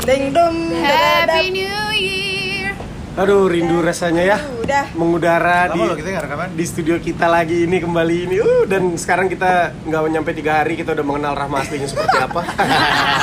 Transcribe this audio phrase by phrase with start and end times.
[0.00, 0.72] Deng dong.
[0.80, 2.72] Happy New Year.
[3.20, 4.88] Aduh, rindu rasanya ya Udah.
[4.96, 6.48] mengudara di Lama loh kita rekaman.
[6.56, 8.36] di studio kita lagi ini kembali ini.
[8.40, 12.40] Uh, dan sekarang kita nggak nyampe tiga hari kita udah mengenal Rahma aslinya seperti apa.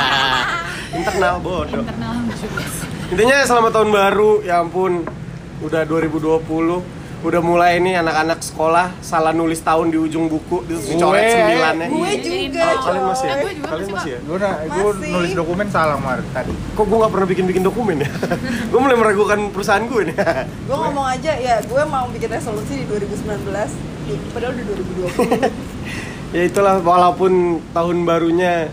[1.01, 1.81] Internal bodoh.
[1.81, 2.61] Internal juga.
[3.09, 5.01] Intinya selamat tahun baru, ya ampun.
[5.65, 6.96] Udah 2020.
[7.17, 11.87] Udah mulai nih anak-anak sekolah salah nulis tahun di ujung buku terus dicoret Gue- sembilannya.
[11.89, 12.61] Gue Iya, juga.
[12.63, 13.27] Oh, kalian masih ya?
[13.27, 14.19] Eh, gue juga Kalian masih, masih ya?
[14.21, 14.37] Gue
[14.93, 16.53] gue nulis dokumen salah mar tadi.
[16.71, 18.09] Kok gue gak pernah bikin-bikin dokumen ya?
[18.71, 20.15] gue mulai meragukan perusahaan gue nih.
[20.63, 23.73] Gue ngomong aja ya, gue mau bikin resolusi di 2019
[24.05, 24.65] di- Padahal udah
[25.09, 25.51] 2020
[26.35, 27.31] ya itulah walaupun
[27.71, 28.67] tahun barunya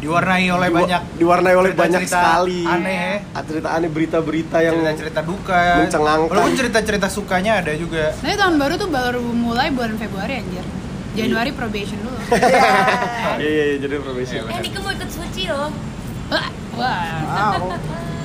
[0.00, 3.12] Diwarnai oleh diwa- banyak diwarnai oleh cerita-cerita banyak sekali aneh.
[3.30, 5.62] Ah, cerita aneh berita-berita yang cerita-cerita duka.
[5.78, 6.30] mencengangkan.
[6.30, 8.10] Walaupun cerita-cerita sukanya ada juga.
[8.14, 10.64] Tapi tahun baru tuh baru mulai bulan Februari anjir.
[11.10, 12.16] Januari probation dulu.
[13.40, 13.94] Iya iya iya jadi.
[13.98, 15.70] Iya, Eh, Dika mau ikut suci loh.
[16.30, 17.58] Wah, wah.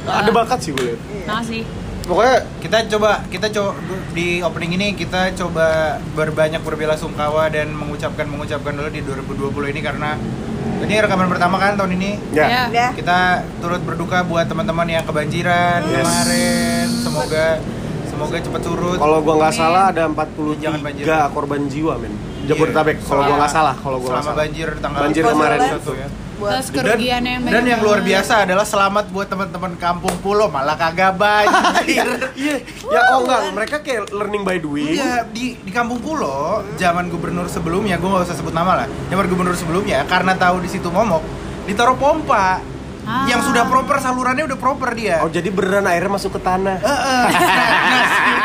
[0.05, 0.99] Ada bakat sih gue liat.
[1.25, 1.63] Makasih.
[2.05, 3.71] Pokoknya Kita coba kita coba
[4.11, 5.67] di opening ini kita coba
[6.13, 10.13] berbanyak berbela-sungkawa dan mengucapkan mengucapkan dulu di 2020 ini karena
[10.77, 12.11] ini rekaman pertama kan tahun ini.
[12.31, 12.45] ya.
[12.45, 12.63] Ya.
[12.67, 13.19] Udah Kita
[13.57, 15.97] turut berduka buat teman-teman yang kebanjiran Yes.
[15.99, 16.85] kemarin.
[16.99, 17.45] Semoga
[18.05, 18.97] semoga cepat surut.
[18.97, 21.05] Kalau gua nggak salah ada Jangan banjir.
[21.05, 22.13] 43 korban jiwa men.
[22.45, 23.07] Jabodetabek Iya.
[23.07, 24.39] kalau gua nggak salah, kalau gua nggak selama salah.
[24.39, 25.59] banjir tanggal Banjir 21 kemarin.
[25.97, 26.07] ya.
[26.35, 30.75] Buat Terus kerugian yang dan yang luar biasa adalah selamat buat teman-teman kampung pulau malah
[30.75, 32.03] kagak banjir.
[32.35, 32.59] Iya.
[32.85, 34.93] Ya oh enggak, mereka kayak learning by doing.
[34.93, 38.87] Iya di di kampung pulau zaman gubernur sebelumnya gue nggak usah sebut nama lah.
[39.07, 41.23] Zaman gubernur sebelumnya karena tahu di situ momok
[41.63, 42.59] ditaruh pompa
[43.05, 43.29] Ah.
[43.29, 45.21] yang sudah proper salurannya udah proper dia.
[45.21, 46.81] Oh jadi beneran airnya masuk ke tanah.
[46.81, 47.25] Heeh.
[47.29, 48.41] nah, si-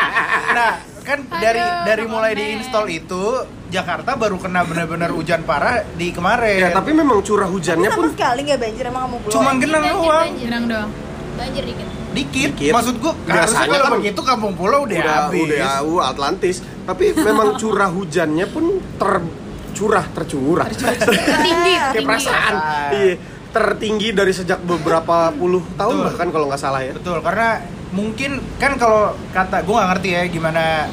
[0.53, 0.73] nah,
[1.11, 2.41] kan dari Aduh, dari mulai komen.
[2.41, 3.23] diinstal itu
[3.67, 6.59] Jakarta baru kena benar-benar hujan parah di kemarin.
[6.59, 9.51] Ya tapi memang curah Tapi hujannya sama pun sekali gak banjir emang kamu pulau Cuma
[9.57, 10.07] genang doang.
[10.27, 10.43] banjir.
[10.47, 10.89] Jenang dong.
[11.31, 11.87] Banjir dikit.
[12.11, 12.51] dikit.
[12.55, 12.73] Dikit.
[12.75, 15.43] Maksud gua Biasanya harusnya kalau kan begitu kampung pulau udah, udah habis.
[15.47, 16.57] udah uh, Atlantis.
[16.83, 18.65] Tapi memang curah hujannya pun
[18.99, 20.67] tercurah tercurah.
[20.75, 22.55] Tertinggi, Kayak perasaan.
[22.91, 23.15] Iya.
[23.51, 26.07] Tertinggi dari sejak beberapa puluh tahun Betul.
[26.07, 26.95] bahkan kalau nggak salah ya.
[26.95, 27.59] Betul, karena
[27.91, 30.87] mungkin kan kalau kata gue nggak ngerti ya gimana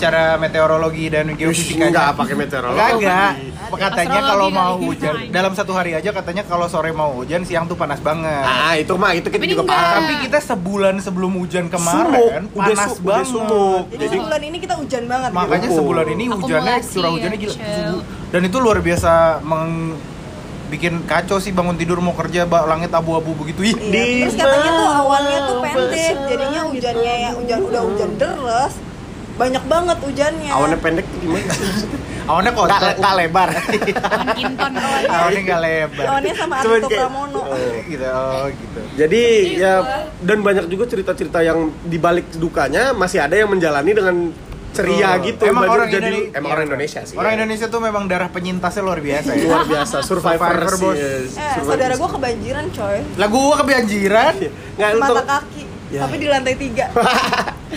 [0.00, 3.04] secara meteorologi dan geofisika Enggak pakai meteorologi.
[3.04, 3.32] Kagak.
[3.70, 7.76] Katanya kalau mau hujan dalam satu hari aja katanya kalau sore mau hujan siang tuh
[7.76, 8.42] panas banget.
[8.42, 9.76] Ah, itu mah itu kita Tapi juga enggak.
[9.76, 10.00] paham.
[10.00, 13.26] Tapi kita sebulan sebelum hujan kemarin Sumuk, udah panas udah banget.
[13.28, 13.82] sumuk.
[13.86, 15.76] Jadi, Jadi- sebulan ini kita hujan banget Makanya gitu.
[15.76, 17.52] Sebulan ini hujannya curah ya, hujannya gila.
[17.52, 17.98] Michelle.
[18.30, 19.12] Dan itu luar biasa
[19.42, 19.72] meng
[20.70, 23.74] bikin kacau sih bangun tidur mau kerja ba, langit abu-abu begitu ih.
[23.76, 28.72] Iya, terus katanya tuh awalnya tuh pendek, jadinya hujannya ya hujan udah hujan deras,
[29.40, 30.50] banyak banget hujannya.
[30.52, 31.48] Awannya pendek tuh gimana?
[32.30, 33.48] Awannya kok Nggak nggak lebar.
[34.04, 34.72] Kawan kinton.
[35.08, 36.04] Awannya nggak lebar.
[36.06, 37.40] Awannya sama Arito kayak- Pramono.
[37.40, 37.56] Oh.
[37.82, 39.22] gitu oh gitu Jadi
[39.56, 39.72] ya
[40.20, 44.16] dan banyak juga cerita-cerita yang dibalik dukanya masih ada yang menjalani dengan
[44.70, 45.26] ceria Betul.
[45.26, 45.42] gitu.
[45.48, 47.16] emang orang jadi Indone- emang iya, orang Indonesia sih.
[47.16, 47.36] orang ya.
[47.36, 50.94] Indonesia tuh memang darah penyintasnya luar biasa ya luar biasa survivor, Survivor, sih, bos.
[50.94, 51.02] yes.
[51.02, 51.66] Eh, Survivor.
[51.66, 52.98] saudara gua kebanjiran coy.
[53.18, 54.32] lah gua kebanjiran
[54.78, 55.62] nggak Mata kaki.
[55.90, 56.06] Ya.
[56.06, 56.86] Tapi di lantai tiga.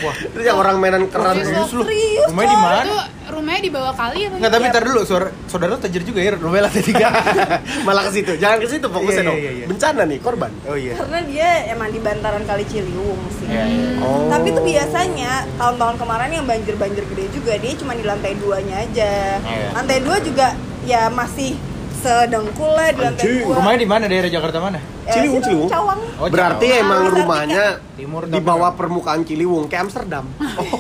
[0.02, 1.86] Wah itu yang orang mainan keran Serius lu?
[1.86, 4.36] Serius, rumahnya di mana Itu rumahnya di bawah kali apa?
[4.36, 4.74] Nggak tapi Iya.
[4.74, 7.08] ntar dulu saudara, saudara tajir juga ya rumahnya lantai tiga
[7.88, 9.66] malah ke situ jangan ke situ fokusnya Iya, dong iya, iya.
[9.68, 13.48] bencana nih korban oh iya Karena dia emang di bantaran kali Ciliwung sih.
[13.48, 13.88] Iya, iya.
[14.02, 18.82] oh Tapi tuh biasanya tahun-tahun kemarin yang banjir-banjir gede juga dia cuma di lantai duanya
[18.82, 19.12] aja.
[19.40, 19.68] Iya.
[19.74, 20.48] Lantai dua juga
[20.84, 21.54] ya masih
[22.04, 23.56] sedengkul lah di lantai Anjing, dua.
[23.56, 25.70] rumahnya di mana daerah Jakarta mana Eh, Ciliwung, situ, Ciliwung.
[25.70, 26.00] Cawang.
[26.16, 26.82] Oh, berarti Jawa.
[26.82, 30.26] emang Ah, rumahnya Timur di tapi- bawah permukaan Ciliwung kayak Amsterdam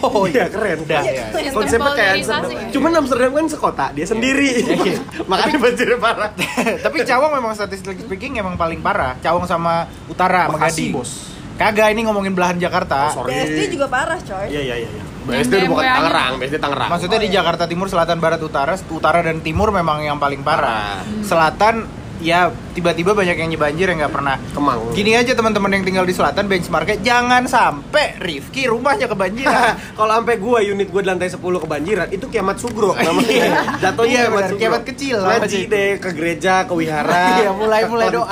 [0.01, 1.25] oh iya keren Udah, Iya, iya.
[1.41, 1.51] iya.
[1.51, 2.69] konsepnya kayak Amsterdam ya.
[2.69, 5.00] cuman Amsterdam kan sekota dia sendiri Iya.
[5.29, 6.29] makanya banjirnya parah
[6.85, 11.35] tapi Cawang memang statistik speaking emang paling parah Cawang sama Utara Bekasi, bos.
[11.53, 13.35] kagak ini ngomongin belahan Jakarta Oh, sorry.
[13.35, 14.47] BSD juga parah coy.
[14.50, 15.95] iya iya iya iya BSD bukan BMW aja.
[15.97, 20.17] Tangerang BSD Tangerang Maksudnya di Jakarta Timur, Selatan, Barat, Utara, Utara dan Timur memang yang
[20.17, 21.01] paling parah.
[21.01, 21.23] Parah.
[21.23, 21.75] Selatan
[22.19, 24.39] ya tiba-tiba banyak yang banjir yang nggak pernah.
[24.50, 29.75] Kemang Gini aja teman-teman yang tinggal di Selatan benchmarknya jangan sampai Rifki rumahnya kebanjiran.
[29.97, 33.03] kalau sampai gua unit gua di lantai 10 kebanjiran itu kiamat sugro Iya.
[33.03, 33.47] namanya
[33.77, 35.68] jatuhnya Iya, kiamat Kiamat kecil lah, ngaji Mas.
[35.68, 38.24] deh ke gereja ke wihara Iya, mulai- mulai doa.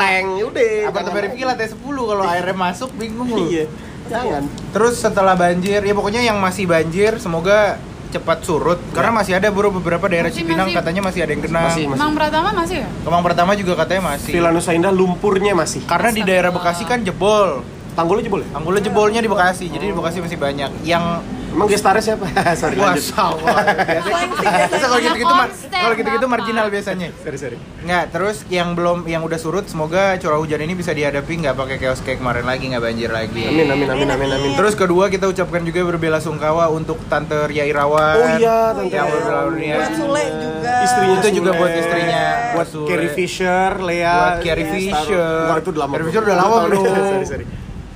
[0.46, 0.72] udah
[1.12, 1.24] jangan.
[1.28, 3.44] Rifki lantai 10 kalau airnya masuk bingung lu.
[3.46, 3.66] iya
[4.12, 9.48] jangan Terus setelah banjir, ya pokoknya yang masih banjir semoga cepat surut karena masih ada
[9.48, 10.78] bro beberapa daerah Masih- Cipinang masih.
[10.78, 11.62] katanya masih ada yang kena.
[11.64, 11.96] Masih, masih.
[11.98, 12.88] Mang Pratama masih ya?
[13.02, 14.32] Kemang pertama juga katanya masih.
[14.32, 17.64] Villa Nusa Indah lumpurnya masih Karena di daerah Bekasi kan jebol.
[17.92, 20.70] tanggulnya jebol ya Tanggulnya jebolnya di Bekasi, jadi di Bekasi masih banyak.
[20.84, 21.04] Yang
[21.52, 22.26] Emang gestarnya siapa?
[22.62, 23.44] Sorry Wah, sawah.
[24.42, 27.12] Biasa kalau gitu-gitu Konsep, kalau gitu-gitu marginal biasanya.
[27.20, 27.58] Sorry sorry.
[27.82, 31.76] Nggak, terus yang belum yang udah surut semoga curah hujan ini bisa dihadapi nggak pakai
[31.78, 33.44] chaos kayak kemarin lagi nggak banjir lagi.
[33.46, 34.52] Amin amin amin amin amin.
[34.56, 38.16] Terus kedua kita ucapkan juga berbela sungkawa untuk Tante Ria Irawan.
[38.16, 39.76] Oh iya, Tante yang Ria dunia.
[39.76, 40.74] Buat Sule juga.
[40.82, 42.88] Istrinya Itu juga buat istrinya, buat Sule.
[42.88, 45.20] Carrie Fisher, Lea, Buat Carrie Iya, Fisher.
[45.20, 45.94] Star- Wah, itu udah lama.
[45.94, 46.08] Carrie.
[46.08, 46.70] Fisher udah lama, tahun.
[46.70, 46.82] bro.
[46.88, 47.46] sorry sorry.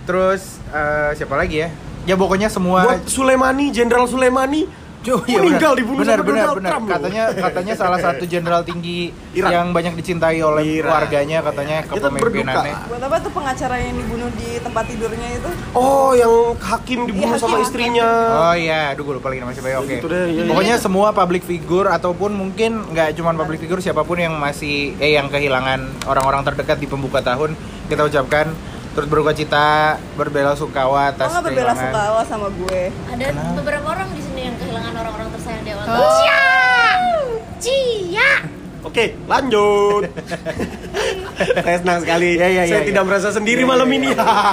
[0.06, 1.70] Terus eh, siapa lagi ya?
[2.06, 5.78] Ya pokoknya semua Buat Suleimani, Jenderal Suleimani Oh, iya, meninggal benar.
[5.78, 6.72] dibunuh benar, sama benar, Donald benar.
[6.74, 6.94] Trump, loh.
[6.98, 9.52] Katanya katanya salah satu jenderal tinggi Iran.
[9.54, 10.98] yang banyak dicintai oleh Iran.
[10.98, 12.74] warganya katanya Kita kepemimpinannya.
[12.74, 12.90] berduka.
[12.90, 15.50] Buat apa tuh pengacara yang dibunuh di tempat tidurnya itu?
[15.72, 17.66] Oh, yang hakim dibunuh Iya, sama hakim.
[17.70, 18.10] istrinya.
[18.34, 19.78] Oh iya, aduh gue lupa lagi nama siapa ya.
[19.78, 19.94] Oke.
[19.94, 20.50] Gitu deh, iya, iya.
[20.50, 25.14] Pokoknya semua public figure ataupun mungkin nggak cuma public figure siapa pun yang masih eh
[25.14, 27.54] yang kehilangan orang-orang terdekat di pembuka tahun
[27.86, 28.50] kita ucapkan
[28.96, 29.68] turut berduka cita,
[30.16, 31.84] berbela sungkawa Lo atas nggak berbela kehilangan.
[31.84, 32.82] sungkawa sama gue?
[33.06, 35.90] Ada beberapa orang di sini yang kehilangan orang-orang tersayang di awal Oh.
[35.90, 36.14] tahun.
[36.16, 36.44] Cia!
[37.60, 38.32] Cia!
[38.82, 40.04] Oke, lanjut.
[41.66, 42.30] saya senang sekali.
[42.34, 43.10] Iya, iya, saya iya, tidak iya.
[43.10, 44.10] merasa sendiri Iya, malam iya, ini.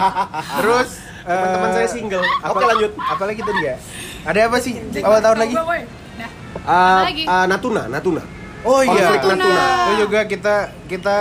[0.59, 0.89] Terus
[1.23, 2.25] Teman-teman eh, saya single.
[2.25, 2.91] apa- Oke, lanjut.
[2.99, 3.77] Apalagi tadi ya?
[4.23, 5.55] Ada apa sih awal tahun lagi?
[5.55, 6.31] Nah,
[6.63, 7.23] Ah, lagi?
[7.25, 8.23] ah, Natuna, Natuna.
[8.63, 9.47] Oh iya, Natuna.
[9.87, 10.55] Itu juga kita
[10.87, 11.17] kita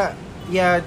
[0.48, 0.82] ya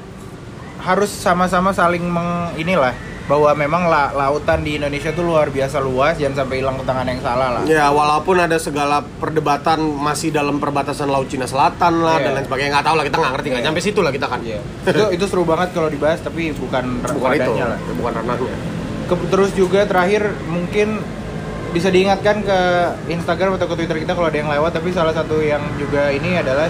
[0.85, 2.93] harus sama-sama saling meng inilah
[3.25, 7.09] bahwa memang la- lautan di Indonesia tuh luar biasa luas, jangan sampai hilang ke tangan
[7.09, 7.63] yang salah lah.
[7.65, 12.23] Ya, walaupun ada segala perdebatan masih dalam perbatasan Laut Cina Selatan lah Iya.
[12.23, 13.67] dan lain sebagainya nggak tahu lah kita nggak ngerti nggak Iya.
[13.67, 14.41] nyampe situ lah kita kan.
[14.45, 14.61] Iya.
[14.85, 17.81] itu itu seru banget kalau dibahas tapi bukan Bukan itu, lah.
[17.97, 18.57] bukan ranahnya.
[19.05, 21.01] Ke- terus juga terakhir mungkin
[21.73, 22.59] bisa diingatkan ke
[23.09, 26.37] Instagram atau ke Twitter kita kalau ada yang lewat tapi salah satu yang juga ini
[26.37, 26.69] adalah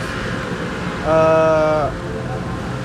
[1.05, 1.85] eh,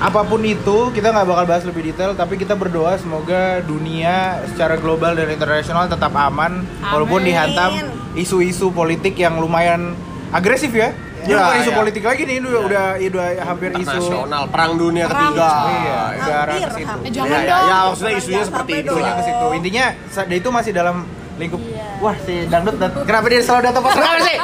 [0.00, 4.74] apa pun itu kita nggak bakal bahas lebih detail tapi kita berdoa semoga dunia secara
[4.74, 7.28] global dan internasional tetap aman walaupun Amin.
[7.28, 7.70] dihantam
[8.14, 9.92] isu-isu politik yang lumayan
[10.30, 10.90] agresif ya.
[11.20, 11.76] Ini Ya, bukan isu ya.
[11.76, 15.36] politik lagi nih, udah udah, udah hampir isu Internasional, perang dunia Perang.
[15.36, 15.50] ketiga.
[15.68, 16.96] Iya, ke arah Hampir, ke situ.
[16.96, 17.68] Eh, jangan Ya, ya, dong.
[17.68, 18.88] ya, maksudnya isunya seperti itu.
[18.88, 18.96] dong.
[18.96, 19.46] Isunya ke situ.
[19.52, 19.84] Intinya
[20.32, 20.96] itu masih dalam
[21.40, 21.60] lingkup.
[21.62, 21.84] Iya.
[21.98, 24.36] Wah, si dangdut dat- kenapa dia selalu datang pas rame sih?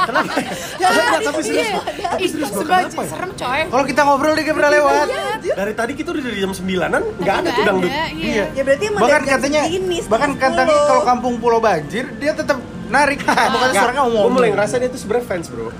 [0.76, 1.68] Jangan, tapi serius.
[2.16, 3.60] Ih, sebaju serem coy.
[3.66, 5.06] Kalau kita ngobrol dia pernah lewat.
[5.46, 7.92] Dari tadi kita udah dari jam 9-an Tapi nggak ada tuh dangdut.
[8.12, 8.44] Iya.
[8.50, 9.60] Ya berarti emang Bahkan katanya
[10.06, 12.56] bahkan katanya kalau kampung pulau banjir dia tetap
[12.86, 13.18] narik.
[13.18, 14.30] Bukan sekarang Gue ngomong.
[14.32, 15.66] mulai ngerasa dia tuh sebenarnya fans bro.
[15.66, 15.70] Oh,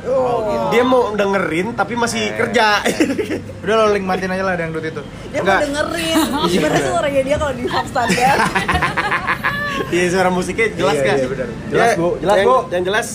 [0.44, 0.66] gitu.
[0.70, 2.34] Dia mau dengerin tapi masih Eh.
[2.34, 2.82] kerja.
[3.62, 5.02] Udah lo link matiin aja lah dangdut itu.
[5.30, 5.60] Dia mau Enggak.
[5.64, 6.16] dengerin
[6.52, 8.36] Gimana suaranya dia kalau di pop standar
[9.86, 11.16] Iya suara musiknya jelas Iya, kan?
[11.16, 11.48] iya, benar.
[11.68, 12.08] Jelas, Bu.
[12.18, 12.56] Jelas, yang, Bu.
[12.68, 13.08] Yang jelas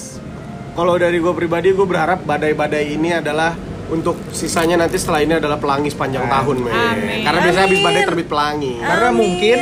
[0.71, 5.59] kalau dari gue pribadi gue berharap badai-badai ini adalah untuk sisanya nanti setelah ini adalah
[5.59, 6.33] pelangi sepanjang Amin.
[6.33, 6.71] tahun, men.
[6.71, 7.21] Amin.
[7.21, 8.73] Karena biasanya habis badai terbit pelangi.
[8.79, 9.19] Karena Amin.
[9.19, 9.57] mungkin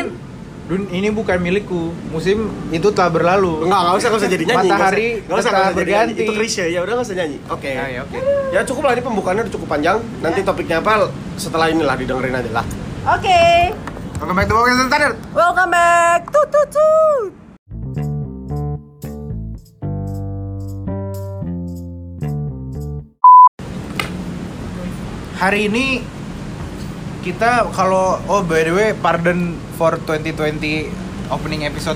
[0.69, 1.81] dun- ini bukan milikku.
[2.07, 2.37] Musim
[2.69, 3.65] itu telah berlalu.
[3.65, 4.69] Enggak, enggak usah, enggak usah jadi nyanyi.
[4.69, 5.81] Matahari usah, nggak usah, tetap nggak usah nyanyi.
[5.81, 6.21] berganti.
[6.21, 7.37] Itu klise, ya udah nggak usah nyanyi.
[7.49, 7.71] Oke.
[7.73, 8.17] Nah, ya, oke.
[8.49, 9.97] Ya cukup lah ini pembukaannya udah cukup panjang.
[10.21, 12.65] Nanti topiknya apa setelah inilah didengerin aja lah.
[13.09, 13.73] Oke
[14.19, 15.15] Welcome back to Podcast Standard.
[15.31, 16.21] Welcome back
[16.67, 17.31] Tut
[25.39, 26.03] hari ini
[27.23, 30.91] kita kalau oh by the way pardon for 2020
[31.31, 31.95] opening episode.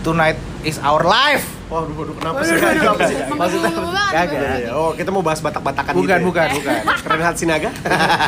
[0.00, 2.56] Tonight is our life Waduh, waduh, kenapa Waduh, sih?
[2.56, 3.16] Kenapa sih?
[3.28, 3.70] Maksudnya.
[4.08, 4.72] Kagak.
[4.72, 6.24] Oh, kita mau bahas batak-batakan bukan gitu ya?
[6.24, 6.74] bukan bukan
[7.12, 7.70] Renhat Sinaga?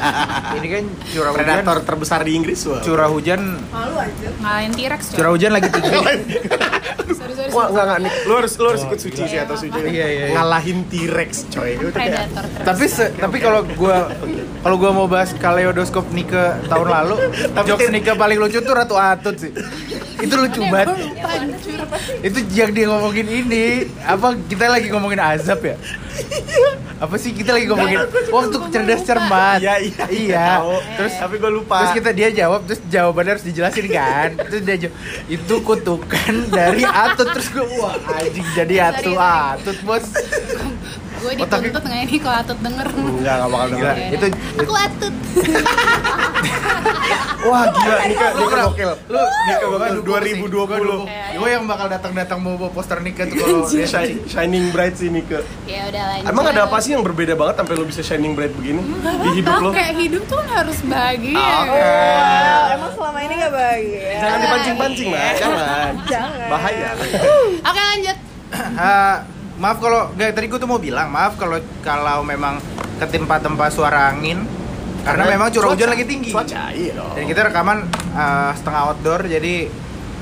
[0.60, 2.60] ini kan curah hujan Predator terbesar di Inggris.
[2.68, 2.84] Wah.
[2.84, 3.40] curah hujan
[3.72, 5.88] Malu aja Ngalahin T-Rex curah hujan lagi tinggi
[7.50, 8.12] Sorry, Wah, enggak enggak nih.
[8.22, 9.78] Lu harus lu harus ikut suci sih atau suci.
[9.80, 10.26] Iya, iya, iya.
[10.32, 11.70] Ngalahin T-Rex, coy.
[11.74, 12.24] Itu kayak
[12.60, 14.08] tapi se- tapi kalau gua
[14.60, 17.16] kalau gua mau bahas kaleidoskop Nike tahun lalu
[17.68, 19.50] jokes Nike paling lucu tuh Ratu Atut sih
[20.20, 21.00] itu lucu banget
[22.20, 23.64] itu yang dia ngomongin ini
[24.02, 25.80] apa kita lagi ngomongin azab ya
[27.00, 27.98] apa sih kita lagi ngomongin?
[28.28, 29.58] waktu cerdas cermat.
[29.60, 30.04] Iya, iya.
[30.12, 30.48] iya.
[31.00, 31.80] Terus tapi gue lupa.
[31.80, 34.28] terus kita dia jawab terus jawabannya harus dijelasin kan?
[34.36, 34.94] Terus dia jawab
[35.32, 37.28] itu kutukan dari atut.
[37.32, 40.04] Terus gue wah anjing jadi atu atut bos
[41.20, 42.86] Gue dituntut nggak ini kalau Atut denger.
[42.90, 43.96] Enggak, enggak bakal Gila, denger.
[44.10, 44.26] itu
[44.60, 45.14] Aku Atut.
[47.40, 48.92] Wah, gila Nika, Nika gokil.
[49.08, 50.52] lu Nika sih, 2020.
[50.68, 51.08] gua dukung.
[51.08, 53.64] gue yang bakal datang datang mau bawa poster nikah tuh kalau
[54.28, 55.40] Shining bright sih Nika.
[55.64, 56.28] Ya udah lanjut.
[56.28, 58.80] Emang ada apa sih yang berbeda banget sampai lu bisa shining bright begini
[59.24, 59.70] di hidup lo?
[59.72, 61.40] Kayak hidup tuh kan harus bahagia.
[61.40, 61.80] Oke.
[61.80, 65.32] Wow, emang selama ini gak bahagia Jangan dipancing-pancing, Mbak.
[65.40, 65.92] Jangan.
[66.06, 66.90] Jangan Bahaya.
[67.64, 68.16] Oke lanjut.
[69.60, 72.56] Maaf kalau nggak tadi gue tuh mau bilang maaf kalau kalau memang
[72.96, 74.40] ketimpa-tempa suara angin
[75.04, 77.16] karena, memang curah hujan lagi tinggi Cuaca, iya dong.
[77.16, 79.68] dan kita rekaman ah, setengah outdoor jadi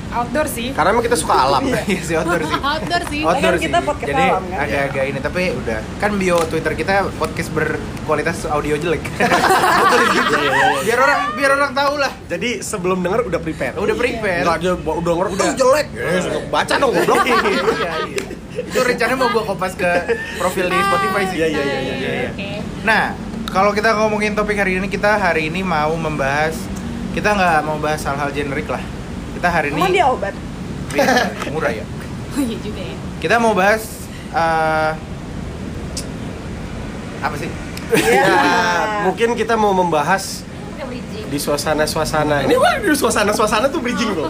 [0.09, 1.63] outdoor sih Karena emang kita suka alam.
[1.91, 2.57] Iya sih outdoor sih.
[2.71, 3.87] outdoor sih Outdoor Kan kita sih.
[3.87, 4.59] podcast Jadi alam, kan?
[4.59, 9.03] agak-agak ini tapi udah kan bio Twitter kita podcast berkualitas audio jelek.
[9.83, 10.35] Betul gitu.
[10.83, 12.11] Biar orang biar orang tahu lah.
[12.25, 13.75] Jadi sebelum denger udah prepare.
[13.77, 14.43] Udah prepare.
[14.43, 15.87] Enggak aja udah denger udah jelek.
[15.93, 17.19] Yes, baca dong goblok.
[17.23, 18.38] Iya, iya, iya.
[18.49, 19.91] Itu rencananya mau gua kopas ke
[20.41, 21.37] profil di Spotify sih.
[21.37, 22.29] Iya, iya, iya, iya, iya.
[22.33, 22.49] oke
[22.83, 23.03] Nah,
[23.53, 26.55] kalau kita ngomongin topik hari ini, kita hari ini mau membahas
[27.13, 28.81] kita nggak mau bahas hal-hal generik lah.
[29.33, 30.33] Kita hari Emang ini dia obat?
[30.93, 31.05] Iya,
[31.53, 31.85] murah ya.
[32.33, 33.83] oh iya juga ya Kita mau bahas
[34.33, 34.91] eh,
[37.19, 37.51] apa sih?
[37.89, 40.45] Ya, mungkin kita mau membahas
[41.29, 42.45] di suasana-suasana.
[42.45, 44.29] Ini wah, di suasana-suasana tuh bridging loh.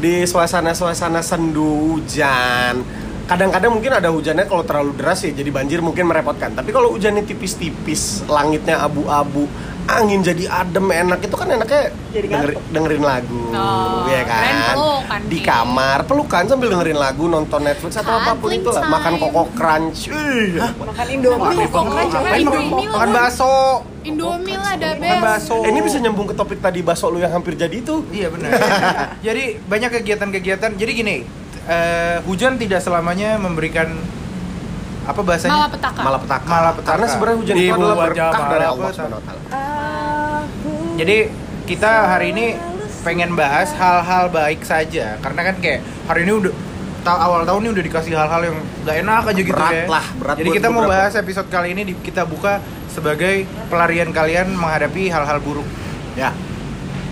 [0.00, 3.03] Di suasana-suasana sendu hujan.
[3.24, 6.52] Kadang-kadang mungkin ada hujannya kalau terlalu deras ya jadi banjir mungkin merepotkan.
[6.52, 9.48] Tapi kalau hujannya tipis-tipis, langitnya abu-abu,
[9.86, 14.76] angin jadi adem enak itu kan enaknya Jadi denger- dengerin lagu, Oh, ya kan?
[14.76, 19.16] pelukan, Di kamar pelukan sambil dengerin lagu, nonton Netflix atau apa pun itu lah, makan
[19.16, 20.08] koko crunch.
[20.08, 23.54] Makan Indomie kan makan, Indomie makan bakso?
[24.04, 25.56] Indomie lah the Makan best bakso.
[25.64, 28.04] Eh, ini bisa nyambung ke topik tadi bakso lu yang hampir jadi itu.
[28.12, 28.52] Iya benar.
[29.26, 30.76] jadi banyak kegiatan-kegiatan.
[30.76, 31.16] Jadi gini,
[31.66, 33.88] eh, hujan tidak selamanya memberikan
[35.04, 35.52] apa bahasanya?
[35.54, 36.46] malapetaka Malapetaka.
[36.46, 36.90] Malapetaka.
[36.90, 38.94] Karena sebenarnya hujan itu Ibu adalah berkah dari Allah malapetaka.
[38.94, 39.42] Subhanahu wa taala.
[39.44, 41.16] Aku Jadi
[41.64, 42.46] kita hari ini
[43.00, 46.52] pengen bahas hal-hal baik saja karena kan kayak hari ini udah
[47.00, 49.84] ta- awal tahun ini udah dikasih hal-hal yang gak enak aja gitu Berat ya.
[49.84, 54.52] lah, berat Jadi kita mau bahas episode kali ini di- kita buka sebagai pelarian kalian
[54.52, 55.68] menghadapi hal-hal buruk.
[56.14, 56.32] Ya.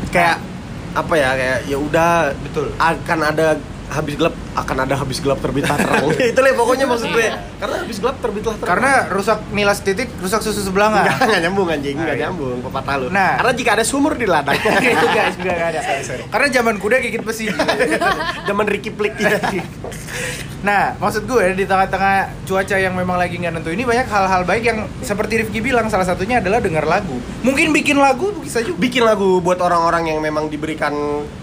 [0.08, 0.40] Kayak
[0.92, 2.72] apa ya kayak ya udah Betul.
[2.74, 3.48] akan ada
[3.92, 6.08] habis gelap akan ada habis gelap terbitlah terang.
[6.32, 7.26] itu lah pokoknya maksud gue.
[7.60, 8.70] Karena habis gelap terbitlah terang.
[8.72, 11.16] Karena rusak nilas titik, rusak susu sebelah Enggak, nggak?
[11.28, 12.24] enggak nyambung anjing, Nah, enggak iya.
[12.28, 13.06] nyambung pepatah lu.
[13.12, 13.32] Nah.
[13.38, 14.56] karena jika ada sumur di ladang.
[14.56, 15.80] itu guys juga gak ada.
[16.32, 17.46] Karena zaman kuda gigit besi.
[18.48, 19.38] Zaman Ricky Plik ya.
[20.62, 24.62] Nah, maksud gue di tengah-tengah cuaca yang memang lagi nggak nentu ini banyak hal-hal baik
[24.62, 27.18] yang seperti Rifki bilang salah satunya adalah dengar lagu.
[27.42, 28.78] Mungkin bikin lagu bisa juga.
[28.78, 30.94] Bikin lagu buat orang-orang yang memang diberikan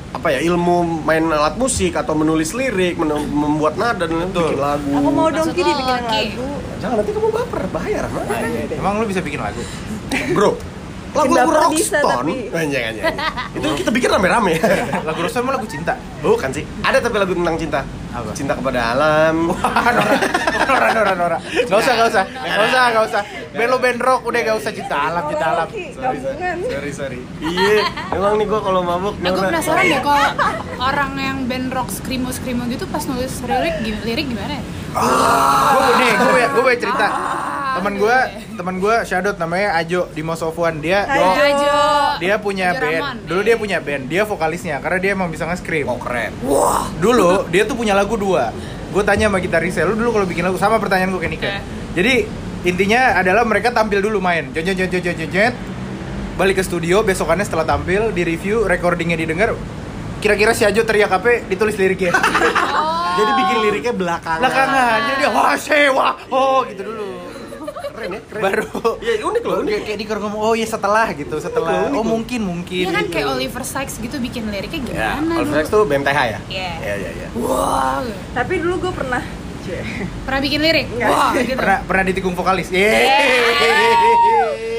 [0.09, 4.51] apa ya ilmu main alat musik atau menulis lirik, men- membuat nada dan Betul.
[4.51, 4.89] bikin lagu.
[4.95, 6.23] Aku mau dong Ki lo, dibikinin Ki?
[6.33, 6.47] lagu
[6.79, 8.21] Jangan nanti kamu baper, bahaya Rahma.
[8.71, 9.61] Emang lu bisa bikin lagu?
[10.31, 10.57] Bro,
[11.09, 12.05] bisa, rockstone.
[12.05, 12.33] tapi.
[12.53, 13.05] Anjing, anjing.
[13.57, 14.53] Itu kita bikin rame-rame.
[15.07, 15.93] Lagu Rosan mah lagu cinta.
[16.21, 16.63] Bukan sih.
[16.85, 17.81] Ada tapi lagu tentang cinta.
[18.09, 18.33] Apa?
[18.33, 19.35] Cinta kepada alam.
[19.53, 20.15] Wah, Nora,
[20.65, 21.37] Nora, Nora, Nora.
[21.41, 23.21] Gak usah, gak usah, gak usah, gak usah.
[23.49, 25.67] Band lo band rock, udah gak usah cinta alam, cinta alam.
[25.69, 27.19] Sorry, sorry.
[27.41, 30.29] Iya, emang nih gua kalau mabuk Nah, gue penasaran deh kalau
[30.77, 34.63] orang yang band rock screamo screamo gitu pas nulis lirik gimana, lirik gimana ya?
[35.73, 37.07] Gue nih, gue gue cerita.
[37.79, 38.17] Teman gue,
[38.59, 40.83] teman gue Shadot namanya Ajo di Most of One.
[40.83, 41.31] Dia, Ajo.
[41.31, 41.75] Ajo.
[42.19, 42.99] dia punya Ajo band.
[42.99, 43.15] Rahman.
[43.23, 44.03] Dulu dia punya band.
[44.11, 45.87] Dia vokalisnya karena dia emang bisa nge-scream.
[45.87, 46.35] Oh keren.
[46.99, 48.51] Dulu dia tuh punya lagu dua.
[48.91, 51.49] Gue tanya sama gitarisnya, lu dulu kalau bikin lagu sama pertanyaan gue kayak Nika.
[51.93, 52.13] Jadi
[52.65, 55.53] intinya adalah mereka tampil dulu main, jet jet jet,
[56.35, 59.53] balik ke studio besokannya setelah tampil di review recordingnya didengar.
[60.19, 61.45] Kira-kira si Ajo teriak apa?
[61.47, 62.11] Ditulis liriknya.
[63.19, 64.39] Jadi bikin liriknya belakangan.
[64.39, 67.08] Belakangan, jadi dia wah sewa, oh gitu dulu.
[67.99, 68.41] Keren ya, keren.
[68.41, 68.65] Baru
[68.99, 69.69] Iya, unik loh, unik.
[69.69, 71.87] Kayak, kayak Dikor ngomong, oh iya setelah gitu, setelah.
[71.87, 72.81] Unik Oh mungkin mungkin.
[72.81, 73.13] Iya kan gitu.
[73.13, 75.55] kayak Oliver Sykes gitu bikin liriknya Ya, gimana Oliver dulu?
[75.59, 76.39] Sykes tuh BMTH ya?
[76.47, 76.71] Iya.
[76.79, 77.27] Iya, iya, iya.
[77.35, 77.99] Wah,
[78.31, 79.23] Tapi dulu gue pernah
[80.25, 80.87] pernah bikin lirik?
[80.89, 81.09] Enggak.
[81.11, 81.53] Wah, gitu.
[81.53, 82.71] pernah pernah ditikung vokalis.
[82.71, 83.05] Yeay.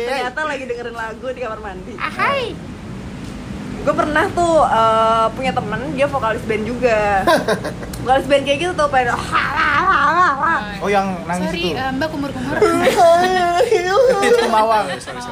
[0.02, 2.50] Ternyata lagi dengerin lagu di kamar mandi Ah, hai.
[3.80, 7.24] Gue pernah tuh eh, punya temen, dia vokalis band juga
[8.00, 9.12] Vokalis band kayak gitu tuh, pada
[10.80, 11.76] Oh yang nangis Sorry, itu.
[11.76, 12.56] eh, Mbak kumur-kumur.
[13.70, 14.86] itu mawang.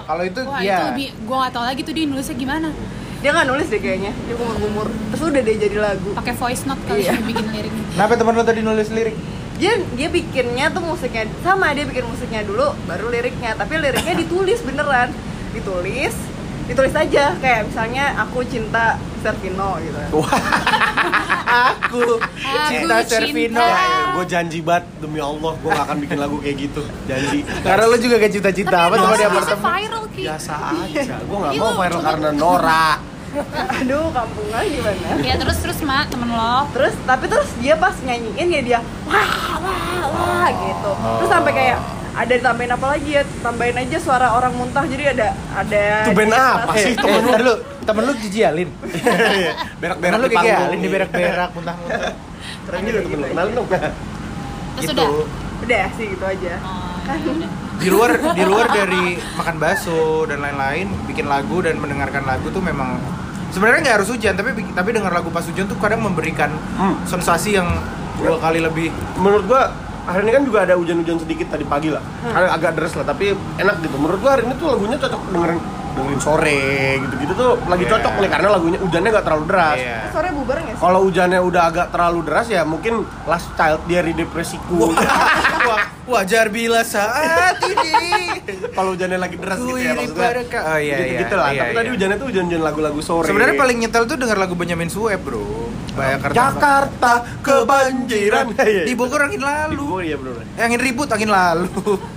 [0.04, 0.76] Kalau itu Wah, iya.
[0.76, 2.68] itu lebih gua nggak tahu lagi tuh dia nulisnya gimana.
[3.18, 6.78] Dia gak nulis deh kayaknya, dia gumur-gumur Terus udah deh jadi lagu Pakai voice note
[6.86, 7.18] kali Iya.
[7.18, 7.82] bikin liriknya.
[7.98, 9.16] Kenapa teman lo tadi nulis lirik?
[9.58, 14.62] dia dia bikinnya tuh musiknya sama dia bikin musiknya dulu baru liriknya tapi liriknya ditulis
[14.62, 15.10] beneran
[15.50, 16.14] ditulis
[16.68, 20.20] ditulis aja kayak misalnya aku cinta Servino gitu
[21.48, 22.20] Aku
[22.68, 23.08] cinta cinta.
[23.08, 23.56] Servino.
[23.58, 23.80] Ya,
[24.12, 27.96] gue janji banget demi Allah gue gak akan bikin lagu kayak gitu janji Karena lo
[27.96, 29.64] juga gak cita-cita apa sama itu di bisa apartemen.
[29.64, 30.20] viral ki.
[30.22, 32.88] biasa aja gue gak Iya, mau viral karena Nora
[33.70, 36.64] aduh kampungan gimana Ya terus terus mak temen lo.
[36.70, 41.78] terus tapi terus dia pas nyanyiin ya dia wah wah wah gitu terus sampai kayak
[42.18, 46.34] ada tambahin apa lagi ya tambahin aja suara orang muntah jadi ada ada Itu band
[46.34, 46.90] apa sih?
[46.90, 48.68] eh, temen lu, temen lu jijialin.
[49.80, 52.12] berak-berak Temen lu di kayak panggung di berak-berak muntah-muntah.
[52.64, 53.90] keren juga temen lu kenalin dong Terus
[54.78, 54.92] Gitu.
[54.94, 55.08] udah.
[55.58, 57.18] udah sih gitu aja Oh, kan.
[57.78, 62.58] Di luar di luar dari makan bakso dan lain-lain, bikin lagu dan mendengarkan lagu tuh
[62.60, 62.98] memang
[63.48, 66.98] sebenarnya nggak harus hujan tapi tapi dengar lagu pas hujan tuh kadang memberikan Hmm.
[67.04, 67.70] sensasi yang
[68.16, 69.62] dua kali lebih menurut gua
[70.08, 72.00] hari ini kan juga ada hujan-hujan sedikit tadi pagi lah.
[72.24, 73.96] Agak- agak deras lah tapi enak gitu.
[73.96, 76.62] Menurut gua hari ini tuh lagunya cocok dengerin dengerin sore
[77.00, 77.90] gitu-gitu tuh lagi Iya.
[77.90, 79.76] cocok nih karena lagunya hujannya nggak terlalu deras.
[79.76, 79.98] Iya.
[80.08, 80.80] Sore bubar nggak sih?
[80.80, 84.94] kalau hujannya udah agak terlalu deras ya mungkin last child dari depresiku
[85.68, 87.98] Wah, wajar bila saat ini.
[88.72, 90.30] Kalau hujannya lagi deras gitu ya maksudnya.
[90.62, 91.94] oh, iya, iya, gitu lah iya, tapi tadi iya.
[91.98, 93.26] hujannya tuh hujan-hujan lagu-lagu sore.
[93.26, 95.67] Sebenarnya paling nyetel tuh denger lagu Benyamin Sueb bro
[95.98, 96.34] Jakarta.
[96.34, 98.46] Jakarta kebanjiran.
[98.88, 99.82] Di Bogor angin Di lalu.
[99.82, 101.68] Bogor ya bro Eh, angin ribut angin lalu.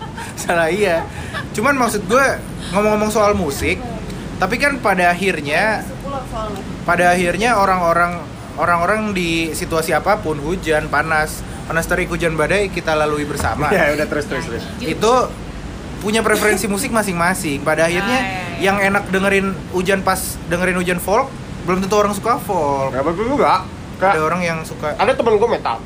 [0.42, 1.04] Salah iya.
[1.52, 2.26] Cuman maksud gue
[2.72, 3.82] ngomong-ngomong soal musik
[4.38, 5.86] tapi kan pada akhirnya
[6.82, 8.18] pada akhirnya orang-orang
[8.58, 13.70] orang-orang di situasi apa pun hujan panas panas terik hujan badai kita lalui bersama.
[13.70, 14.64] Ya udah terus terus terus.
[14.82, 15.30] Itu
[16.02, 17.62] punya preferensi musik masing-masing.
[17.62, 18.60] Pada akhirnya Ah, iya, iya.
[18.60, 20.18] yang enak dengerin hujan pas
[20.50, 21.30] dengerin hujan folk
[21.62, 22.90] belum tentu orang suka folk.
[22.92, 23.66] Gak bagus juga
[24.02, 25.78] ada Kayak- orang yang suka ada temen gue metal.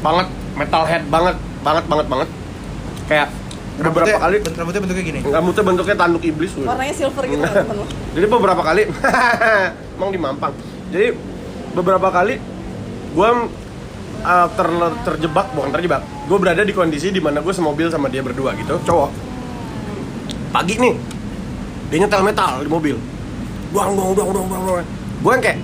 [0.00, 2.28] Banget metalhead banget banget banget banget.
[3.04, 3.28] Kayak
[3.74, 5.20] beberapa rambutnya, kali rambutnya bentuknya gini?
[5.26, 6.66] Rambutnya bentuknya tanduk iblis loh.
[6.70, 7.84] Warnanya silver gitu kan temen lu.
[8.14, 8.82] jadi beberapa kali
[9.98, 10.54] emang di Mampang.
[10.94, 11.06] Jadi
[11.74, 12.38] beberapa kali
[13.14, 13.28] gue
[14.22, 16.06] uh, ter- terjebak bukan terjebak.
[16.30, 18.78] Gue berada di kondisi di mana gue semobil sama dia berdua gitu.
[18.86, 19.10] Cowok?
[20.54, 20.94] Pagi nih.
[21.90, 22.96] Dia nyetel metal di mobil
[23.74, 24.86] buang buang buang buang buang, buang.
[25.18, 25.58] gue yang kayak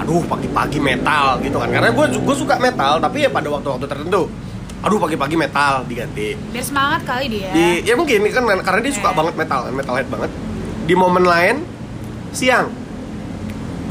[0.00, 1.68] aduh pagi-pagi metal gitu kan.
[1.68, 4.32] Karena gue gue suka metal tapi ya pada waktu-waktu tertentu.
[4.80, 6.40] Aduh pagi-pagi metal diganti.
[6.56, 7.52] Biar semangat kali dia.
[7.52, 9.16] di ya mungkin kan karena dia suka Oke.
[9.20, 10.30] banget metal metalhead banget.
[10.88, 11.60] Di momen lain
[12.32, 12.72] siang.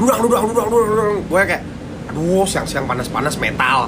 [0.02, 1.62] Dudang dudang dudang dudang, gue kayak
[2.10, 3.86] aduh siang siang panas panas metal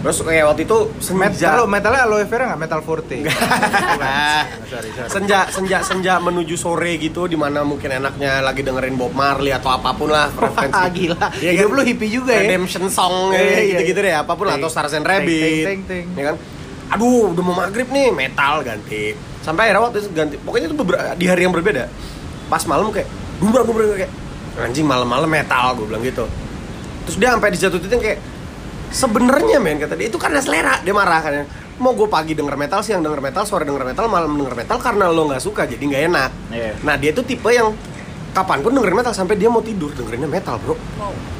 [0.00, 2.60] terus kayak waktu itu senja kalau metalnya aloe vera nggak?
[2.64, 3.20] Metal forte.
[4.00, 5.08] Ah, sorry sorry.
[5.12, 9.68] Senja senja senja menuju sore gitu di mana mungkin enaknya lagi dengerin Bob Marley atau
[9.76, 10.88] apa pun lah referensi.
[11.04, 11.26] Gila.
[11.36, 11.76] Iya hidup kan?
[11.76, 12.48] lu hippie juga ya?
[12.48, 13.92] Redemption song Iya, iya, iya.
[13.92, 15.84] deh apa pun lah atau Stars and Rabbit.
[16.16, 16.36] ya kan?
[16.96, 19.12] Aduh udah mau maghrib nih metal ganti.
[19.44, 20.76] Sampai akhirnya waktu itu ganti pokoknya itu
[21.20, 21.92] di hari yang berbeda.
[22.48, 23.68] Pas malam kayak dumbrang
[24.00, 24.12] kayak
[24.64, 26.24] anjing malam-malam metal gue bilang gitu.
[27.04, 28.18] Terus dia sampai di satu titik kayak
[28.90, 30.82] sebenarnya men kata dia itu karena selera.
[30.82, 31.32] Dia marah kan.
[31.80, 35.08] Mau gue pagi denger metal siang denger metal sore denger metal malam denger metal karena
[35.08, 36.30] lo nggak suka jadi nggak enak.
[36.52, 36.72] Iya.
[36.84, 37.72] nah dia tuh tipe yang
[38.30, 40.76] kapan pun dengerin metal sampai dia mau tidur dengerinnya metal bro.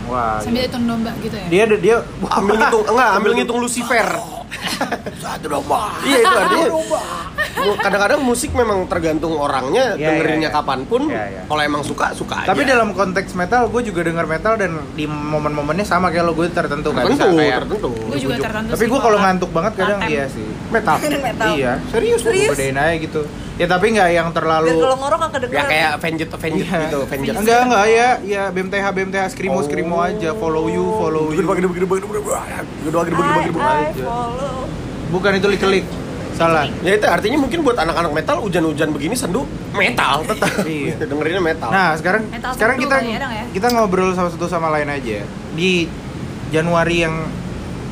[0.08, 1.46] Wah Sambil hitung domba gitu ya.
[1.46, 1.96] dia dia
[2.34, 4.08] ambil ngitung enggak ambil ngitung Lucifer.
[5.22, 5.94] Satu domba.
[6.02, 6.68] Iya itu artinya
[7.52, 10.56] kadang-kadang musik memang tergantung orangnya Iya, dengerinnya iya, iya.
[10.56, 11.42] kapan pun Iya, iya.
[11.44, 15.04] kalau emang suka suka aja tapi dalam konteks metal gue juga denger metal dan di
[15.04, 19.00] momen-momennya sama kayak lo gue tertentu kan tertentu kayak tertentu Gue juga tertentu tapi gue
[19.00, 21.48] kalau ngantuk banget kadang iya sih metal metal.
[21.52, 22.50] iya serius gue Serius?
[22.52, 23.20] bedain aja gitu
[23.56, 25.58] ya tapi nggak yang terlalu kalau ngorok nggak kedengeran.
[25.58, 26.78] ya kayak Avenged Avenged Iya.
[26.82, 30.06] gitu Avenged enggak enggak ya ya BMTH BMTH skrimo skrimo Oh.
[30.06, 32.32] aja follow you follow you Gede bagi gede bagi gede gede
[32.88, 34.02] bagi bagi bagi I, I aja.
[34.02, 34.56] follow.
[35.10, 35.84] bukan itu lik
[36.40, 39.44] salah Ya itu artinya mungkin buat anak-anak metal hujan-hujan begini sendu
[39.76, 40.48] metal tetap.
[40.70, 40.96] Iya.
[41.04, 41.68] Dengerinnya metal.
[41.68, 43.44] Nah sekarang Metal sekarang kita ya, ya?
[43.52, 45.20] kita ngobrol sama satu sama lain aja
[45.52, 45.84] di
[46.48, 47.14] Januari yang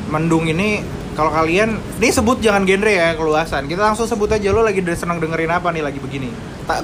[0.09, 0.81] mendung ini
[1.13, 5.21] kalau kalian ini sebut jangan genre ya keluasan kita langsung sebut aja lo lagi senang
[5.21, 6.31] dengerin apa nih lagi begini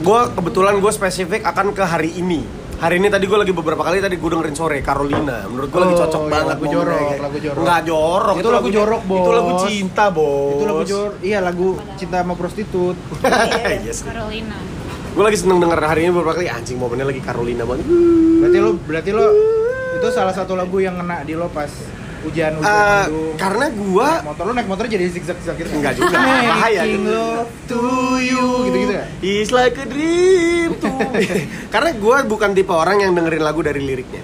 [0.01, 2.41] gue kebetulan gue spesifik akan ke hari ini.
[2.75, 5.47] Hari ini tadi gue lagi beberapa kali tadi gue dengerin sore Carolina.
[5.47, 6.49] Menurut gue lagi Oh, cocok iya, banget.
[6.51, 7.63] lagu jorok, kayak- lagu jorok.
[7.63, 8.35] Nggak jorok.
[8.35, 9.63] Itu lagu lagunya- jorok, Itu lagu Bos.
[9.65, 10.53] cinta bos.
[10.53, 12.95] itu lagu jor iya lagu cinta sama prostitut
[13.87, 13.99] yes.
[14.01, 14.57] Carolina.
[15.15, 17.87] Gue lagi seneng denger hari ini beberapa kali anjing momennya lagi Carolina banget.
[18.37, 19.25] berarti lo berarti lo
[19.95, 21.71] itu salah satu lagu yang kena di lo pas
[22.25, 23.35] hujan hujan mendung.
[23.35, 27.05] karena gue Naik motor lo naik motor jadi zigzag zigzag gitu Enggak juga, bahaya gitu.
[27.05, 27.81] love to
[28.19, 29.05] you gitu gitu ya?
[29.21, 30.89] It's like a dream to
[31.73, 34.23] Karena gue bukan tipe orang yang dengerin lagu dari liriknya.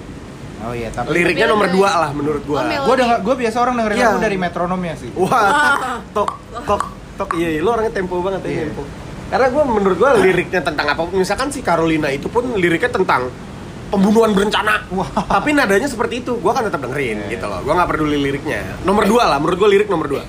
[0.62, 3.58] Oh iya tapi Liriknya Tapi nomor dua lah menurut gue Oh, gue denger gue biasa
[3.60, 4.08] orang dengerin Iya.
[4.08, 5.10] lagu dari metronomnya sih.
[5.16, 6.30] Wah, tok,
[6.66, 6.82] tok,
[7.18, 8.62] tok Iya, iya, lu orangnya tempo banget ya Iya.
[8.68, 8.86] tempo.
[9.28, 11.02] Karena gue menurut gue liriknya tentang apa.
[11.10, 13.32] Misalkan si Carolina itu pun liriknya tentang
[13.91, 15.10] pembunuhan berencana Wah.
[15.30, 17.27] Tapi nadanya seperti itu, gue kan tetap dengerin Iya.
[17.30, 20.23] gitu loh Gue gak peduli liriknya Nomor dua lah, menurut gue lirik nomor dua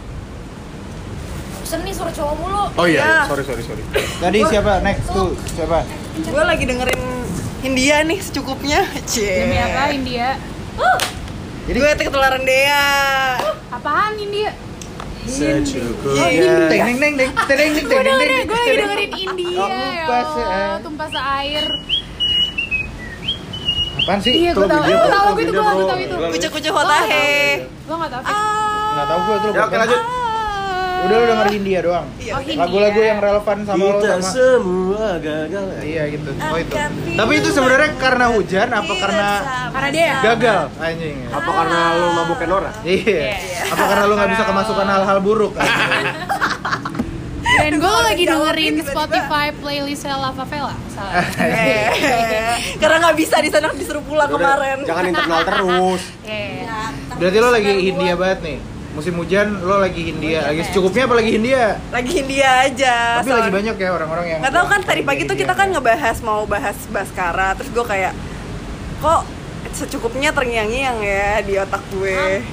[1.62, 2.64] Bosen nih suara cowok mulu.
[2.75, 3.18] Oh iya, Iya.
[3.25, 3.83] sorry, sorry, sorry
[4.18, 5.87] tadi siapa next tuh siapa
[6.18, 7.01] Gue lagi dengerin
[7.62, 8.83] Hindia nih secukupnya.
[9.07, 9.46] Cie.
[9.46, 10.35] Demi apa India?
[11.62, 13.38] Jadi- gue ketularan Dea.
[13.70, 14.51] Apaan India?
[15.22, 16.27] Secukupnya
[16.66, 20.22] teng teng teng teng teng Gue dengerin, teng gue lagi dengerin India Oh, ya tumpah
[20.27, 21.64] se- Allah, tumpah seair
[24.03, 25.97] apaan sih Iya, gue Itu tau, lagu dia, gue tau itu, gue tau bro.
[25.97, 27.31] itu Kucu-kucu hotahe.
[27.65, 28.23] Gue gak tau.
[28.23, 28.91] Ah.
[28.93, 30.01] nggak tahu gue tuh Ya, oke lanjut
[31.03, 32.07] Udah lu denger Hindia doang.
[32.15, 32.33] Iya.
[32.38, 32.43] Oh.
[32.62, 35.65] Lagu-lagu yang relevan sama lo sama semua gagal.
[35.83, 36.31] Iya gitu.
[36.31, 36.75] Oh itu.
[37.19, 39.29] Tapi itu sebenarnya karena hujan apa karena
[39.75, 41.17] Karena dia gagal anjing?
[41.27, 42.75] Apa karena lu mabukin orang?
[42.87, 43.35] Iya.
[43.75, 45.53] Apa karena lu nggak bisa kemasukan hal-hal buruk?
[47.55, 48.75] dan gue lagi dengerin.
[48.83, 50.75] Spotify playlist Lava Vela.
[50.88, 51.25] Salah.
[51.43, 54.77] Eh, Karena nggak bisa di sana disuruh pulang Udah, kemarin.
[54.83, 56.03] Jangan internal terus.
[56.23, 56.79] Iya.
[57.15, 58.59] Berarti lo lagi Hindia banget nih.
[58.93, 61.81] Musim hujan lo lagi Hindia, lagi secukupnya apa lagi Hindia?
[61.88, 62.97] Lagi India aja.
[63.19, 65.73] Tapi soalnya- lagi banyak ya orang-orang yang nggak tahu kan tadi pagi tuh kita kan
[65.73, 68.12] ngebahas mau bahas Baskara terus gue kayak
[69.01, 69.25] kok
[69.73, 72.45] secukupnya terngiang-ngiang ya di otak gue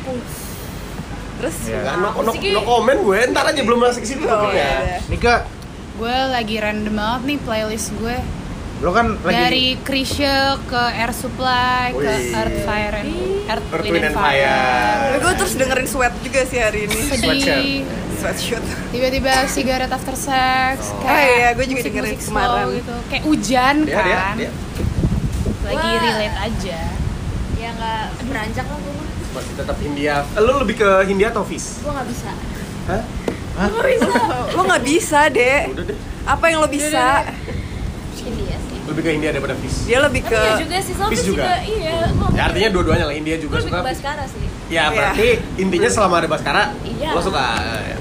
[1.40, 1.80] terus Iya.
[1.80, 5.00] Enggak, no, no, no komen gue, ntar aja belum masuk ke situ Oh, ya.
[5.08, 5.48] Nika,
[5.96, 8.16] Gue lagi random banget nih playlist gue.
[8.80, 12.32] lo kan lagi Dari Krisya ke Air Supply ke Wih.
[12.34, 13.12] Earth Fire and
[13.46, 15.20] Earth, Earth, Wind, and Fire.
[15.20, 17.84] gue terus dengerin sweat juga sih hari ini Sedih.
[18.16, 20.92] sweatshirt Tiba-tiba cigarette after sex.
[20.94, 21.04] Oh.
[21.04, 22.68] kayak Oh iya, gue juga dengerin slow kemarin.
[22.74, 22.96] gitu.
[23.06, 24.06] Kayak hujan Dia, kan.
[24.06, 24.52] dia, dia.
[25.62, 26.00] Lagi Wah.
[26.02, 26.80] relate aja.
[27.54, 30.26] ya nggak beranjak lah gue mah Masih tetap Hindia.
[30.28, 31.80] Eh, Lu lebih ke Hindia atau Fis?
[31.80, 32.30] gue nggak bisa
[32.88, 33.04] Hah?
[34.50, 35.98] lo nggak bisa deh Udah deh.
[36.24, 37.28] apa yang lo bisa
[38.20, 39.76] India sih Lebih ke Hindia daripada Fis.
[39.84, 41.44] dia lebih tapi ke ya juga sih Sofis juga.
[41.44, 41.56] juga.
[41.62, 41.96] iya
[42.32, 43.78] Ya artinya dua-duanya lah India gue juga lebih suka.
[43.78, 47.10] ke Baskara sih Ya berarti intinya selama ada Baskara, Iya.
[47.10, 47.42] lo suka.
[47.84, 47.98] ya.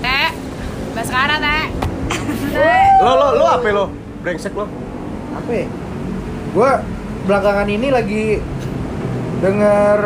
[0.00, 0.30] Teh.
[0.94, 1.64] Baskara, Teh.
[3.00, 3.84] Lo lo lo apa lo?
[4.20, 4.68] Brengsek lo.
[5.32, 5.66] apa ya?
[6.50, 6.70] Gue
[7.24, 8.24] belakangan ini lagi
[9.40, 9.98] denger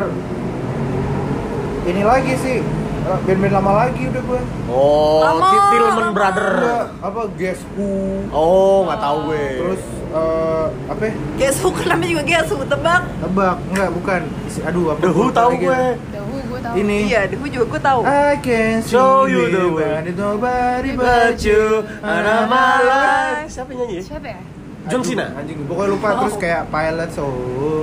[1.88, 2.56] ini lagi sih
[3.02, 6.12] eh, band-band lama lagi udah gue Oh, Lama, Ti- Tillman.
[6.12, 6.52] Brother.
[7.00, 7.88] apa Guessku
[8.28, 9.46] Oh, nggak tahu gue.
[9.58, 11.12] terus eh, apa ya?
[11.38, 15.80] Gesu kenapa juga Gesu tebak tebak enggak bukan Isi- aduh apa The Who tahu gue.
[16.10, 16.74] Dahu gue tahu.
[16.76, 20.04] ini iya deh gue juga gue tahu I can Show you the way.
[20.10, 21.64] nobody but you
[22.02, 23.48] are my life.
[23.48, 23.98] Siapa nyanyi?
[23.98, 24.40] Siapa ya?
[24.86, 25.34] John Cena.
[25.34, 27.26] Anjing, pokoknya lupa terus kayak pilot so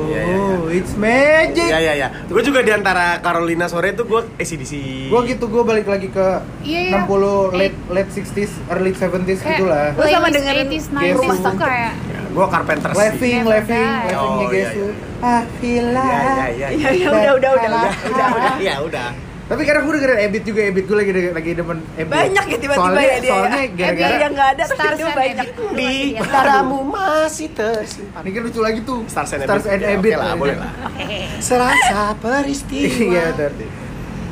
[0.06, 0.58] Iya, iya, iya.
[0.72, 1.68] it's magic.
[1.68, 2.08] Ya ya ya.
[2.26, 4.74] Gue juga di antara Carolina sore itu gue ACDC.
[5.12, 6.28] Gue gitu gue balik lagi ke
[6.62, 7.04] Iya, iya.
[7.04, 9.86] 60 late late 60s early 70s Kayak gitulah.
[9.92, 11.22] Lu sama dengerin 80s, Gesu.
[11.22, 11.92] 90s tuh kayak
[12.32, 12.98] Gue Carpenter sih.
[12.98, 14.08] Laughing, Never laughing, die.
[14.08, 14.80] laughingnya Oh, iya, Gesu.
[14.82, 14.94] iya.
[15.22, 16.68] Ah, feel Ya ya ya.
[16.70, 18.54] iya iya udah udah udah Udah, Udah udah.
[18.58, 19.10] Ya udah.
[19.46, 22.10] Tapi karena gue dengerin Ebit juga, Ebit gue lagi lagi demen Ebit.
[22.10, 23.70] banyak ya tiba-tiba soalnya, ya dia Soalnya ya.
[23.72, 28.22] gara-gara yang nggak ada tapi dia and banyak Di darahmu masih tersimpan.
[28.22, 29.00] ini kan lucu lagi tuh.
[29.06, 30.12] Stars and Stars and Ya, Ebit.
[30.12, 30.72] Oke lah, boleh lah.
[31.46, 32.90] Serasa peristiwa.
[32.90, 33.70] Iya, betul.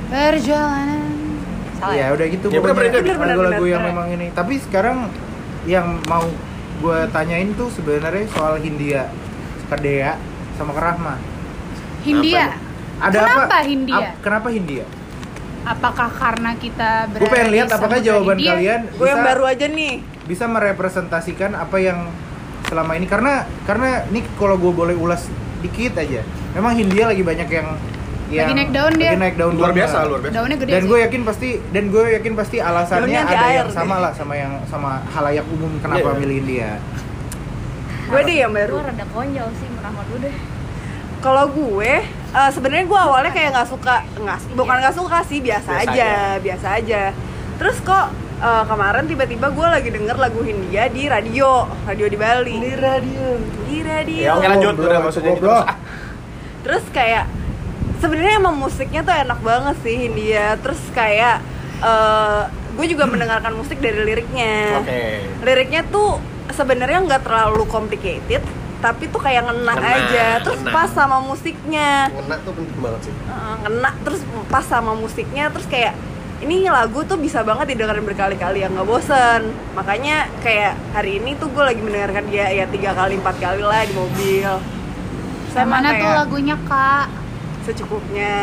[0.09, 1.09] perjalanan.
[1.75, 2.07] Salah Iya ya?
[2.09, 4.27] udah gitu Ya, bener, pokoknya bener, bener, lagu-lagu yang memang ini.
[4.31, 4.97] Tapi sekarang
[5.65, 6.25] yang mau
[6.75, 9.13] gue tanyain tuh sebenarnya soal Hindia,
[9.69, 10.17] Kedea,
[10.55, 11.15] sama Kerahma.
[12.01, 12.57] Hindia.
[12.95, 13.57] Ada Kenapa apa?
[13.61, 13.95] Hindia?
[13.99, 14.85] Ap- kenapa Hindia?
[15.63, 18.51] Apakah karena kita berada Gue pengen lihat apakah jawaban Hindia?
[18.53, 21.99] kalian gue yang bisa baru aja nih bisa merepresentasikan apa yang
[22.65, 25.27] selama ini karena karena ini kalau gue boleh ulas
[25.59, 26.23] dikit aja.
[26.51, 27.67] Memang Hindia lagi banyak yang
[28.29, 29.09] yang Lagi naik daun dia.
[29.09, 30.33] lagi naik daun Luar biasa, luar biasa.
[30.33, 33.85] Daunnya gede dan gue yakin pasti dan gue yakin pasti alasannya ada air yang sama
[33.89, 33.99] deh.
[33.99, 36.17] lah sama yang sama halayak umum kenapa Iya.
[36.17, 36.69] milih India
[38.03, 40.35] gue deh yang baru gue rada konyol sih merahmat lu deh
[41.19, 41.93] kalau gue
[42.33, 46.11] eh, sebenarnya gue awalnya kayak nggak suka nggak bukan nggak suka sih biasa, Biasa aja,
[46.41, 47.01] biasa aja.
[47.61, 48.05] Terus kok
[48.41, 52.55] eh, kemarin tiba-tiba gue lagi denger lagu Hindia di radio radio di Bali.
[52.57, 53.27] Di radio.
[53.69, 54.25] Di radio.
[54.25, 54.73] Ya oke lanjut.
[54.81, 55.49] Udah maksudnya gitu.
[56.63, 57.27] terus kayak
[57.99, 60.57] sebenarnya emang musiknya tuh enak banget sih Hindia.
[60.59, 61.37] Terus kayak
[61.85, 62.41] eh,
[62.73, 64.81] gue juga mendengarkan musik dari liriknya.
[64.81, 65.01] Oke.
[65.45, 66.17] liriknya tuh
[66.49, 68.41] sebenarnya nggak terlalu complicated
[68.83, 70.27] tapi tuh kayak ngena, Ngena, aja.
[70.43, 70.75] Terus ngena.
[70.75, 72.11] pas sama musiknya.
[72.11, 73.13] Ngena tuh penting banget sih.
[73.15, 75.95] Heeh, ngena terus pas sama musiknya terus kayak
[76.43, 79.55] ini lagu tuh bisa banget didengarin berkali-kali ya nggak bosen.
[79.79, 83.87] Makanya kayak hari ini tuh gue lagi mendengarkan dia ya tiga kali empat kali lah
[83.87, 84.51] di mobil.
[85.55, 87.23] Yang mana tuh lagunya kak?
[87.63, 88.35] secukupnya.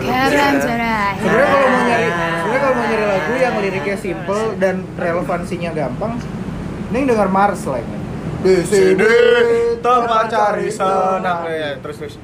[0.00, 5.70] Garam sebenarnya kalau mau nyari sebenarnya kalau mau nyari lagu yang liriknya simple dan relevansinya
[5.76, 6.16] gampang
[6.88, 8.00] mending denger Mars lah kan
[8.44, 9.08] di Sini
[9.80, 11.48] tempat cari senang.
[11.48, 12.14] ya terus terus.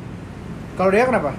[0.77, 1.33] kalau dia kenapa?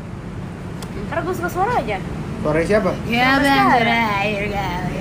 [1.05, 1.97] Karena gue suka suara aja.
[2.41, 4.97] Suara siapa Garam terakhir kali.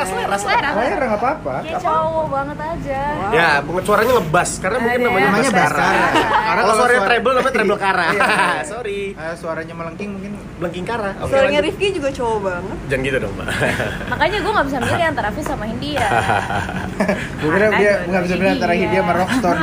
[0.00, 0.68] Selera selera selera.
[0.78, 5.50] Selera nggak apa-apa kayak cowok banget aja Ya, bunga suaranya ngebas karena mungkin namanya Namanya
[5.50, 5.68] Baskara.
[5.68, 6.06] Baskara.
[6.38, 8.06] Karena Kalau suaranya suara- treble namanya treble kara.
[8.08, 8.22] Iya.
[8.72, 9.00] Sorry.
[9.10, 11.10] Eh, suaranya melengking mungkin Blengking kara.
[11.18, 11.30] Oke.
[11.30, 11.60] suaranya.
[11.60, 13.46] Rifki juga cowok banget Jangan gitu dong, Mbak.
[14.12, 16.06] makanya gue nggak bisa milih antara Fis sama Hindia
[17.40, 18.80] gue kira dia nggak bisa bilang antara dia.
[18.80, 19.60] Hindia sama Rockstone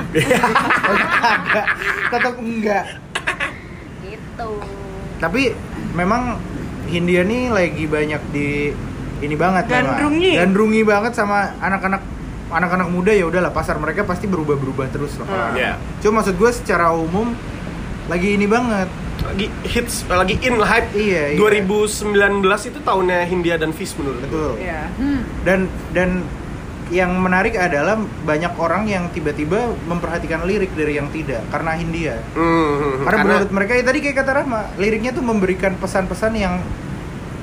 [0.86, 1.67] enggak
[2.10, 2.86] tetap enggak
[4.02, 4.52] gitu
[5.17, 5.41] tapi
[5.91, 6.38] memang
[6.86, 8.50] Hindia nih lagi banyak di
[9.23, 9.95] ini banget memang.
[9.95, 10.32] Gandrungi.
[10.36, 12.01] Gandrungi banget sama anak-anak
[12.51, 15.28] anak-anak muda ya udahlah pasar mereka pasti berubah-berubah terus lah.
[15.28, 15.54] Hmm.
[15.58, 15.71] Iya.
[16.04, 17.34] Cuma maksud gue secara umum
[18.08, 18.88] lagi ini banget.
[19.25, 20.91] Lagi hits, lagi in hype.
[20.93, 21.39] Iya, iya.
[21.39, 24.30] 2019 itu tahunnya Hindia dan Fish menurut gue.
[24.30, 24.54] Betul.
[24.62, 24.82] Iya.
[24.99, 25.21] Hmm.
[25.41, 25.60] Dan
[25.95, 26.10] dan
[26.93, 32.21] yang menarik adalah banyak orang yang tiba-tiba memperhatikan lirik dari yang tidak karena Hindia.
[32.38, 36.62] Hmm, Karena, menurut mereka ya tadi kayak kata Rahma, liriknya tuh memberikan pesan-pesan yang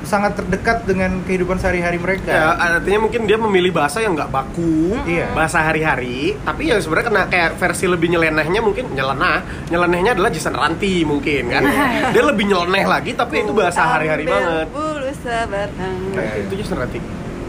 [0.03, 2.29] sangat terdekat dengan kehidupan sehari-hari mereka.
[2.29, 5.31] Ya, artinya mungkin dia memilih bahasa yang nggak baku, Iya.
[5.33, 10.53] bahasa hari-hari, tapi yang sebenarnya kena kayak versi lebih nyelenehnya mungkin nyelenah, nyelenehnya adalah Jason
[10.53, 11.63] Ranti mungkin kan,
[12.11, 14.67] dia lebih nyeleneh lagi tapi itu bahasa hari-hari banget.
[14.69, 15.97] Bulu sebatang.
[16.13, 16.99] Nah, itu Jason Ranti.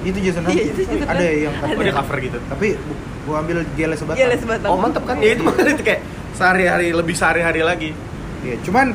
[0.04, 0.64] Itu Jason Iya, Ranti.
[0.68, 2.38] itu Jason Ada yang Oh dia cover gitu.
[2.48, 2.68] tapi
[3.24, 4.20] gua ambil gele sebatang.
[4.20, 4.70] Gila sebatang.
[4.70, 5.16] Oh mantep kan?
[5.18, 6.02] Ya itu makanya itu kayak
[6.36, 7.90] sehari-hari lebih sehari-hari lagi.
[8.44, 8.92] Iya, cuman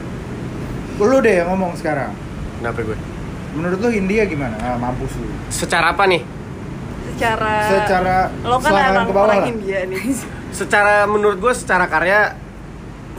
[1.00, 2.12] lu deh yang ngomong sekarang.
[2.58, 2.98] Kenapa gue?
[3.58, 4.54] Menurut lu Hindia gimana?
[4.62, 5.26] Ah, mampus lu.
[5.50, 6.22] Secara apa nih?
[7.10, 8.16] Secara Secara
[8.46, 9.48] lo kan emang ke bawah orang lah.
[9.50, 10.02] India nih.
[10.58, 12.38] Secara menurut gue secara karya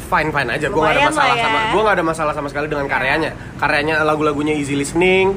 [0.01, 0.67] fine fine aja.
[0.71, 1.43] Gue gak ada masalah lah ya.
[1.45, 3.31] sama gue gak ada masalah sama sekali dengan karyanya.
[3.59, 5.35] Karyanya lagu-lagunya easy listening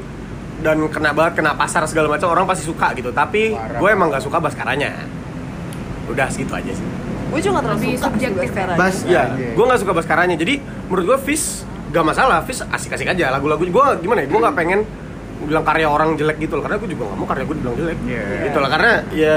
[0.62, 3.10] dan kena banget kena pasar segala macam orang pasti suka gitu.
[3.10, 4.94] Tapi gue emang gak suka baskaranya.
[6.06, 6.86] Udah segitu aja sih.
[7.28, 8.50] Gue juga gak terlalu suka subjektif ya.
[8.54, 8.76] sekarang.
[8.78, 9.52] Bas Iya, Anjay.
[9.52, 10.36] gue gak suka baskaranya.
[10.38, 10.54] Jadi
[10.86, 12.40] menurut gue Fish gak masalah.
[12.42, 13.60] Fish asik-asik aja lagu-lagu.
[13.62, 14.28] Gue gimana ya?
[14.32, 14.80] Gue gak pengen
[15.44, 16.64] bilang karya orang jelek gitu loh.
[16.64, 17.98] Karena gue juga gak mau karya gue dibilang jelek.
[18.08, 18.24] Iya.
[18.48, 18.70] Gitu lah.
[18.72, 19.32] Karena ya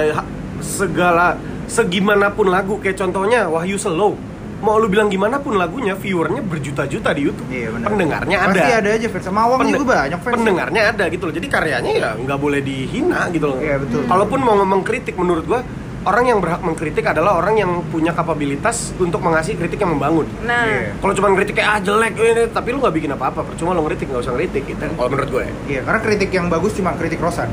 [0.63, 1.27] segala
[1.67, 4.15] segimanapun lagu kayak contohnya Wahyu Slow.
[4.63, 7.45] Mau lu bilang gimana pun lagunya, viewernya berjuta-juta di YouTube.
[7.51, 7.85] Iya, benar.
[7.91, 8.49] Pendengarnya ada.
[8.55, 9.27] Pasti ada aja fans.
[9.29, 10.35] Mawang Pende- juga banyak fans.
[10.41, 11.33] Pendengarnya ada gitu loh.
[11.35, 13.59] Jadi karyanya ya nggak boleh dihina gitu loh.
[13.61, 14.07] Iya, betul.
[14.09, 15.61] Kalaupun mau mengkritik menurut gua
[16.05, 20.29] orang yang berhak mengkritik adalah orang yang punya kapabilitas untuk mengasih kritik yang membangun.
[20.45, 20.93] Nah, Iya.
[21.01, 23.41] Kalau cuma kritik kayak ah jelek ini, tapi lu nggak bikin apa-apa.
[23.45, 24.85] Percuma lu ngeritik nggak usah ngeritik gitu.
[24.85, 25.45] Kalau menurut gue.
[25.69, 27.49] Iya, karena kritik yang bagus cuma kritik Rosan.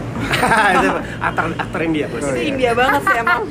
[1.26, 2.24] Aktor aktor India bos.
[2.24, 2.48] Oh, itu iya.
[2.52, 3.42] India banget sih emang.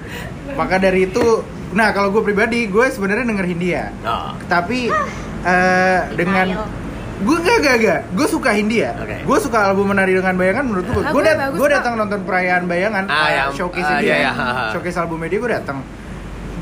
[0.60, 1.42] Maka dari itu,
[1.74, 3.82] nah kalau gue pribadi, gue sebenarnya denger Hindia.
[4.06, 4.86] Nah, Tapi
[5.42, 6.46] eh, dengan.
[7.16, 8.90] Gue gak gak gak, gue suka Hindia.
[8.96, 9.22] Oke.
[9.22, 10.64] Gue suka album Menari dengan Bayangan.
[10.64, 14.16] Menurut gue, gue dat gue datang nonton perayaan Bayangan, Ah, yang- showcase ah, dia, iya,
[14.20, 14.64] iya, ha, ha.
[14.70, 15.78] showcase albumnya dia gue datang.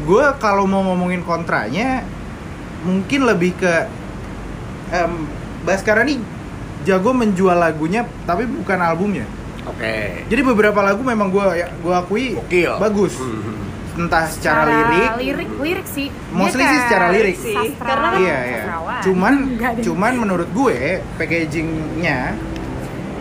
[0.03, 2.05] Gue kalau mau ngomongin kontranya,
[2.83, 3.75] mungkin lebih ke
[4.91, 5.25] em,
[5.63, 6.21] Baskara nih
[6.83, 9.25] jago menjual lagunya, tapi bukan albumnya.
[9.63, 10.27] oke.
[10.27, 12.77] Jadi beberapa lagu memang gue ya, gue akui Gokil.
[12.77, 13.15] bagus.
[13.17, 13.72] Hmm.
[13.93, 17.37] Entah secara lirik, lirik lirik sih Mostly sih secara lirik.
[17.37, 17.53] sih.
[17.53, 18.63] sastra- Karena kan- Iya, iya.
[19.03, 19.35] Cuman
[19.87, 20.79] cuman menurut gue
[21.17, 22.33] packagingnya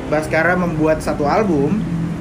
[0.07, 1.79] Baskara membuat satu album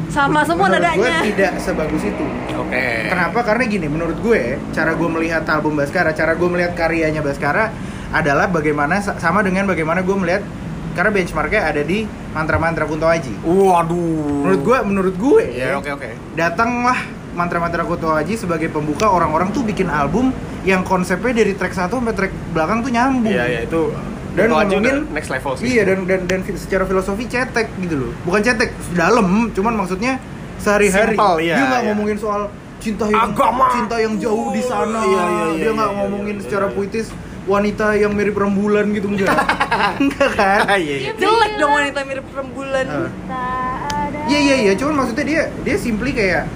[0.08, 2.26] Sama semua menurut gue tidak sebagus itu.
[2.56, 3.06] Oke.
[3.06, 3.46] Kenapa?
[3.46, 7.70] Karena gini, menurut gue cara gue melihat album Baskara, cara gue melihat karyanya Baskara
[8.10, 10.42] adalah bagaimana sama dengan bagaimana gue melihat
[10.90, 13.38] karena benchmarknya ada di mantra-mantra Kunto Aji.
[13.40, 14.42] Waduh.
[14.42, 16.10] Menurut gue, menurut gue, Ya oke oke.
[16.34, 16.98] datanglah
[17.34, 20.34] mantra-mantra Kunto Aji sebagai pembuka orang-orang tuh bikin album
[20.66, 23.32] yang konsepnya dari track satu sampai track belakang tuh nyambung.
[23.32, 23.94] Iya iya itu.
[24.30, 25.66] Dan ngomongin next level sih.
[25.74, 28.12] Iya dan dan dan secara filosofi cetek gitu loh.
[28.22, 30.22] Bukan cetek dalam, cuman maksudnya
[30.60, 31.16] sehari-hari.
[31.16, 31.88] Simple, iya, Dia nggak iya.
[31.90, 32.42] ngomongin soal
[32.80, 33.66] cinta yang Agama.
[33.74, 35.00] cinta yang jauh di sana.
[35.02, 36.74] Iya, iya, iya, Dia nggak iya, ngomongin iya, secara iya.
[36.76, 37.06] puitis
[37.48, 39.34] wanita yang mirip rembulan gitu enggak.
[40.02, 40.58] enggak kan?
[40.78, 41.10] Iya iya.
[41.18, 42.86] Jelek dong wanita mirip rembulan.
[42.86, 44.20] Ada.
[44.30, 46.46] Iya iya iya, cuman maksudnya dia dia simply kayak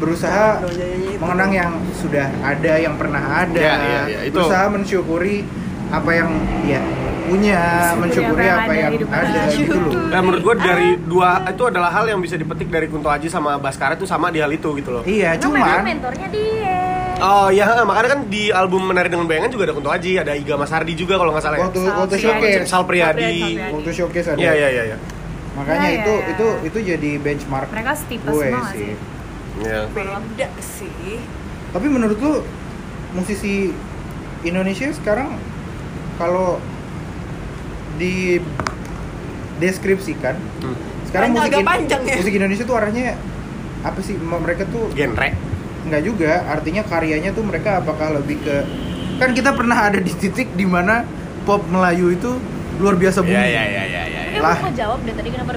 [0.00, 1.20] berusaha Dong, nyanyi itu.
[1.20, 3.60] mengenang yang sudah ada, yang pernah ada.
[3.60, 4.34] Iya, iya, iya, itu.
[4.34, 5.44] Berusaha mensyukuri
[5.90, 6.30] apa yang
[6.62, 6.80] dia
[7.20, 7.62] punya,
[7.94, 9.54] mensyukuri apa yang ada kita.
[9.54, 9.92] gitu loh.
[10.08, 13.54] Nah, menurut gue dari dua itu adalah hal yang bisa dipetik dari Kunto Aji sama
[13.54, 15.02] Baskara itu sama di hal itu gitu loh.
[15.04, 16.78] Iya, Karena cuman mentornya dia.
[17.20, 20.56] Oh iya, makanya kan di album Menari dengan Bayangan juga ada Kunto Aji, ada Iga
[20.56, 21.64] Mas Hardi juga kalau nggak salah ya.
[21.68, 22.24] waktu Sal waktu Priadi.
[22.24, 23.34] showcase, Sal Priadi.
[23.68, 24.38] Waktu showcase ada.
[24.40, 24.98] Iya iya iya iya.
[25.50, 26.32] Makanya Iya, itu iya, iya.
[26.32, 28.80] itu itu jadi benchmark Mereka semua nggak sih.
[28.80, 28.92] sih?
[29.56, 29.90] Iya.
[29.90, 31.18] Beda sih.
[31.70, 32.34] Tapi menurut lu
[33.10, 33.74] musisi
[34.40, 35.34] Indonesia sekarang
[36.14, 36.62] kalau
[37.96, 38.38] di
[39.58, 40.76] deskripsikan Hmm.
[41.04, 42.16] sekarang Panjang, musik, agak In- panjang ya.
[42.16, 43.06] musik Indonesia tuh arahnya
[43.80, 45.28] apa sih mereka tuh Genre.
[45.82, 48.56] nggak juga artinya karyanya tuh mereka apakah lebih ke
[49.16, 51.04] kan kita pernah ada di titik di mana
[51.42, 52.40] pop Melayu itu
[52.78, 54.20] luar biasa booming Iya iya iya iya iya.
[54.30, 54.56] Tapi Lah.
[54.56, 55.52] aku jawab deh tadi kenapa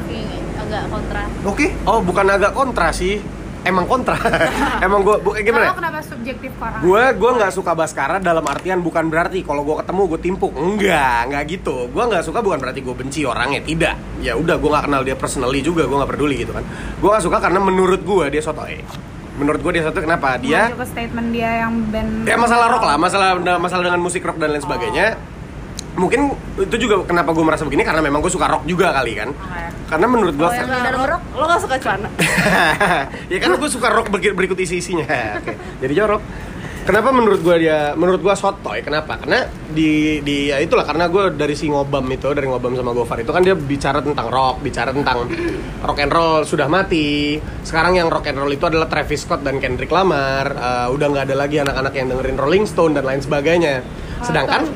[0.58, 1.24] agak kontra.
[1.46, 3.24] oke Oh, bukan agak kontra sih.
[3.64, 4.20] Emang kontra.
[4.86, 5.66] Emang gue bu, eh, Kalau gimana?
[5.72, 6.82] kenapa subjektif orang?
[6.84, 10.52] Gue gue nggak suka Baskara dalam artian bukan berarti kalau gue ketemu gue timpuk.
[10.52, 11.88] Enggak, nggak gitu.
[11.88, 13.64] Gue nggak suka bukan berarti gue benci orangnya.
[13.64, 14.20] Tidak.
[14.20, 15.88] Ya udah gue nggak kenal dia personally juga.
[15.88, 16.64] Gue nggak peduli gitu kan.
[17.00, 18.84] Gue nggak suka karena menurut gue dia sotoy.
[19.34, 20.38] Menurut gue dia sotoy kenapa?
[20.38, 24.54] Dia statement dia yang band ya masalah rock lah, masalah masalah dengan musik rock dan
[24.54, 25.18] lain sebagainya.
[25.94, 29.30] Mungkin itu juga kenapa gue merasa begini karena memang gue suka rock juga kali kan?
[29.86, 31.22] Karena menurut gue Kalau yang Nah, Dark lo, rock?
[31.38, 32.10] lo gak suka celana?
[33.34, 35.06] ya kan gue suka rock berikut, berikut isi isinya.
[35.40, 36.22] Oke jadi jorok
[36.84, 39.16] kenapa menurut gue dia menurut gue sotoy kenapa?
[39.22, 43.24] Karena di di ya itulah karena gue dari si ngobam itu dari ngobam sama gofar
[43.24, 45.30] itu kan dia bicara tentang rock bicara tentang
[45.80, 47.38] rock and roll sudah mati.
[47.64, 50.52] Sekarang yang rock and roll itu adalah Travis Scott dan Kendrick Lamar.
[50.52, 53.80] Eh, udah nggak ada lagi anak-anak yang dengerin Rolling Stone dan lain sebagainya.
[54.20, 54.68] Sedangkan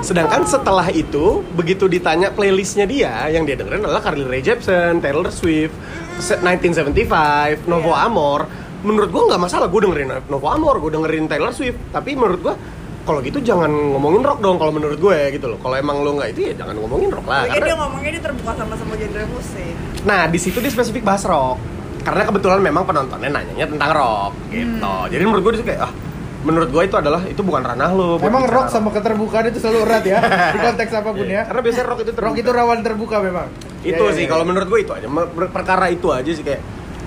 [0.00, 5.28] sedangkan setelah itu begitu ditanya playlistnya dia yang dia dengerin adalah Carly Rae Jepsen, Taylor
[5.28, 5.76] Swift,
[6.16, 8.48] se- 1975, Novo Amor.
[8.80, 11.76] Menurut gua nggak masalah gue dengerin Novo Amor, gue dengerin Taylor Swift.
[11.90, 12.54] Tapi menurut gua
[13.00, 15.58] kalau gitu jangan ngomongin rock dong kalau menurut gue gitu loh.
[15.58, 17.44] Kalau emang lo nggak itu ya jangan ngomongin rock lah.
[17.46, 19.74] Karena- dia ngomongnya dia terbuka sama semua genre musik.
[20.00, 21.60] Nah, di situ dia spesifik bahas rock.
[22.00, 24.92] Karena kebetulan memang penontonnya nanyanya tentang rock gitu.
[25.12, 25.92] Jadi menurut gue itu kayak ah
[26.40, 28.16] menurut gue itu adalah itu bukan ranah lo.
[28.16, 30.18] buat Emang bicara rock sama keterbukaan itu selalu erat ya
[30.50, 31.42] di konteks apa pun ya.
[31.44, 33.48] Karena biasanya rock itu Rock itu rawan terbuka memang.
[33.80, 34.28] itu Ya, ya, sih ya.
[34.28, 35.06] kalau menurut gue itu aja
[35.48, 36.60] perkara itu aja sih kayak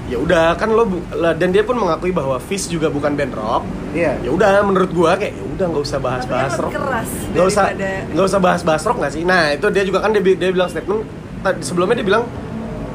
[0.04, 0.84] ya udah kan lo
[1.34, 4.20] dan dia pun mengakui bahwa Fish juga bukan band rock Iya.
[4.20, 7.64] ya udah menurut gue kayak ya udah nggak usah bahas-bahas Tapi kan rock nggak usah
[8.10, 11.06] nggak usah bahas-bahas rock nggak sih nah itu dia juga kan dia, dia bilang statement
[11.40, 12.26] ta- sebelumnya dia bilang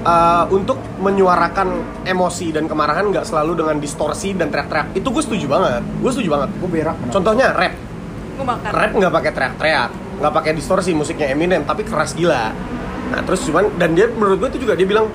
[0.02, 1.68] uh, untuk menyuarakan
[2.04, 6.28] emosi dan kemarahan nggak selalu dengan distorsi dan teriak-teriak itu gue setuju banget gue setuju
[6.30, 6.96] banget Gue berak.
[6.96, 7.12] kenapa?
[7.12, 7.74] contohnya rap
[8.38, 8.70] Gue makan.
[8.70, 12.50] rap nggak pakai teriak-teriak nggak pakai distorsi musiknya Eminem tapi keras gila
[13.08, 15.06] nah terus cuman dan dia menurut gue itu juga dia bilang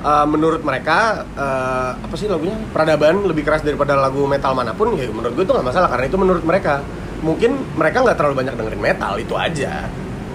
[0.00, 4.94] uh, menurut mereka uh, apa sih lagunya peradaban lebih keras daripada lagu metal mana pun
[4.96, 6.80] ya menurut gue itu nggak masalah karena itu menurut mereka
[7.20, 9.86] mungkin mereka nggak terlalu banyak dengerin metal itu aja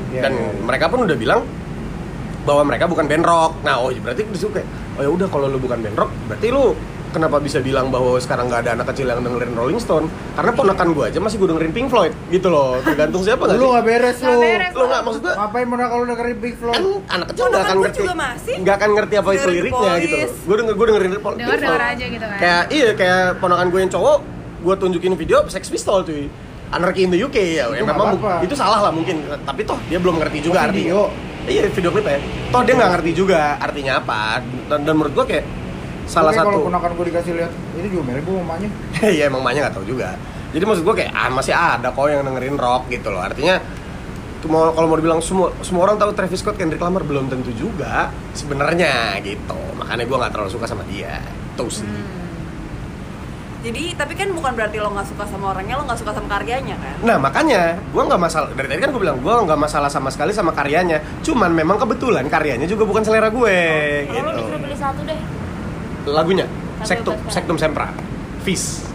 [0.07, 0.63] Iya, dan iya, iya.
[0.63, 1.43] mereka pun udah bilang
[2.47, 3.51] bahwa mereka bukan band rock.
[3.61, 6.47] Nah oh berarti di situ kayak oh ya udah kalau lu bukan band rock berarti
[6.47, 6.71] lu
[7.07, 10.05] kenapa bisa bilang bahwa sekarang nggak ada anak kecil yang dengerin Rolling Stone?
[10.33, 12.79] Karena ponakan gue aja masih gue dengerin Pink Floyd gitu loh.
[12.81, 14.39] Tergantung siapa nggak Lu nggak beres lu.
[14.71, 16.75] lo nggak maksud gue Ngapain mau kalau dengerin Big Floyd?
[16.77, 18.01] kan anak kecil nggak akan gue ngerti
[18.57, 21.37] nggak akan ngerti apa itu dengerin liriknya gitu gue denger gue dengerin Pink Floyd.
[21.37, 22.37] Dengar-dengar aja gitu kan.
[22.37, 24.17] kayak iya kayak ponakan gue yang cowok
[24.57, 26.27] gue tunjukin video Sex Pistol cuy.
[26.67, 28.43] Anarchy in the UK ya, Itu ya memang apa-apa.
[28.43, 29.23] itu salah lah mungkin.
[29.23, 31.07] Tapi toh dia belum ngerti juga Oh, artinya.
[31.47, 32.19] Iya video klip ya
[32.51, 35.45] toh dia nggak ngerti juga artinya apa dan, dan menurut gue kayak
[36.07, 38.69] salah Oke, Kalau satu ponakan gue dikasih lihat, ini juga merek gue mamanya.
[39.15, 40.15] Iya emang banyak nggak tahu juga.
[40.55, 43.19] Jadi maksud gue kayak ah, masih ada kok yang dengerin rock gitu loh.
[43.19, 43.59] Artinya
[44.39, 47.51] tuh mau kalau mau dibilang semua semua orang tahu Travis Scott, Kendrick Lamar belum tentu
[47.51, 49.59] juga sebenarnya gitu.
[49.75, 51.19] Makanya gue nggak terlalu suka sama dia.
[51.59, 51.83] Tuh sih.
[53.67, 56.75] Jadi tapi kan bukan berarti lo nggak suka sama orangnya, lo nggak suka sama karyanya
[56.79, 56.95] kan?
[57.03, 60.31] Nah makanya gue nggak masalah dari tadi kan gue bilang gue nggak masalah sama sekali
[60.31, 61.03] sama karyanya.
[61.19, 63.57] Cuman memang kebetulan karyanya juga bukan selera gue
[64.07, 64.23] Kalau gitu.
[64.23, 65.19] lo disuruh pilih satu deh
[66.07, 67.87] Lagunya Tapi Sektum bukan Sektum Sempra,
[68.47, 68.87] Fish.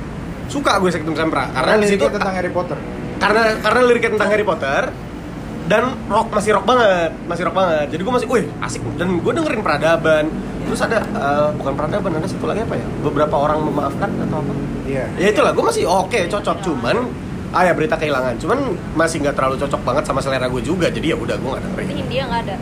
[0.49, 2.79] Suka gue Sektum Sempra karena di situ tentang Harry Potter.
[3.21, 4.83] karena karena liriknya tentang Harry Potter
[5.63, 9.33] dan rock masih rock banget masih rock banget jadi gue masih wih asik dan gue
[9.37, 10.27] dengerin peradaban
[10.65, 14.53] terus ada eh, bukan peradaban ada satu lagi apa ya beberapa orang memaafkan atau apa
[14.83, 15.05] Iya.
[15.15, 16.97] ya itulah gue masih oke cocok cuman
[17.51, 18.59] ah ya berita kehilangan cuman
[18.93, 21.73] masih nggak terlalu cocok banget sama selera gue juga jadi ya udah gue nggak Tapi
[21.79, 22.57] dengerin Hindia nggak ada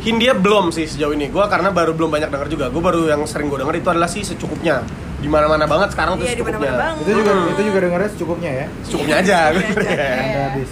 [0.00, 3.24] Hindia belum sih sejauh ini gue karena baru belum banyak denger juga gue baru yang
[3.24, 4.84] sering gue denger itu adalah sih secukupnya
[5.16, 7.00] di mana mana banget sekarang tuh Iya, di secukupnya banget.
[7.00, 7.48] Itu juga Hmm.
[7.48, 8.66] itu juga dengernya secukupnya ya.
[8.84, 10.08] secukupnya aja gue dengernya.
[10.20, 10.70] Anda habis.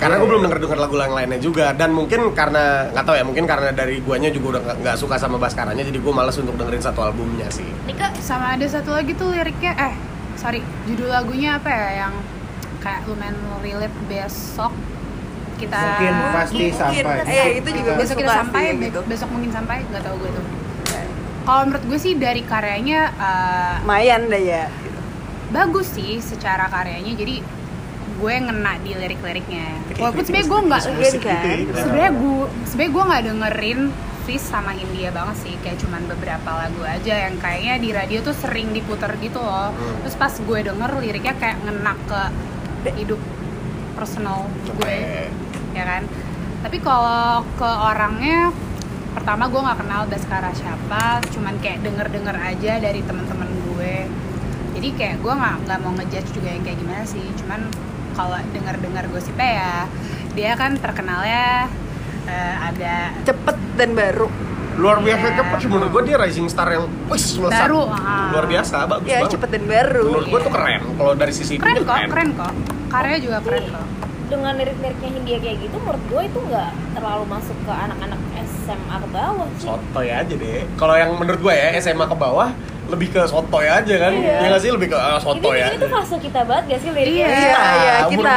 [0.00, 3.22] Karena gue belum denger denger lagu yang lainnya juga dan mungkin karena nggak tahu ya
[3.22, 6.80] mungkin karena dari guanya juga udah nggak- suka sama Baskaranya jadi gue malas untuk dengerin
[6.80, 9.94] satu albumnya sih Nika Sama ada satu lagi tuh liriknya eh
[10.34, 12.14] sorry judul lagunya apa ya yang
[12.80, 14.72] kayak lumayan relate besok
[15.56, 17.28] kita Mungkin pasti Mungkin, sampai.
[17.28, 19.00] eh, itu juga besok kita sampai gitu.
[19.04, 20.44] besok mungkin sampai nggak tahu gue tuh
[21.40, 24.64] kalau menurut gue sih dari karyanya eh, Lumayan deh ya.
[25.50, 27.44] bagus sih secara karyanya jadi
[28.20, 29.68] gue ngena di lirik-liriknya.
[29.96, 31.56] Walaupun sebenarnya gue nggak musik kan?
[31.72, 33.80] sebenarnya gue sebenarnya gue nggak dengerin
[34.28, 35.54] Fizz sama India banget sih.
[35.64, 39.72] Kayak cuman beberapa lagu aja yang kayaknya di radio tuh sering diputer gitu loh.
[39.72, 40.04] Hmm.
[40.04, 42.20] terus pas gue denger liriknya kayak ngena ke
[43.00, 43.20] hidup
[43.96, 44.44] personal
[44.76, 45.28] gue
[45.72, 46.02] ya kan?
[46.60, 48.52] Tapi kalau ke orangnya
[49.16, 54.06] pertama gue nggak kenal Baskara siapa cuman kayak denger denger aja dari teman-teman gue.
[54.76, 57.24] Jadi kayak gue nggak nggak mau ngejudge juga yang kayak gimana sih.
[57.40, 57.60] Cuman
[58.20, 59.74] kalau denger dengar gosipnya ya
[60.30, 61.72] dia kan terkenalnya
[62.24, 64.28] eh, ada Cepet dan baru.
[64.72, 65.36] luar biasa Iya.
[65.36, 68.30] cepet sih menurut gue dia rising star yang wis melesat Baru, ah.
[68.30, 70.04] luar biasa bagus Ya banget cepet dan baru.
[70.06, 72.52] menurut gue tuh keren kalau dari sisi itu keren dia kok keren kok
[72.88, 73.86] karyanya juga keren kok
[74.30, 79.08] dengan lirik-liriknya Hindia kayak gitu menurut gue itu nggak terlalu masuk ke anak-anak SMA ke
[79.10, 82.48] bawah sih soto ya aja deh kalau yang menurut gue ya SMA ke bawah
[82.90, 84.36] lebih ke sotoy aja kan Iya.
[84.36, 86.80] ya nggak sih lebih ke ah, Ini, sotoy ini aja tuh fase kita banget gak
[86.80, 87.26] sih liriknya?
[87.26, 87.30] Iya.
[87.30, 88.10] Iya, iya, kita.
[88.10, 88.34] kita,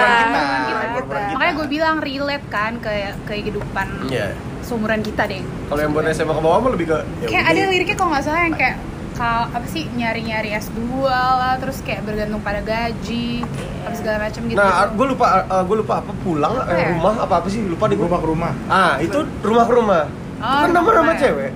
[0.64, 0.84] Kita.
[0.96, 1.20] kita.
[1.34, 2.92] makanya gue bilang relate kan ke
[3.26, 4.28] kehidupan Iya.
[4.62, 7.62] seumuran kita deh kalau yang buat SMA ke bawah mah lebih ke ya kayak ada
[7.68, 8.78] liriknya kalau nggak salah yang kayak
[9.14, 13.46] kal apa sih nyari-nyari S2 lah terus kayak bergantung pada gaji
[13.84, 15.26] apa segala macam gitu nah gue lupa
[15.62, 16.88] gue lupa apa pulang Apa eh, ya?
[16.92, 18.52] rumah apa apa sih lupa di Rumah ke rumah.
[18.68, 20.04] ah itu rumah ke rumah
[20.36, 21.16] Oh, itu kan rumah nama-nama rumah.
[21.16, 21.52] cewek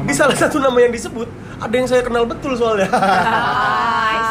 [0.00, 1.28] di salah satu nama yang disebut
[1.60, 2.88] ada yang saya kenal betul soalnya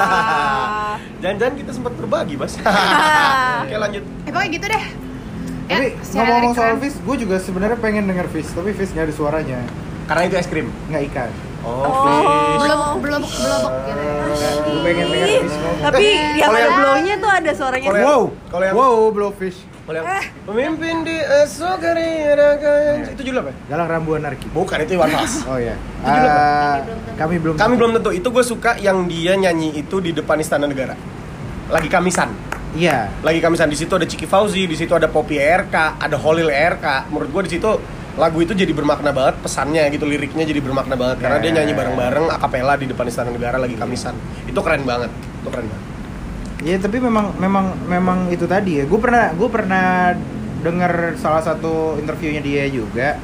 [1.22, 2.58] jangan-jangan kita sempat berbagi mas
[3.64, 4.86] oke lanjut eh pokoknya gitu deh
[5.70, 6.82] Ya, Tapi ngomong-ngomong lirik soal.
[6.82, 9.62] Fish, gue juga sebenarnya pengen denger Fish, tapi Fish nggak ada suaranya,
[10.04, 11.30] karena itu es krim nggak ikan.
[11.62, 11.94] oh, Oh.
[12.02, 12.58] fish.
[12.66, 14.14] belum belum belum gitu ya.
[14.66, 15.78] Gue pengen denger Fish ngomong.
[15.86, 17.86] Tapi yang kalau ada yang- blownya tuh ada suaranya.
[17.88, 19.62] Wow, kalau yang- wow, blow Fish.
[19.90, 23.58] Kalau yang pemimpin di esok hari ada kaya- itu judul apa?
[23.66, 24.46] Galang Rambu Anarki.
[24.54, 25.42] Bukan itu Iwan Fals.
[25.50, 25.74] Oh ya.
[26.06, 26.46] judul apa?
[27.18, 27.54] kami belum.
[27.58, 28.14] Kami belum tentu.
[28.14, 30.94] Itu gue suka yang dia nyanyi itu di depan Istana Negara.
[31.74, 32.30] Lagi kamisan.
[32.78, 33.10] Iya.
[33.26, 37.10] Lagi kamisan di situ ada Ciki Fauzi, di situ ada Poppy RK, ada Holil RK.
[37.10, 37.74] Menurut gue di situ
[38.14, 41.56] lagu itu jadi bermakna banget pesannya gitu liriknya jadi bermakna banget karena dia Ya.
[41.58, 44.14] nyanyi bareng-bareng akapela di depan Istana Negara lagi kamisan.
[44.46, 45.10] Itu keren banget.
[45.42, 45.89] Itu keren banget.
[46.60, 48.84] Iya tapi memang memang memang itu tadi ya.
[48.84, 50.12] Gue pernah gue pernah
[50.60, 53.16] dengar salah satu interviewnya dia juga.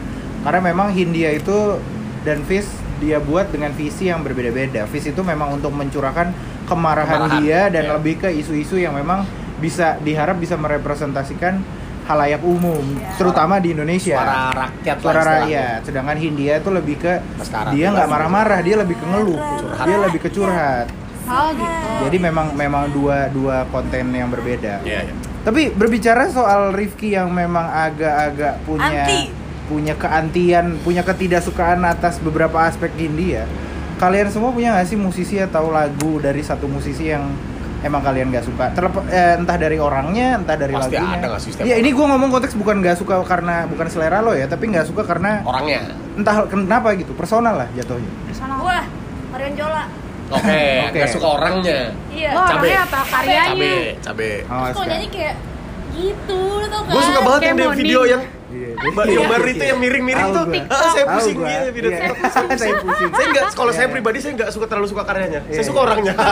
[0.46, 1.80] Karena memang Hindia itu
[2.24, 2.70] dan Fish
[3.04, 4.88] dia buat dengan visi yang berbeda-beda.
[4.88, 6.32] Fish itu memang untuk mencurahkan
[6.64, 7.92] kemarahan, Kemarahan, dia dan iya.
[8.00, 9.28] lebih ke isu-isu yang memang
[9.60, 11.60] bisa diharap bisa merepresentasikan
[12.06, 12.86] halayak umum,
[13.18, 14.14] terutama di Indonesia.
[14.14, 15.80] Suara rakyat Suara rakyat.
[15.90, 17.74] Sedangkan Hindia itu lebih ke Sekarang.
[17.74, 19.86] dia nggak marah-marah, dia lebih ke ngeluh, Curhat.
[19.90, 20.88] dia lebih ke curhat.
[21.26, 24.82] Oh gitu Jadi memang memang dua dua konten yang berbeda.
[24.82, 25.14] Iya, iya.
[25.42, 29.22] Tapi berbicara soal Rifki yang memang agak-agak punya Anti.
[29.66, 33.46] punya keantian, punya ketidaksukaan atas beberapa aspek India.
[33.96, 37.30] Kalian semua punya nggak sih musisi atau lagu dari satu musisi yang
[37.82, 38.66] emang kalian nggak suka?
[38.72, 41.16] Terlep- eh, entah dari orangnya, entah dari Pasti lagunya.
[41.16, 44.20] ada nggak sih setiap Iya, ini gue ngomong konteks bukan nggak suka karena bukan selera
[44.20, 45.94] lo ya, tapi nggak suka karena Orangnya.
[46.14, 48.10] entah kenapa gitu, personal lah jatuhnya.
[48.28, 48.60] Personal.
[48.60, 48.86] Wah,
[49.32, 49.86] Marion Jola.
[50.26, 50.96] Oke, Oke.
[50.96, 51.80] nggak suka orangnya.
[52.10, 52.30] Iya.
[52.32, 52.54] Lo Cabe.
[52.66, 54.30] orangnya apa karyanya Cabe, cabe.
[54.44, 55.36] Oh, Terus kalau nyanyi kayak
[55.92, 56.92] gitu, lo tau kan?
[56.92, 60.44] Gue suka banget yang video yang Iya, Mbak yang baru itu yang miring-miring tuh.
[60.46, 60.64] gua.
[60.70, 61.98] Ah, saya pusing gitu video Iya.
[62.00, 62.18] TikTok.
[62.26, 63.10] Saya Saya pusing.
[63.18, 63.94] Saya enggak kalau saya Iya.
[63.94, 65.40] pribadi saya enggak suka terlalu suka karyanya.
[65.44, 65.64] Saya Iya.
[65.66, 66.14] suka orangnya.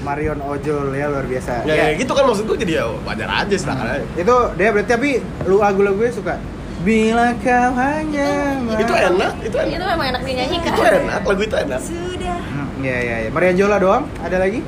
[0.00, 1.60] Marion Ojol ya luar biasa.
[1.62, 4.06] ya, ya, gitu kan maksud gue jadi ya wajar aja silakan aja.
[4.16, 5.10] Itu dia berarti tapi
[5.44, 6.34] lu lagu-lagunya suka.
[6.80, 8.30] Bila kau hanya
[8.74, 9.86] Itu enak, itu Itu enak.
[9.86, 10.70] memang enak dinyanyikan.
[10.70, 11.80] Itu enak, lagu itu enak.
[11.80, 12.38] Sudah.
[12.40, 13.28] Hmm, iya iya iya.
[13.30, 14.04] Marion Jola doang?
[14.18, 14.60] Ada lagi?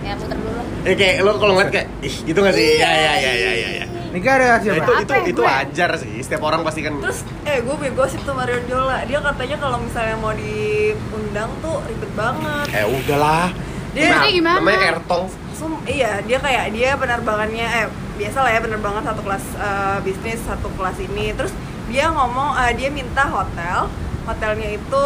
[0.00, 0.66] Ya puter dulu lah.
[0.82, 2.68] Eh kayak lo kalau ngeliat kayak ih gitu gak sih?
[2.74, 3.68] Ya ya ya ya ya.
[3.76, 3.86] ya.
[4.12, 4.76] Nikah ada Ya, siapa?
[4.76, 5.46] itu itu ya, itu gue?
[5.46, 6.12] wajar sih.
[6.18, 9.04] Setiap orang pasti kan Terus eh gue bego sih tuh Marion Jola.
[9.04, 12.64] Dia katanya kalau misalnya mau diundang tuh ribet banget.
[12.70, 13.48] eh udahlah.
[13.92, 14.56] Dia Nah, gimana?
[14.58, 15.24] namanya Ertong.
[15.52, 20.40] Sum, iya, dia kayak dia penerbangannya eh biasa lah ya penerbangan satu kelas eh, bisnis
[20.42, 21.30] satu kelas ini.
[21.32, 21.52] Terus
[21.86, 23.86] dia ngomong eh, dia minta hotel.
[24.22, 25.04] Hotelnya itu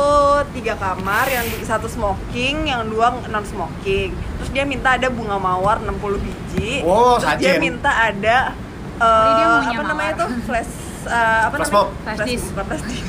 [0.53, 4.13] tiga kamar, yang satu smoking, yang dua non smoking.
[4.13, 6.85] Terus dia minta ada bunga mawar 60 biji.
[6.85, 7.65] Oh, Terus dia sajen.
[7.65, 8.53] minta ada
[8.95, 10.73] eh, Jadi dia maunya apa namanya tuh flash
[11.07, 11.87] eh, apa Flash namanya?
[11.87, 12.05] mob.
[12.05, 12.47] Flash disk.
[12.53, 13.05] flash disk.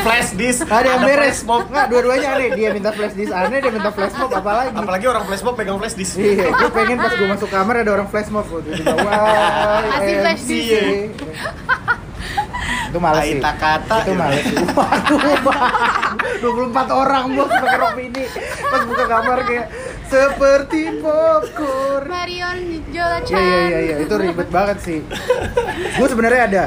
[0.00, 0.60] Flash disk.
[0.66, 1.18] Ada yang beres.
[1.20, 1.62] flash mob.
[1.68, 2.48] Nggak, dua-duanya aneh.
[2.56, 4.70] Dia minta flash disk aneh, dia minta flash mob apalagi.
[4.74, 6.14] Apalagi orang flash mob pegang flash disk.
[6.16, 10.16] Iya, gue pengen pas gue masuk kamar ada orang flash mob gue tiba wah, Kasih
[10.24, 11.12] flash disk.
[12.90, 13.38] Itu males sih.
[13.38, 13.96] Aita kata.
[14.02, 14.56] Itu males sih.
[14.78, 15.20] Waduh,
[16.42, 18.24] 24 orang bos pakai rok ini.
[18.60, 19.66] Pas buka kamar kayak
[20.04, 22.04] seperti popcorn.
[22.04, 22.58] Marion
[22.90, 24.98] Jola Iya Chan iya iya iya, itu ribet banget sih.
[25.94, 26.64] Gue sebenarnya ada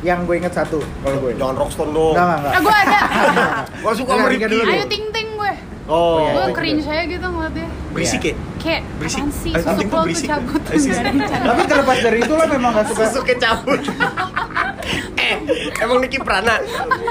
[0.00, 1.38] yang gue inget satu kalau gue.
[1.38, 2.12] Jangan rockstone dong.
[2.12, 3.00] Enggak enggak ah gue ada
[3.82, 4.46] Gua suka Ricky.
[4.48, 4.62] dulu.
[4.66, 5.52] ayo ting ting gue
[5.86, 6.54] Oh, iya, gue iya.
[6.54, 8.34] cringe aja gitu ngeliatnya berisik ya?
[8.62, 9.18] kayak Berisik.
[9.18, 10.62] apaan sih susuk lo tuh cabut.
[10.62, 11.42] Nggak cabut.
[11.42, 13.80] Tapi terlepas dari itu lo memang gak suka Susu kecabut.
[15.16, 15.36] eh,
[15.78, 16.58] emang Niki Prana.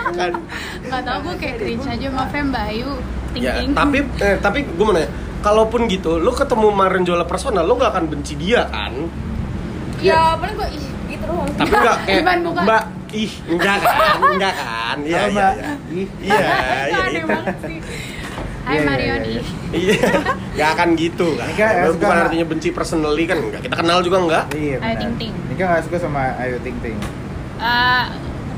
[0.09, 0.33] Kan.
[0.81, 2.91] nggak tau gue kayak cringe aja sama Fem Bayu
[3.29, 5.09] ting Ya, tapi eh, tapi gue mau nanya,
[5.39, 8.91] kalaupun gitu, lo ketemu Marenjola personal, lo gak akan benci dia kan?
[9.99, 11.49] Ya, paling gue ih gitu doang.
[11.53, 12.23] Tapi enggak kayak.
[12.41, 14.17] Mbak, ih, enggak kan?
[14.33, 14.97] Enggak kan?
[15.05, 15.53] Iya, Halo, iya, Mbak.
[15.53, 15.69] iya.
[16.19, 16.37] Iya,
[16.89, 17.21] iya, iya.
[17.61, 17.79] sih
[18.59, 19.43] Hai Iya, iya, Marion iya, iya.
[19.69, 19.97] Iya,
[20.57, 21.47] gak akan gitu kan?
[21.49, 22.25] Nika, ya, suka bukan nggak?
[22.25, 23.61] artinya benci personally kan enggak.
[23.65, 24.43] Kita kenal juga enggak?
[24.53, 24.97] Iya Ayo, benar.
[24.99, 25.33] Ting Ting.
[25.49, 26.97] Nika gak suka sama Ayo Ting Ting
[27.59, 28.05] Eh,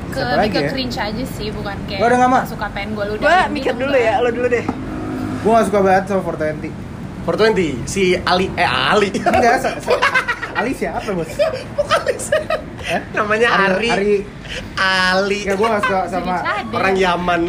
[0.08, 0.70] ke Siapa lebih ke ya?
[0.70, 2.43] cringe aja sih bukan kayak Lo nggak, Mak?
[2.45, 4.08] suka pengen gue ludahin Gue gitu, mikir dulu enggak.
[4.08, 4.66] ya, lo dulu deh.
[5.41, 6.70] Gue gak suka banget sama 420
[7.22, 9.10] 420 si Ali eh Ali.
[9.16, 10.04] Enggak, sa- sa-
[10.54, 11.32] Ali siapa bos?
[11.74, 12.26] Vokalis.
[12.84, 13.02] Hah?
[13.16, 13.89] Namanya Ari.
[13.89, 14.16] Ari.
[14.76, 15.39] Ali.
[15.41, 16.36] Ya gue gak suka sama.
[16.70, 17.39] Orang Yaman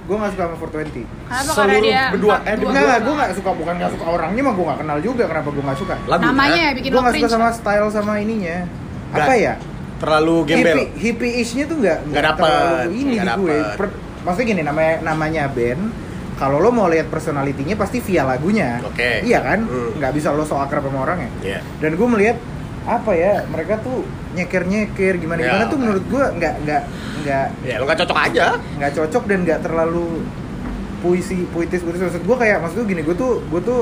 [0.00, 1.04] gue gak suka sama 420.
[1.04, 2.70] Kenapa karena Seluruh dia berdua, eh, dua?
[2.72, 5.62] Enggak, gue gak suka bukan gak suka orangnya mah gue gak kenal juga kenapa gue
[5.62, 5.94] gak suka.
[6.08, 8.56] Lagu Namanya ya bikin Gue gak suka sama style sama ininya.
[9.12, 9.54] Apa ya?
[10.00, 10.74] Terlalu gembel.
[10.74, 13.58] Hippie, hippie-ish-nya tuh nggak Nggak dapet, terlalu ini nggak di gue.
[13.76, 15.82] Per- maksudnya gini namanya namanya band.
[16.34, 18.80] Kalau lo mau lihat personalitinya pasti via lagunya.
[18.82, 19.20] Oke.
[19.22, 19.60] Iya kan?
[19.62, 20.00] Hmm.
[20.00, 21.28] Nggak bisa lo so akrab sama orangnya.
[21.40, 21.60] Iya.
[21.78, 22.40] Dan gue melihat
[22.80, 25.68] apa ya mereka tuh nyeker nyeker gimana gimana Ya.
[25.68, 26.82] tuh menurut gue nggak nggak
[27.20, 28.56] nggak Ya lo gak cocok aja.
[28.56, 30.24] nggak cocok dan nggak terlalu
[31.00, 33.80] puisi puitis puitis maksud gue kayak maksud gue gini gue tuh gue tuh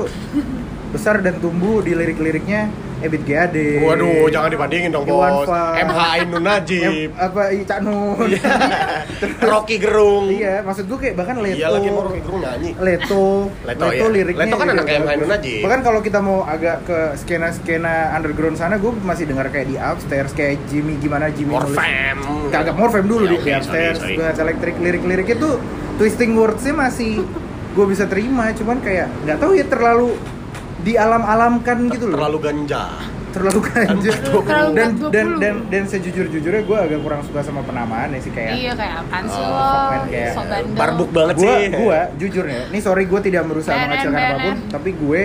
[0.89, 2.67] besar dan tumbuh di lirik-liriknya
[2.99, 5.47] Ebit GAD Waduh, jangan dibandingin dong Iwan bos.
[5.77, 6.83] MH Ainun Najib.
[7.07, 8.51] Em- apa I- Cak Nun Iya.
[9.49, 10.27] Rocky Gerung.
[10.27, 12.71] iya maksud gue kayak bahkan Leto Iya lagi mau Rocky Gerung nyanyi.
[12.85, 14.03] Leto Leto, iya.
[14.09, 15.13] liriknya Leto kan juga anak kayak bagus.
[15.15, 15.59] Ainun Najib.
[15.61, 20.31] bahkan kalau kita mau agak ke skena-skena underground sana gue masih dengar kayak di upstairs
[20.33, 22.17] kayak Jimmy gimana Jimmy Morfem.
[22.49, 24.15] kagak Morfem dulu Ya, di, sorry, upstairs sorry.
[24.15, 25.55] gue elektrik lirik-liriknya tuh
[25.95, 27.23] twisting wordsnya masih
[27.69, 30.19] gue bisa terima cuman kayak nggak tahu ya terlalu
[30.81, 32.83] dialam-alamkan gitu loh Terlalu ganja.
[33.29, 35.13] terlalu ganja Terlalu dan 420.
[35.13, 39.25] dan dan dan sejujur-jujurnya gue agak kurang suka sama penamaannya sih kayak Iya kayak apaan
[39.25, 40.01] sih Oh, lo?
[40.07, 40.73] kayak So bandel.
[40.75, 41.63] Barbuk banget gua sih.
[41.71, 45.23] gua jujur ya ini sorry gue tidak berusaha Benen, mengecilkan apa pun tapi gue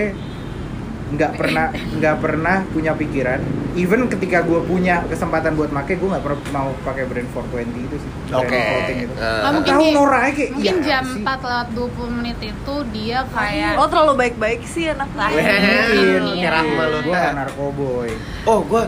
[1.07, 3.37] nggak pernah nggak pernah punya pikiran
[3.73, 7.95] even ketika gue punya kesempatan buat make gue nggak pernah mau pakai brand 420 itu
[7.95, 8.57] sih brand Oke.
[8.97, 11.21] itu Eh, Oh, Nggak mungkin tahu noraknya kayak Mungkin iya jam sih.
[11.21, 15.37] 4 lewat 20 menit itu dia kayak Oh terlalu baik-baik sih anak Lah, gue.
[15.37, 16.33] mungkin Iya.
[16.35, 16.97] Kayak Rahma lu.
[16.99, 18.09] gue nggak narkoboy
[18.43, 18.83] Oh, gua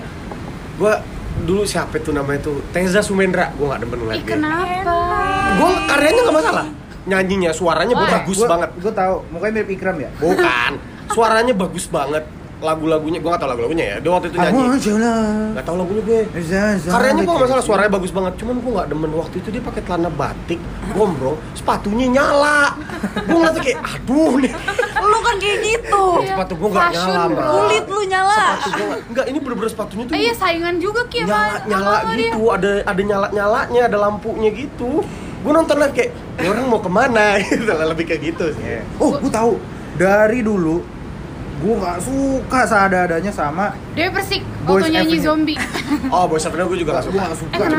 [0.76, 0.94] gua
[1.40, 3.54] dulu siapa itu namanya tuh Teza Sumendra.
[3.54, 4.32] Gua gak demen ngeliat Ih dia.
[4.34, 4.96] kenapa?
[5.54, 6.66] Gua karyanya gak masalah.
[7.06, 8.10] Nyanyinya, suaranya Wah.
[8.12, 8.70] bagus banget.
[8.76, 10.72] gue tahu mukanya mirip Ikram ya Bukan.
[11.10, 12.24] Suaranya bagus banget.
[12.58, 13.96] Lagu-lagunya, gua gak tau lagu-lagunya ya.
[14.02, 14.66] Dia waktu itu nyanyi.
[15.54, 16.20] Gak tau lagunya gue.
[16.42, 17.70] Zaza Karyanya gua gak masalah, gitu.
[17.70, 18.34] suaranya bagus banget.
[18.36, 20.58] Cuman gua gak demen waktu itu dia pakai celana batik,
[20.92, 22.74] gombrong, sepatunya nyala.
[23.30, 24.52] Gua ngeliatnya kayak, aduh nih.
[24.98, 26.04] Lu kan kayak gitu.
[26.26, 27.46] Sepatu gua gak Fashion, nyala, bro.
[27.54, 28.40] Kulit lu nyala.
[28.42, 31.54] Sepatu gua gak, enggak ini bener-bener sepatunya tuh Eh, iya saingan juga Ki sama nyala
[31.64, 32.26] nyala sama dia.
[32.26, 34.92] gitu ada ada nyala nyalanya ada lampunya gitu
[35.38, 38.82] gue nonton live kayak "Ini orang mau ke mana gitu lah, lebih kayak gitu sih.
[38.98, 39.62] Oh, gue tahu
[39.96, 40.82] dari dulu
[41.58, 45.26] gue nggak suka seadanya sama Dewi Persik Boys waktu nyanyi Avenue.
[45.26, 45.58] zombie.
[46.14, 47.78] oh boy sebenarnya gue juga gak gue suka nggak suka Eh, kenapa?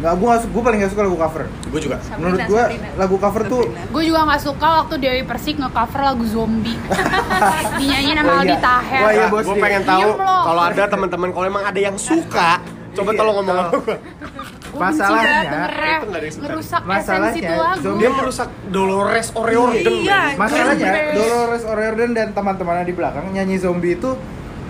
[0.00, 2.62] nggak gue nggak gue paling nggak suka lagu cover gue juga menurut gue
[2.96, 6.78] lagu cover tuh Gue juga nggak suka waktu Dewi Persik nge-cover lagu zombie.
[7.78, 8.40] Dinyanyiin sama Oh, iya.
[8.42, 9.00] Aldi Taher.
[9.00, 9.60] Wah, iya, gue bos, dia.
[9.60, 12.50] pengen tahu kalau ada teman-teman kalau emang ada yang suka
[12.92, 13.64] coba Iya, tolong ngomong sama
[14.70, 16.42] Gua Masalahnya, itu nggak ada yang suka.
[16.42, 17.98] ngerusak Masalahnya, esensi lagu.
[17.98, 20.20] dia merusak Dolores O'Riordan Iya.
[20.34, 20.90] masalahnya.
[21.12, 24.10] Dolores O'Riordan dan teman-temannya di belakang nyanyi zombie itu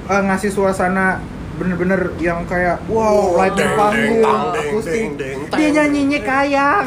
[0.07, 1.21] eh, ngasih suasana
[1.53, 5.12] bener-bener yang kayak wow lighting panggung akustik
[5.51, 6.85] dia nyanyinya kayang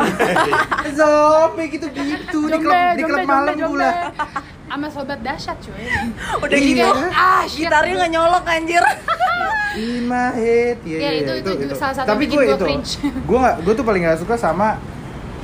[0.97, 4.09] zombie gitu gitu di klub di klub malam pula
[4.73, 5.85] Sama sobat dahsyat cuy.
[6.43, 6.65] Udah Iya.
[6.65, 6.89] gitu.
[7.13, 7.69] Ah, shit.
[7.69, 8.81] Gitarnya nggak nyolok anjir.
[10.09, 12.65] My head, ya, Ya, ya, itu- itu juga salah satu Tapi gue gua itu,
[13.29, 14.81] gue nggak, gue tuh paling gak suka sama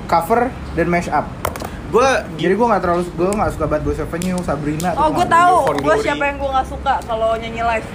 [0.06, 1.30] cover dan mash up.
[1.90, 4.90] gue Jadi gue nggak terlalu, gue nggak suka banget Boys Avenue, Sabrina.
[4.96, 5.54] Oh, gue tahu.
[5.80, 7.90] Gue siapa yang gue nggak suka kalau nyanyi live.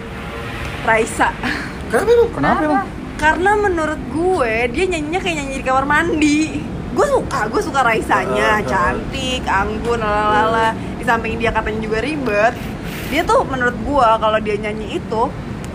[0.84, 1.34] Raisa.
[1.88, 2.86] kenapa emang Kenapa emang?
[3.14, 6.40] Karena menurut gue dia nyanyinya kayak nyanyi di kamar mandi.
[6.90, 10.70] Gue suka, gue suka Raisanya, cantik, anggun, lalala.
[11.04, 12.56] Di samping dia katanya juga ribet.
[13.12, 15.22] Dia tuh menurut gue kalau dia nyanyi itu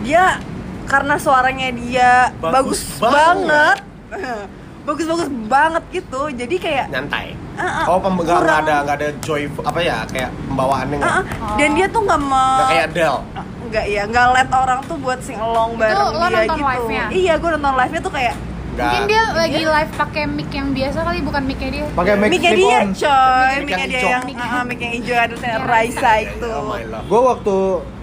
[0.02, 0.42] dia
[0.90, 3.46] karena suaranya dia Bagus bagus, banget.
[3.46, 3.78] banget.
[4.90, 6.34] Bagus-bagus banget gitu.
[6.34, 10.32] Jadi kayak nyantai Ah, ah, oh pem- nggak ada nggak ada joy apa ya kayak
[10.48, 11.60] pembawaannya Ah, ah.
[11.60, 13.20] dan dia tuh nggak me nggak kayak Adele
[13.68, 17.06] nggak ya nggak let orang tuh buat sing along bareng lo dia nonton gitu live-nya?
[17.12, 18.36] iya gue nonton live nya tuh kayak
[18.80, 21.86] Mungkin dia lagi live pakai mic yang biasa kali bukan mic dia.
[21.92, 22.90] Pakai mic mic-nya clip dia on.
[22.96, 25.36] coy Mic mic-nya yang dia yang ah, ah, mic yang hijau ada
[25.68, 26.76] Raisa itu Oh.
[27.06, 27.56] Gue waktu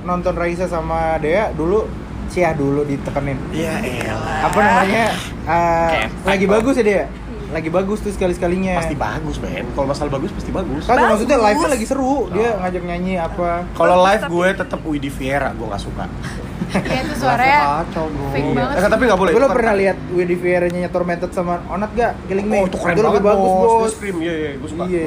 [0.05, 1.89] nonton Raisa sama Dea dulu,
[2.29, 3.39] Cia dulu ditekenin.
[3.51, 4.47] Iya elah.
[4.53, 5.05] Apa namanya?
[5.47, 7.07] Kayak lagi bagus ya Dea?
[7.47, 8.75] Lagi bagus tuh sekali-sekalinya.
[8.77, 9.65] Pasti bagus men.
[9.71, 10.83] Kalau masalah bagus pasti bagus.
[10.85, 11.11] Kan Bagus.
[11.15, 13.63] maksudnya live-nya lagi seru, dia ngajak nyanyi apa.
[13.73, 16.05] Kalau live tapi- gue tetap Widi Viera, gue nggak suka.
[16.67, 18.27] Iya itu suaranya Kacau, bro.
[18.29, 18.75] fake banget.
[18.77, 19.31] Eh, tapi nggak boleh.
[19.31, 22.13] Tapi lo itu kan- pernah lihat Widi Viera nyetor method sama Onat gak?
[22.27, 22.59] Killing Me?
[22.59, 23.91] Oh, itu keren lebih banget bagus, bos.
[23.95, 24.85] scream, iya iya, gue suka.
[24.85, 25.05] Iya.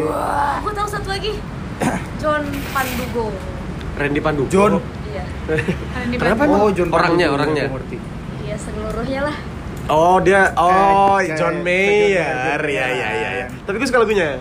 [0.58, 1.34] Aku tahu satu lagi.
[2.22, 3.26] John Pandugo.
[3.96, 4.44] Randy Pandu.
[4.48, 4.80] John.
[5.06, 5.24] Iya.
[6.16, 6.72] Kenapa Oh, emang?
[6.72, 7.64] John orangnya, orangnya.
[7.68, 8.00] gue.
[8.42, 9.38] Iya seluruhnya lah.
[9.90, 13.46] Oh dia, oh Kayak- John Mayer, ya ya ya ya.
[13.64, 14.38] Tapi gue suka lagunya.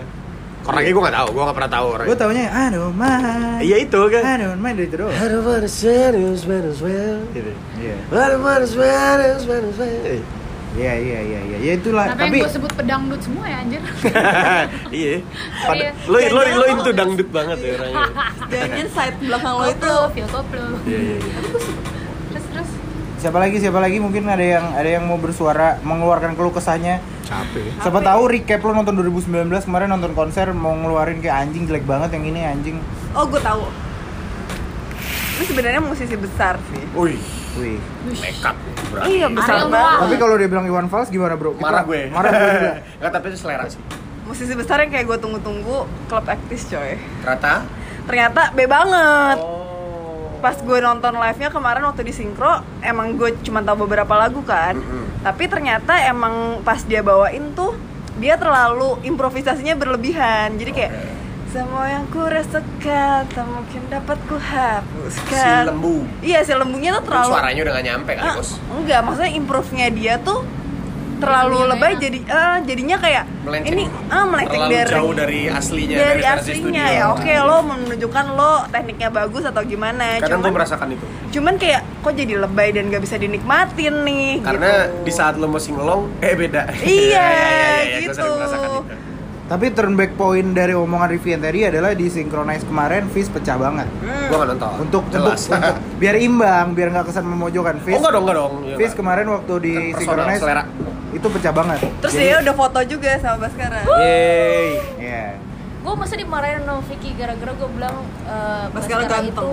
[0.62, 2.16] Orangnya gue nggak tahu, gue nggak pernah tahu Gue orangnya.
[2.18, 3.60] taunya I don't mind.
[3.62, 4.22] Iya itu kan.
[4.22, 5.10] I don't mind itu doang.
[5.10, 7.18] I don't wanna serious, serious, well.
[7.32, 7.52] Gitu.
[7.78, 7.96] Iya.
[8.06, 10.20] I don't wanna serious, serious, well.
[10.76, 11.56] Iya iya iya iya.
[11.58, 12.04] Ya itulah.
[12.06, 13.80] Kenapa Tapi yang gue sebut pedangdut semua ya anjir?
[14.92, 15.14] Iya.
[15.58, 15.90] Pada, Iya.
[16.04, 18.04] lo lo lo itu lo- dangdut banget ya orangnya.
[18.52, 20.64] Jangan side belakang lo itu Koplo, feel koplo.
[20.84, 21.36] Iya iya iya.
[23.18, 27.02] Siapa lagi siapa lagi mungkin ada yang ada yang mau bersuara mengeluarkan keluh kesahnya.
[27.22, 27.74] Capek.
[27.76, 29.26] Siapa tahu recap lo nonton 2019
[29.60, 32.76] kemarin nonton konser mau ngeluarin kayak anjing jelek banget yang ini anjing.
[33.12, 33.66] Oh gue tahu
[35.38, 37.14] Ini sebenarnya musisi besar sih Wih,
[37.56, 37.78] Wih.
[38.12, 38.54] nekat.
[38.88, 39.06] Berarti.
[39.12, 39.98] Iya besar banget.
[40.02, 41.54] Tapi kalau dia bilang Iwan Fals gimana bro?
[41.54, 42.00] Kita- Marah gue.
[42.08, 42.72] Marah gue juga.
[42.98, 43.80] Enggak, tapi itu selera sih.
[44.24, 47.64] Musisi besar yang kayak gue tunggu-tunggu Klub Aktis coy Ternyata
[48.04, 49.57] Ternyata B banget Oh.
[50.38, 54.78] Pas gue nonton live-nya kemarin waktu di Sinkro Emang gue cuma tahu beberapa lagu kan.
[54.78, 55.22] Mm-mm.
[55.22, 57.74] Tapi ternyata emang pas dia bawain tuh
[58.16, 60.54] Dia terlalu improvisasinya berlebihan.
[60.54, 60.92] Jadi kayak
[61.48, 65.62] Semua yang ku rasakan Tak mungkin dapat ku hapuskan.
[65.62, 65.96] Si lembu.
[66.20, 68.34] Iya si lembunya tuh terlalu Suaranya udah gak nyampe kali, Ah,
[68.74, 70.42] enggak, maksudnya improve-nya dia tuh
[71.18, 71.98] terlalu Gimana lebay ya?
[72.00, 73.72] jadi eh, jadinya kayak Melenceng.
[73.72, 76.96] ini ah melenceng Terlalu dari jauh dari aslinya, dari dari versi aslinya studio.
[76.96, 81.04] ya oke lo menunjukkan lo tekniknya bagus atau gimana Kadang gue cuman merasakan itu.
[81.30, 85.04] cuman kayak kok jadi lebay dan gak bisa dinikmatin nih Karena gitu.
[85.04, 86.62] di saat lo mau singelong, eh beda.
[86.80, 87.28] Iya,
[87.98, 88.14] Gue gitu.
[88.16, 88.82] sering merasakan itu.
[89.48, 93.88] Tapi turn back point dari omongan Rivian tadi adalah di synchronize kemarin Fizz pecah banget.
[93.98, 94.28] Hmm.
[94.28, 94.72] Gue gak nonton.
[94.78, 95.48] Untuk untuk, Jelas.
[95.48, 97.76] untuk biar imbang, biar nggak kesan memojokkan.
[97.76, 98.52] Oh Fizz enggak dong, enggak dong.
[98.62, 100.62] Iya, Fizz kemarin waktu di Kan personal, synchronize selera.
[101.10, 101.78] Itu pecah banget.
[101.98, 104.68] terus Jadi- dia udah foto juga sama Baskara Yeay.
[104.98, 105.26] Iya.
[105.78, 109.32] gue masa dimarahin sama Vicky gara-gara gue bilang uh, Baskara Baskara ganteng.
[109.32, 109.50] itu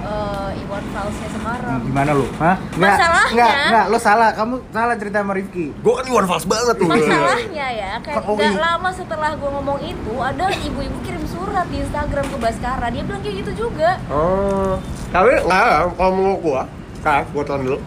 [0.00, 2.26] uh, Iwan Falsnya Semarang Hmm, Gimana lu?
[2.36, 2.54] Hah?
[2.70, 4.30] Nggak, Masalahnya- Nggak, nggak, lo salah.
[4.32, 5.66] Kamu salah cerita sama Rifki.
[5.74, 6.86] Gue kan Iwan Fals banget tuh.
[6.86, 8.60] Masalahnya ya, kayak Oh, nggak iya.
[8.62, 13.20] lama setelah gue ngomong itu Ada ibu-ibu kirim surat di Instagram ke Baskara Dia bilang
[13.20, 14.78] kayak gitu juga Oh.
[15.08, 16.62] Tapi enggak, kalau menurut gua,
[17.00, 17.78] kak, gua telan dulu.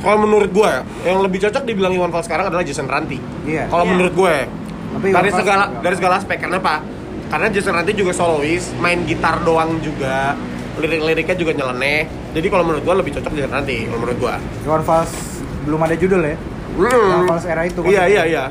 [0.00, 3.20] Kalau menurut ya, yang lebih cocok dibilang Iwan Fals sekarang adalah Jason Ranti.
[3.44, 3.68] Iya.
[3.68, 3.90] Kalau Iya.
[3.92, 4.36] menurut gue,
[4.90, 5.80] Tapi dari segala juga.
[5.84, 6.74] dari segala aspek kenapa?
[7.30, 10.34] Karena Jason Ranti juga solois, main gitar doang juga,
[10.80, 12.08] lirik-liriknya juga nyeleneh.
[12.32, 14.34] Jadi kalau menurut gua lebih cocok Jason Ranti kalau menurut gua.
[14.64, 15.12] Iwan Fals
[15.62, 16.36] belum ada judul ya?
[16.74, 17.80] Iwan Fals era itu.
[17.84, 18.44] Iya iya iya.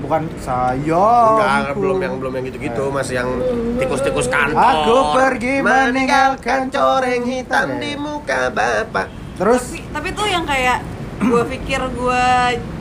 [0.00, 1.36] Bukan sayang.
[1.36, 3.28] Enggak, belum yang belum yang gitu-gitu, masih yang
[3.76, 4.56] tikus-tikus kantor.
[4.56, 7.80] Aku pergi meninggalkan coreng hitam Iya.
[7.80, 9.19] di muka bapak.
[9.40, 10.84] Terus tapi, tapi tuh yang kayak
[11.18, 12.24] gue pikir gue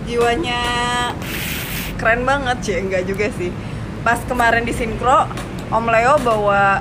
[0.05, 0.62] jiwanya
[1.95, 3.51] keren banget sih enggak juga sih
[4.01, 5.28] pas kemarin di sinkro
[5.70, 6.80] Om Leo bawa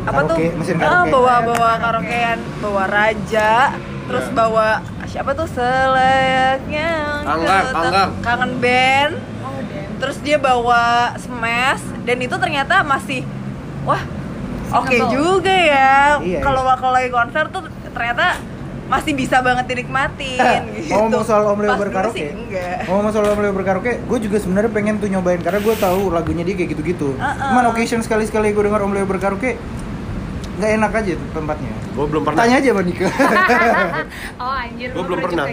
[0.00, 4.34] apa tuh Karaoke, mesin Ah, bawa bawa karaokean bawa raja terus Ya.
[4.34, 4.66] bawa
[5.04, 5.46] siapa tuh
[7.62, 8.02] ke- Angga.
[8.20, 9.90] kangen band Oh, damn.
[9.98, 13.22] terus dia bawa smash dan itu ternyata masih
[13.82, 14.02] wah
[14.72, 15.10] oke Singable.
[15.12, 18.38] juga ya Iya, kalau kalau lagi konser tuh ternyata
[18.90, 22.26] masih bisa banget dinikmatin gitu ngomong soal Om Leo Pas dulu berkaraoke.
[22.26, 26.10] enggak Ngomong soal Om Leo berkaraoke, gue juga sebenarnya pengen tuh nyobain karena gue tahu
[26.10, 27.14] lagunya dia kayak gitu-gitu.
[27.14, 27.54] Uh-uh.
[27.54, 29.54] Cuman occasion sekali-sekali gue denger Om Leo berkaraoke,
[30.58, 31.72] nggak enak aja tuh tempatnya.
[31.94, 32.38] Gue belum pernah.
[32.42, 33.06] Tanya aja sama Nika.
[34.42, 35.46] Oh anjir, Gue lu belum pernah.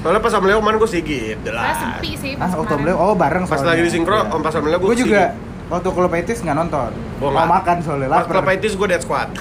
[0.00, 1.74] Soalnya pas sama Leo kemarin gue sigit, jelas.
[1.74, 2.82] sepi sih ah, pas oh Om.
[2.86, 3.74] Leo, oh bareng Pas soalnya.
[3.74, 5.22] lagi di sinkro, om pas sama Leo gue Gue juga
[5.66, 6.90] waktu kalau Petis nggak nonton.
[7.18, 7.48] Gua Mau nggak.
[7.58, 8.30] makan soalnya lapar.
[8.38, 9.28] Club Itis gue dead squad.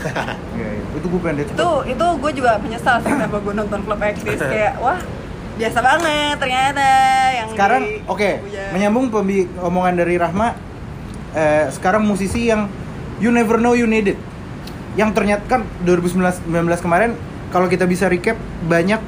[0.55, 0.83] Iya, iya.
[0.95, 1.51] Itu gue pengen itu
[1.85, 4.99] itu gue juga menyesal sih kenapa gue nonton klub Actis kayak wah
[5.55, 6.87] biasa banget ternyata
[7.31, 8.63] yang sekarang oke punya.
[8.75, 10.55] menyambung pembi omongan dari Rahma
[11.31, 12.67] eh, sekarang musisi yang
[13.19, 14.19] you never know you need it
[14.95, 16.47] yang ternyata kan 2019
[16.79, 17.15] kemarin
[17.51, 18.35] kalau kita bisa recap
[18.67, 18.99] banyak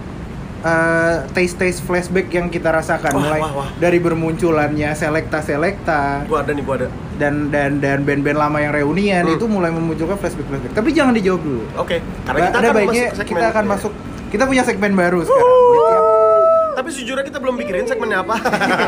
[1.30, 3.68] taste taste flashback yang kita rasakan Wah, mulai wah, wah.
[3.78, 6.88] dari bermunculannya selekta selekta gue ada nih, gue ada.
[7.16, 9.34] dan dan dan band-band lama yang reunian Hmm.
[9.34, 13.06] itu mulai memunculkan flashback flashback tapi jangan dijawab dulu Oke, karena kita ada akan baiknya
[13.08, 13.72] masuk kita akan iya.
[13.72, 13.92] masuk
[14.28, 15.56] kita punya segmen baru sekarang
[16.78, 18.38] Tapi sejujurnya kita belum pikirin segmennya apa.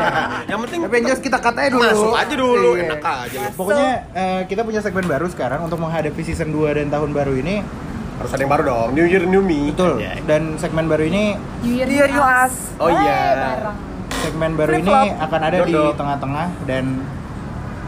[0.50, 1.82] yang penting Tapi yang jelas kita katanya dulu.
[1.82, 2.82] masuk aja dulu, Iya.
[2.86, 3.38] enak aja.
[3.50, 7.66] Pokoknya eh, kita punya segmen baru sekarang untuk menghadapi season 2 dan tahun baru ini.
[8.20, 8.88] Harus ada yang baru dong.
[8.92, 9.72] New Year New Me.
[9.72, 9.96] Betul.
[9.96, 10.12] Ya.
[10.20, 13.20] Dan segmen baru ini New Year, Dear you us Oh iya.
[13.56, 13.76] bareng.
[14.12, 15.96] segmen baru ini akan ada di Dodok.
[15.96, 16.84] tengah-tengah dan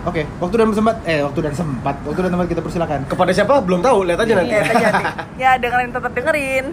[0.03, 3.07] Oke, waktu dan sempat eh waktu dan sempat, waktu dan tempat kita persilakan.
[3.07, 4.51] Kepada siapa belum tahu, lihat aja nanti.
[4.51, 5.05] ya terjadi
[5.45, 6.65] ya dengerin tetap dengerin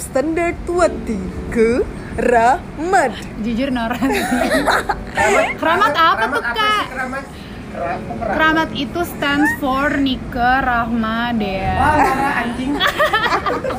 [0.00, 1.20] substandard wati
[1.52, 1.84] ke
[2.16, 3.12] Rahmat.
[3.44, 4.00] Jujur Nora.
[5.60, 6.84] Keramat apa tuh kak?
[6.88, 7.24] Keramat.
[8.16, 11.76] Keramat itu stands for Nike Rahma Dea.
[12.32, 12.80] anjing.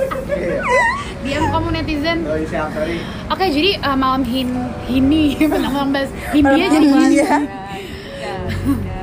[1.25, 2.21] Diam kamu netizen.
[2.29, 3.01] Oh, sorry.
[3.33, 7.29] Oke, jadi uh, malam hin ini malam bahas Hindia jadi Hindia.
[8.61, 8.97] Hindia.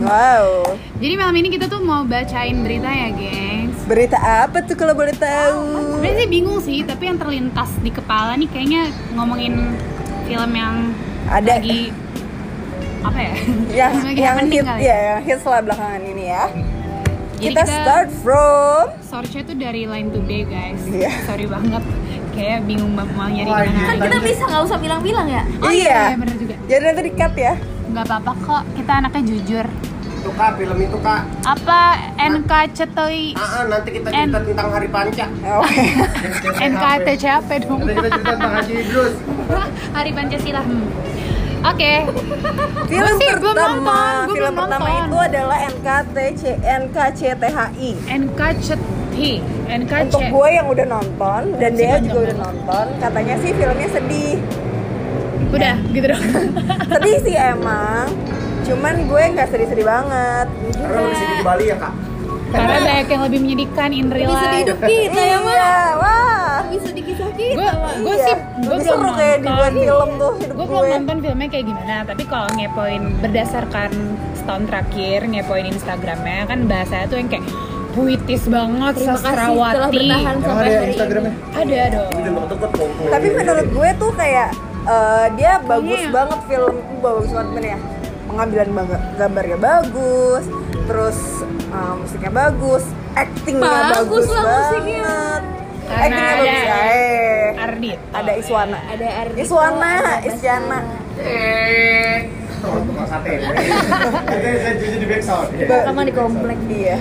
[0.00, 0.72] Wow.
[1.04, 3.51] Jadi malam ini kita tuh mau bacain berita ya, gengs.
[3.92, 5.68] Berita apa tuh kalau boleh tahu?
[6.00, 9.76] Sebenarnya sih bingung sih, tapi yang terlintas di kepala nih kayaknya ngomongin
[10.24, 10.96] film yang
[11.28, 11.92] Ada lagi
[13.04, 13.34] apa ya?
[13.84, 14.80] yang lagi yang hit kali.
[14.80, 16.44] ya, yang hits lah belakangan ini ya.
[17.36, 20.80] Jadi Kita start from source-nya tuh dari Line Today, guys.
[20.88, 21.12] Iya.
[21.28, 21.84] Sorry banget.
[22.32, 23.88] Kayak bingung banget mau nyari Wah, di mana.
[23.92, 25.42] Kan kita bisa nggak usah bilang-bilang ya.
[25.60, 26.00] Oh Iya.
[26.08, 26.56] iya, bener juga.
[26.64, 27.54] Jadi nanti di cut ya.
[27.92, 29.66] Nggak apa-apa kok, kita anaknya jujur.
[30.22, 31.20] Itu kak, film itu kak.
[31.42, 31.80] Apa
[32.16, 35.26] NKCTI Ah, ah, nanti kita cerita En- tentang Hari Panca.
[35.58, 35.82] Oke.
[36.70, 37.80] NKTCAP dong.
[37.82, 39.14] Nanti kita cerita tentang Haji Idrus.
[39.98, 40.62] Hari Pancasila.
[40.62, 40.86] Hmm.
[41.64, 41.92] Oke.
[42.86, 45.02] Film Gua sih belum pertama, nonton, gua film belum pertama nonton.
[45.02, 47.90] itu adalah NKTC NKCTHI.
[48.12, 49.30] NKCTI,
[49.72, 50.02] NKC.
[50.06, 54.38] Untuk gue yang udah nonton dan dia juga udah nonton, katanya sih filmnya sedih.
[55.50, 56.22] Udah, gitu dong.
[56.90, 58.06] Sedih sih emang.
[58.64, 60.46] Cuman gue nggak sedih-sedih banget.
[60.72, 61.94] Karena lebih sedih di Bali ya kak.
[62.52, 64.60] Karena banyak yang lebih menyedihkan in real Bisa di life.
[64.62, 65.52] hidup kita ya mah.
[65.52, 66.56] Iya, wah.
[66.68, 67.54] Bisa di kisah kita.
[67.54, 68.24] Gue gue Iya.
[68.24, 71.96] sih gue belum seru kayak dibuat film tuh hidup Gue belum nonton filmnya kayak gimana,
[72.04, 73.90] tapi kalau ngepoin berdasarkan
[74.34, 77.44] setahun terakhir ngepoin Instagramnya kan bahasanya tuh yang kayak
[77.92, 79.96] puitis banget, Terima kasih telah sastrawati.
[79.98, 81.34] bertahan sampai ada hari Instagramnya?
[81.52, 82.12] Ada dong.
[83.06, 84.48] Tapi menurut gue tuh kayak
[84.84, 86.08] eh, dia bagus Iya.
[86.10, 87.78] banget film bagus banget ya.
[88.32, 88.68] Pengambilan
[89.14, 90.44] gambarnya bagus,
[90.82, 91.18] terus
[91.68, 93.60] eh, musiknya bagus, actingnya
[93.92, 94.62] Bagus bagus, lah banget.
[94.64, 95.14] musiknya.
[95.82, 96.76] Karena Actingnya ada bagus ya.
[96.80, 97.46] eh.
[97.60, 97.98] Ardit.
[98.10, 98.78] Ada Iswana.
[98.88, 99.92] Ada Ardhito, Iswana,
[100.24, 100.78] Isyana.
[101.18, 102.16] Eh.
[102.62, 103.30] Tukang sate.
[104.24, 105.48] Jadi saya jadi di backsound.
[105.60, 106.58] Sama di komplek.
[106.66, 106.96] Iya.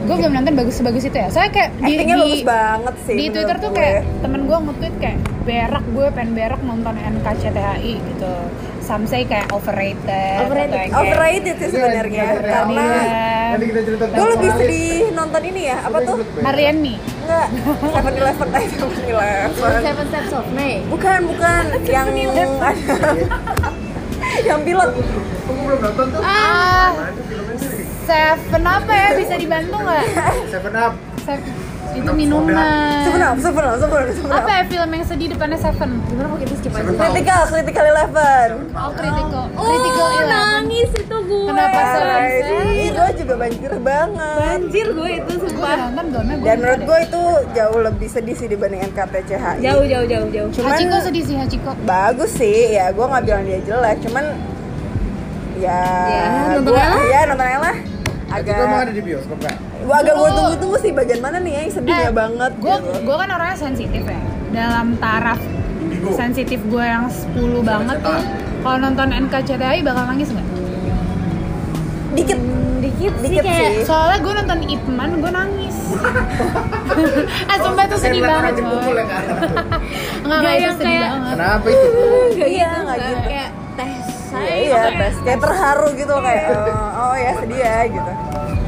[0.00, 1.28] Gue belum nonton bagus-bagus itu ya.
[1.28, 3.14] Soalnya kayak di, Actingnya di, bagus banget sih.
[3.14, 3.78] di Twitter tuh gue.
[3.78, 8.32] kayak temen gue nge-tweet kayak berak gue pengen berak nonton NKCTHI gitu.
[8.88, 10.40] Some say kayak overrated.
[10.40, 10.88] Overrated.
[10.88, 13.04] atau overrated sih sebenarnya Iya, karena Iya.
[13.48, 16.94] Nanti kita cerita gue lebih sedih nonton ini ya apa tuh Mariani.
[16.96, 17.46] enggak
[17.86, 19.48] Seven Eleven aja Seven Eleven
[19.84, 20.80] Seven Steps of May.
[20.88, 22.08] bukan bukan yang
[24.48, 24.90] yang pilot
[25.44, 26.20] Kamu belum nonton tuh?
[26.22, 26.88] Ah,
[28.04, 30.04] Seven apa ya bisa dibantu nggak?
[30.48, 30.92] Seven Up.
[31.20, 31.52] Seven
[31.90, 32.54] itu minuman.
[33.02, 35.90] Seven Up Seven Up Seven Up Seven Up Apa ya film yang sedih depannya Seven?
[36.04, 36.90] Gimana kok kita skip aja?
[36.90, 39.44] Critical Critical Eleven Oh, critical.
[39.50, 40.28] critical Oh, Eleven.
[40.28, 41.46] nangis itu gue.
[41.46, 41.96] Kenapa sih?
[41.98, 45.70] Guys, Ih, gue juga banjir banget Banjir gue itu sumpah.
[45.70, 45.86] ya?
[46.38, 47.22] Dan menurut gue itu
[47.52, 50.48] jauh lebih sedih sih dibanding NKTCHI Jauh jauh jauh jauh.
[50.50, 51.70] cuman Hachiko sedih sih Hachiko.
[51.82, 54.24] bagus sih ya gue nggak bilang dia jelek cuman
[55.56, 56.24] ya Ya,
[56.54, 57.02] nonton lah.
[57.04, 57.76] ya nonton aja lah
[58.28, 58.52] Agak.
[58.52, 59.56] Itu emang ada di bioskop kak?
[59.78, 62.90] gua agak gue tunggu-tunggu sih bagian mana nih ya yang sedihnya banget Gue gitu.
[63.02, 64.20] gue kan orangnya sensitif ya.
[64.50, 65.40] Dalam taraf
[65.78, 66.12] Indigo.
[66.12, 68.20] sensitif gue yang 10 banget tuh.
[68.58, 70.46] Kalau nonton NKCTHI bakal nangis nggak?
[72.10, 72.40] dikit
[72.78, 75.76] Dikit sih dikit kayak sih Soalnya gue nonton Ipman, gue nangis.
[77.42, 78.64] eh sumpah itu sedih banget ya
[80.38, 81.34] Gak yang sedih kayak- banget.
[81.34, 81.88] Kenapa itu?
[82.34, 83.18] Gak Iya, gitu, nggak gitu.
[83.24, 83.92] Kayak teh
[84.28, 84.46] saya.
[84.46, 85.14] Iya, iya, tes.
[85.18, 88.10] kayak terharu gitu kayak oh, oh ya sedih ya gitu.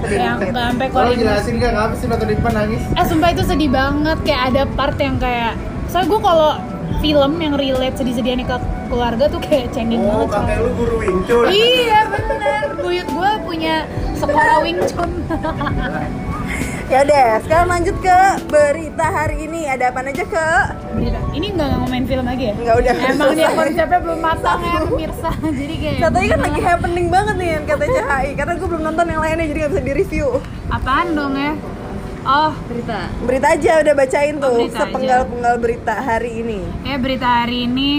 [0.00, 2.82] Sedih Yang sampai Kalau jelasin kak, ngapa sih nonton Ipan nangis?
[2.90, 5.52] Eh sumpah itu sedih banget kayak ada part yang kayak
[5.86, 6.50] soalnya gue kalau
[6.98, 8.56] film yang relate sedih-sedihan ke
[8.86, 10.60] keluarga tuh kayak cengeng Oh, banget kakek coy.
[10.60, 11.44] lu guru Wing Chun.
[11.46, 13.74] Iya bener, buyut gue punya
[14.14, 15.10] sekolah Wing Chun
[16.90, 18.18] Ya udah, sekarang lanjut ke
[18.50, 19.62] berita hari ini.
[19.62, 20.46] Ada apa aja ke?
[20.90, 21.22] Berita.
[21.30, 22.54] Ini nggak ngomongin film lagi ya?
[22.58, 22.94] Enggak udah.
[23.06, 25.30] Emang dia konsepnya belum matang ya pemirsa
[25.62, 29.06] Jadi kayak Katanya kan lagi happening banget nih yang kata CHI Karena gue belum nonton
[29.06, 30.26] yang lainnya jadi gak bisa di-review
[30.66, 31.52] Apaan dong ya?
[32.20, 33.00] Oh, Berita.
[33.22, 34.78] Berita aja udah bacain Oh, tuh aja.
[34.82, 37.90] Sepenggal-penggal berita hari ini kayak berita hari ini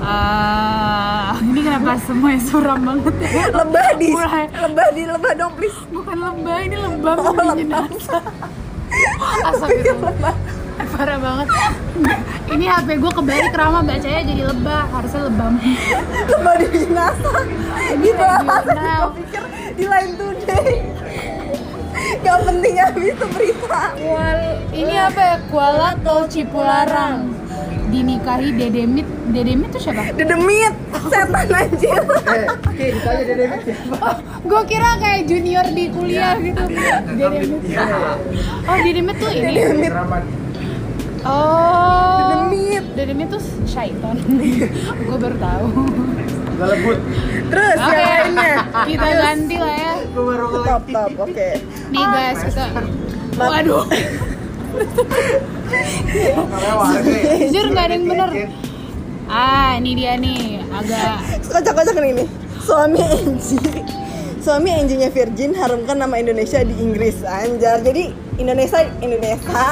[0.00, 3.50] eh Ini kenapa semuanya suram banget ya?
[3.50, 4.44] Lebah di, Mulai.
[4.50, 5.78] lebah di, lebah dong please.
[5.88, 7.84] Bukan lebah, ini lebah Oh, bunyi lebah.
[7.86, 8.22] jenazah
[9.44, 10.34] Astagfirullah
[10.88, 11.46] Parah banget.
[12.48, 15.52] Ini HP gue kebalik Rama bacanya jadi lebah Harusnya lebam
[16.26, 17.38] Lebah di jenazah
[17.98, 19.02] Dibahas Tribunal.
[19.06, 19.42] Gue pikir
[19.74, 20.70] di line today.
[22.18, 23.82] Gak penting habis itu berita.
[24.70, 25.36] Ini apa ya?
[25.50, 27.37] Kuala Tol Cipularang
[27.88, 29.06] dinikahi Dedemit.
[29.28, 30.12] Dedemit tuh siapa?
[30.14, 30.74] Dedemit,
[31.08, 32.00] setan anjir.
[32.28, 33.98] Eh, oke, ditanya deh David siapa?
[34.44, 36.62] Gue kira kayak junior di kuliah gitu.
[36.68, 37.60] Dedemit.
[38.68, 39.42] Oh, Dedemit tuh ini.
[39.52, 39.92] Dedemit.
[41.24, 42.16] Oh.
[42.20, 42.84] Dedemit.
[42.94, 44.16] Dedemit tuh syaiton.
[45.08, 45.66] Gue baru tahu.
[46.58, 46.98] Udah lebut.
[47.48, 48.54] Terus yang Oke, lainnya.
[48.84, 49.94] kita ganti lah ya.
[50.10, 51.48] Gue baru Top top, oke.
[51.94, 52.64] Nih guys, kita
[53.38, 53.86] Waduh,
[57.48, 58.30] jujur nggak ada yang bener.
[59.28, 61.20] Ah, ini dia nih, agak
[61.52, 62.28] Kocak-kocak nih nih.
[62.64, 63.84] Suami Angie.
[64.40, 67.84] Suami Angie-nya Virgin harumkan nama Indonesia di Inggris anjar.
[67.84, 68.08] Jadi
[68.40, 69.66] Indonesia Indonesia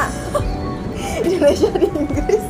[1.25, 2.45] Indonesia di Inggris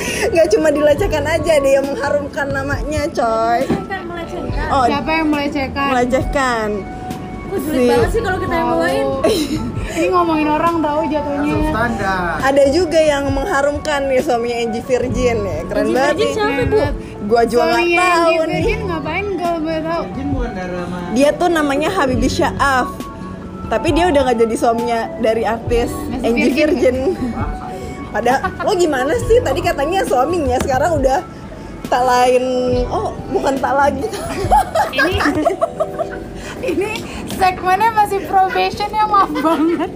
[0.00, 5.88] nggak cuma dilecehkan aja dia yang mengharumkan namanya coy kan melecehkan oh siapa yang melecehkan?
[5.92, 6.68] melecehkan
[7.52, 9.06] Julid banget sih kalau kita yang bawain.
[9.98, 11.54] Ini ngomongin orang tahu jatuhnya.
[11.66, 12.22] Standar.
[12.40, 16.34] ada juga yang mengharumkan nih suaminya Angie Virgin ya keren Angie banget Virgin nih.
[16.34, 16.78] siapa bu?
[17.26, 20.00] gua juga nggak Suaminya tahu Angie nih Virgin ngapain kalau boleh tahu?
[20.04, 20.98] Virgin bukan drama.
[21.10, 22.88] dia tuh namanya Habibie Syaaf
[23.66, 26.96] tapi dia udah nggak jadi suaminya dari artis Masih Angie virgin.
[26.96, 26.96] Virgin
[28.14, 31.18] pada lo gimana sih tadi katanya suaminya sekarang udah
[31.84, 32.44] tak lain
[32.86, 34.06] oh bukan tak lagi
[34.90, 35.14] Ini
[36.70, 36.90] ini
[37.40, 39.90] segmennya masih probation ya maaf banget.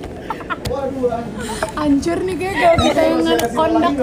[1.76, 3.20] Hancur nih kayak gak kita yang
[3.52, 3.94] kondak.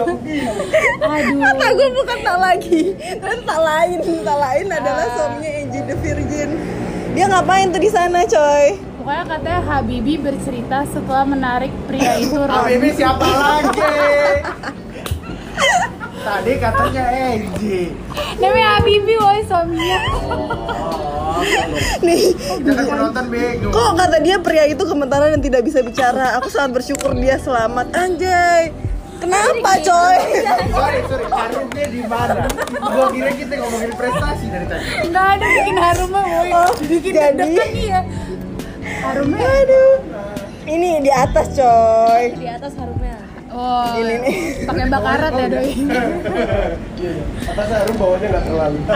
[1.02, 1.40] Aduh.
[1.42, 2.82] kata gue bukan tak lagi
[3.18, 6.50] dan tak lain tak lain adalah suaminya Angie the Virgin
[7.12, 12.70] dia ngapain tuh di sana coy Pokoknya katanya Habibi bercerita setelah menarik pria itu Ah,
[12.70, 13.82] ini siapa lagi?
[16.22, 17.98] Tadi katanya Angie.
[18.38, 20.00] Namanya Habibi woy suaminya.
[22.08, 22.22] nih
[22.64, 23.26] penonton
[23.72, 27.88] kok kata dia pria itu gemetaran dan tidak bisa bicara aku sangat bersyukur dia selamat
[27.94, 28.72] anjay
[29.22, 30.20] kenapa coy
[30.72, 31.26] Sorry, sorry.
[31.30, 32.48] Harumnya di mana?
[32.80, 34.84] Gua kira kita ngomongin prestasi dari tadi.
[35.04, 36.50] Enggak ada bikin harumnya woy.
[36.56, 38.02] Oh, bikin jadi- iya.
[39.04, 39.46] Harumnya.
[39.46, 39.94] aduh
[40.66, 43.18] ini di atas coy di atas harumnya
[43.62, 44.36] Oh, Ini nih.
[44.66, 45.70] pakai bakarat ya doi.
[47.46, 48.78] Atas harum bawahnya nggak terlalu.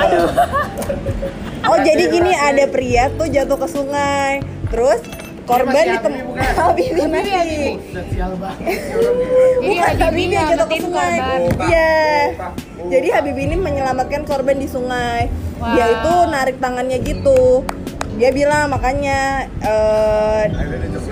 [1.66, 4.38] Oh jadi gini ada pria tuh jatuh ke sungai,
[4.70, 5.01] terus
[5.43, 5.74] korban?
[5.74, 6.22] Habibie
[6.53, 7.34] Habibie, masih.
[7.34, 7.74] Habibie.
[7.89, 10.26] Dan sial banget orang ini.
[10.30, 11.13] Ini jatuh ke sungai.
[11.59, 11.93] Iya.
[12.86, 15.26] Jadi Habibie ini menyelamatkan korban di sungai.
[15.57, 15.93] Dia Wow.
[15.95, 17.66] itu narik tangannya gitu.
[18.16, 19.20] Dia bilang makanya
[19.57, 20.43] eh,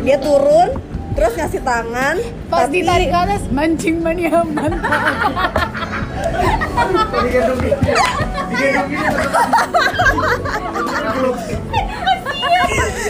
[0.01, 0.69] dia turun
[1.13, 2.15] terus ngasih tangan
[2.49, 4.81] Pas tapi ditarik ke atas, mancing mania mantap.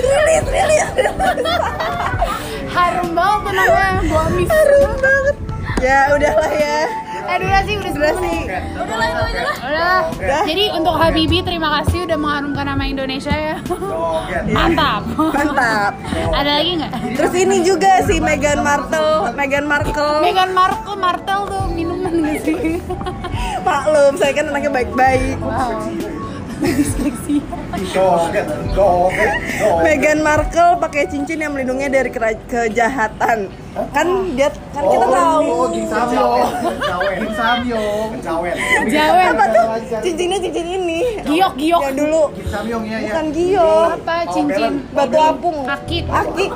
[0.04, 0.90] Rilis rilis
[2.74, 4.50] Harum banget namanya, gua miss.
[4.50, 5.36] harum banget.
[5.78, 6.80] Ya udahlah ya.
[7.24, 8.36] Eh durasi udah Durasi.
[8.76, 9.56] udah lah itu aja lah
[10.14, 10.44] Udah.
[10.44, 13.56] Jadi untuk Habibi terima kasih udah mengharumkan nama Indonesia ya.
[14.56, 15.02] Mantap.
[15.16, 15.94] Mantap.
[16.40, 16.92] Ada lagi nggak?
[17.16, 20.20] Terus ini juga si Meghan Markle, Meghan Markle.
[20.22, 22.78] Meghan Markle Martel tuh minuman nggak sih?
[23.68, 25.38] Maklum, saya kan anaknya baik-baik.
[25.40, 25.80] Wow.
[26.60, 27.40] Disleksi.
[29.84, 32.10] Meghan Markle pakai cincin yang melindungi dari
[32.48, 33.63] kejahatan.
[33.74, 34.08] Kan
[34.38, 35.50] dia kan kita tahu.
[35.50, 36.46] Oh, Ging Samyong.
[37.18, 38.08] Ging Samyong.
[38.14, 38.56] Kencawet.
[38.86, 39.34] Jawen.
[39.34, 39.66] Apa tuh?
[40.06, 41.02] Cincinnya cincin ini.
[41.26, 41.82] Giok giok.
[41.82, 42.98] Yang dulu ya ya.
[43.10, 44.74] bukan giok, Apa cincin?
[44.96, 45.58] batu apung.
[45.66, 46.06] Akik.
[46.06, 46.52] Akik.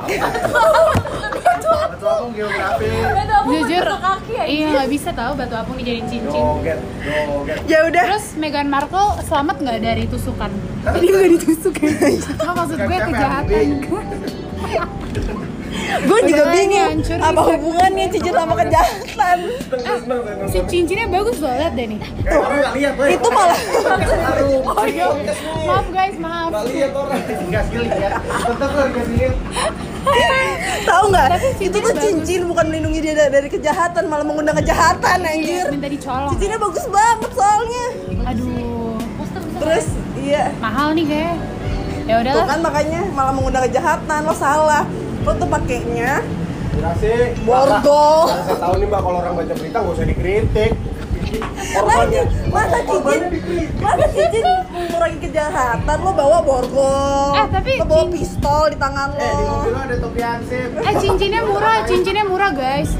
[1.41, 2.85] Batu apung geografi.
[2.85, 3.87] Batu apung Jujur,
[4.27, 6.45] ya iya nggak bisa tahu batu apung dijadiin cincin.
[7.65, 8.03] Ya udah.
[8.13, 10.53] Terus Meghan Markle selamat nggak dari tusukan?
[10.85, 11.89] Tadi nggak ditusuk ya?
[12.45, 13.65] Maksud gue kejahatan.
[15.97, 19.37] Gue juga Udah, bingung hancur apa hubungannya cincin sama kejahatan.
[20.47, 21.99] Si cincinnya bagus loh, lihat deh nih.
[21.99, 22.39] Eh,
[22.77, 23.07] lihat, boy.
[23.11, 23.59] Itu malah
[24.77, 25.07] Oh iya,
[25.65, 26.49] maaf guys, maaf.
[27.47, 28.09] Ya.
[30.87, 31.27] Tahu nggak?
[31.59, 35.67] Itu tuh cincin bukan melindungi dia da- dari kejahatan, malah mengundang kejahatan anjir.
[35.67, 36.31] Minta dicolong.
[36.33, 37.85] Cincinnya bagus banget soalnya.
[38.25, 38.95] Aduh,
[39.57, 40.53] Terus iya.
[40.57, 41.35] mahal nih kayak.
[42.07, 42.45] Ya Tuh udahlah.
[42.47, 44.87] kan makanya malah mengundang kejahatan lo salah.
[45.27, 46.23] Lo tuh pakainya
[47.43, 48.29] borgol.
[48.29, 50.71] Mbak, Saya tahu nih mbak kalau orang baca berita nggak usah dikritik.
[51.17, 51.39] Lagi,
[51.75, 52.23] Korbannya.
[52.47, 53.21] masa cincin,
[53.77, 59.19] masa cincin mengurangi kejahatan lo bawa borgol, Eh, tapi lo bawa pistol di tangan Eh,
[59.19, 59.51] di lo.
[59.51, 60.69] mobil lo ada topi ansip.
[60.77, 62.95] Eh cincinnya murah, cincinnya murah guys.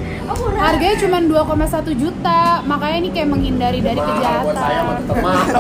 [0.58, 4.98] Harganya cuma 2,1 juta, makanya ini kayak menghindari dari Mahal, buat saya mah kejahatan.
[5.00, 5.56] tetap mahal.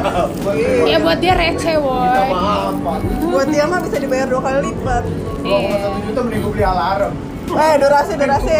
[0.83, 2.99] Ya buat dia receh Pak.
[3.23, 5.03] Buat dia mah bisa dibayar dua kali lipat.
[5.41, 5.69] Iya.
[5.79, 7.13] 2,1 juta mending gue beli alarm.
[7.47, 8.59] Eh, durasi, durasi.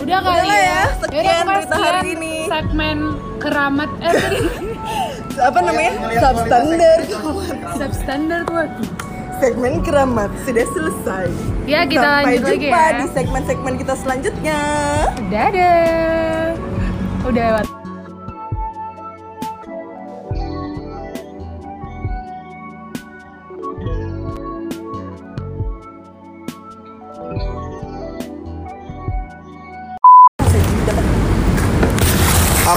[0.00, 0.84] Udah kali Udahlah ya, ya.
[0.96, 2.34] sekian Yaudah, berita hari ini.
[2.48, 2.98] segmen
[3.36, 4.12] keramat eh
[5.50, 5.92] Apa namanya?
[6.14, 7.04] Substandard.
[7.74, 8.88] substandard tuh
[9.44, 11.28] Segmen keramat sudah selesai.
[11.68, 12.96] Ya, kita Sampai lanjut lagi jumpa ya.
[12.96, 14.60] di segmen-segmen kita selanjutnya.
[15.28, 16.56] dadah
[17.28, 17.73] udah lewat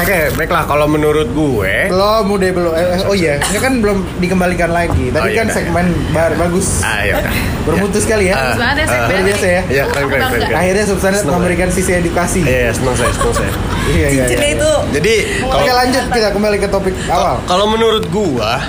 [0.07, 2.71] Oke, baiklah kalau menurut gue Belum, udah belum.
[2.79, 5.11] Eh, eh, oh iya, ini kan belum dikembalikan lagi.
[5.11, 6.79] Tadi Oh, iya, kan segmen bar bagus.
[6.79, 7.33] Ah, ya udah.
[7.67, 8.39] Bermutu sekali ya.
[8.39, 9.61] Ah, Bagus banget ya ah, segmen biasa ya.
[9.67, 10.41] Iya, keren keren keren.
[10.47, 10.55] keren.
[10.63, 12.39] Akhirnya substansi memberikan sisi edukasi.
[12.39, 13.51] Iya, iya, senang saya, senang saya.
[13.91, 14.47] Iya, iya, iya.
[14.55, 17.35] itu Jadi Oke kalau lanjut kita kembali ke topik awal.
[17.43, 18.63] kalau menurut gua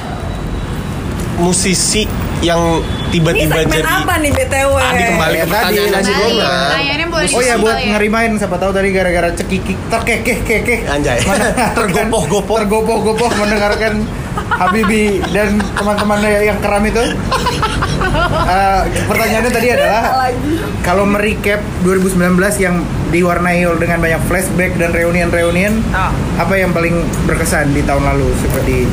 [1.39, 2.11] musisi
[2.41, 4.73] yang ini tiba-tiba segmen jadi apa nih BTW?
[4.75, 6.29] Tadi kembali Ya, ke tadi, pertanyaan lanjut si dulu.
[6.29, 6.61] Roman.
[6.61, 7.87] Pertanyaannya boleh Oh ya buat ya.
[7.91, 11.19] ngerimain siapa tahu tadi gara-gara cekikik terkekeh kekeh Anjay.
[11.79, 12.57] Tergopoh-gopoh.
[12.57, 13.95] tergopoh-gopoh mendengarkan
[14.49, 17.03] Habibi dan teman-temannya yang keram itu.
[18.41, 20.31] Eh, pertanyaannya tadi adalah
[20.81, 26.11] kalau merecap 2019 yang diwarnai dengan banyak flashback dan reunian-reunian, Ah.
[26.37, 28.87] apa yang paling berkesan di tahun lalu seperti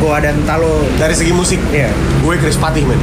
[0.00, 0.80] Goa dan Talo?
[0.96, 1.92] Dari segi musik, Iya.
[2.18, 2.96] gue Chris Patih men.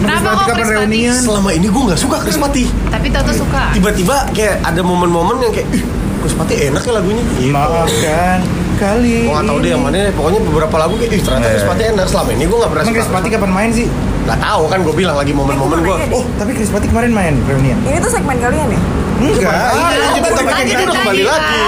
[0.00, 0.76] Kenapa kok kapan Chris Patih?
[0.80, 1.14] reunian?
[1.14, 2.66] Selama ini gue nggak suka Chris Patih.
[2.88, 5.82] tapi tau tuh suka Tiba-tiba kayak ada momen-momen yang kayak, ih
[6.20, 7.22] Chris Patih enak ya lagunya.
[7.30, 7.48] Gitu.
[7.50, 8.38] Maafkan
[8.76, 9.16] kali.
[9.22, 10.10] Gue gak tau deh yang mana ya.
[10.10, 11.48] Pokoknya beberapa lagu kayak, ih ternyata.
[11.50, 12.06] Chris Patih enak.
[12.06, 12.98] Selama ini gue gak pernah Emang suka.
[12.98, 13.86] Chris Pati kapan main sih?
[14.22, 15.96] Gak tau kan gue bilang lagi momen-momen gue.
[16.10, 17.76] Oh, Tapi Chris Pati kemarin main reunian.
[17.82, 18.80] ini tuh segmen kalian ya?
[19.20, 20.96] Enggak, Ah, yang udah tadi.
[20.96, 21.60] kembali lagi.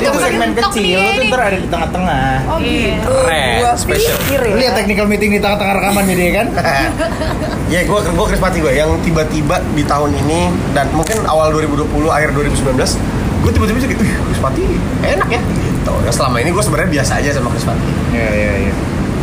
[0.00, 2.24] Tadi Itu tuh segmen kecil, lu tuh ntar ada di tengah-tengah.
[2.46, 2.96] Oh Iya.
[2.96, 3.12] gitu.
[3.12, 4.16] Keren, Gua spesial.
[4.18, 4.56] pikir Lu ya.
[4.58, 6.46] lihat technical meeting di tengah-tengah rekaman jadi kan?
[7.72, 10.40] ya gue gue Chris Patih gue yang tiba-tiba di tahun ini
[10.72, 12.74] dan mungkin awal 2020 akhir 2019
[13.40, 14.66] gue tiba-tiba jadi ih Chris Patih
[15.02, 18.52] enak ya gitu ya selama ini gue sebenarnya biasa aja sama Chris Patih Iya, iya,
[18.60, 18.72] iya.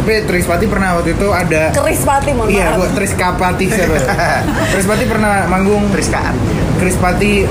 [0.07, 2.79] Tapi Tris Pati pernah waktu itu ada Keris Pati mohon Iya, maaf.
[2.79, 3.99] gua Tris Kapati siapa?
[4.71, 6.31] Tris Pati pernah manggung Triskaan
[6.79, 7.43] Chris Pati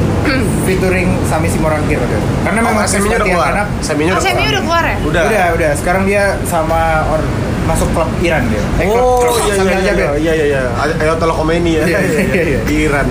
[0.65, 2.29] featuring Sami Simorangkir waktu itu.
[2.41, 5.71] Karena memang Chris Seminya udah keluar anak oh udah keluar ya udah Udah, udah.
[5.77, 6.81] Sekarang dia sama
[7.13, 7.21] or,
[7.69, 8.65] masuk klub Iran dia.
[8.81, 10.09] Eh, Oh klub iya Sami iya Al-Jaber.
[10.17, 10.61] iya iya iya
[10.97, 12.59] Ayo tolong komeni ya Iya, iya, iya.
[12.65, 13.05] di Iran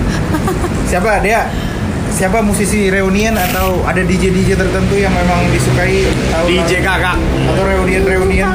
[0.84, 1.46] Siapa dia?
[2.10, 7.14] Siapa musisi reunian atau ada DJ DJ tertentu yang memang disukai tahun DJ kakak
[7.46, 8.50] atau reunian reunian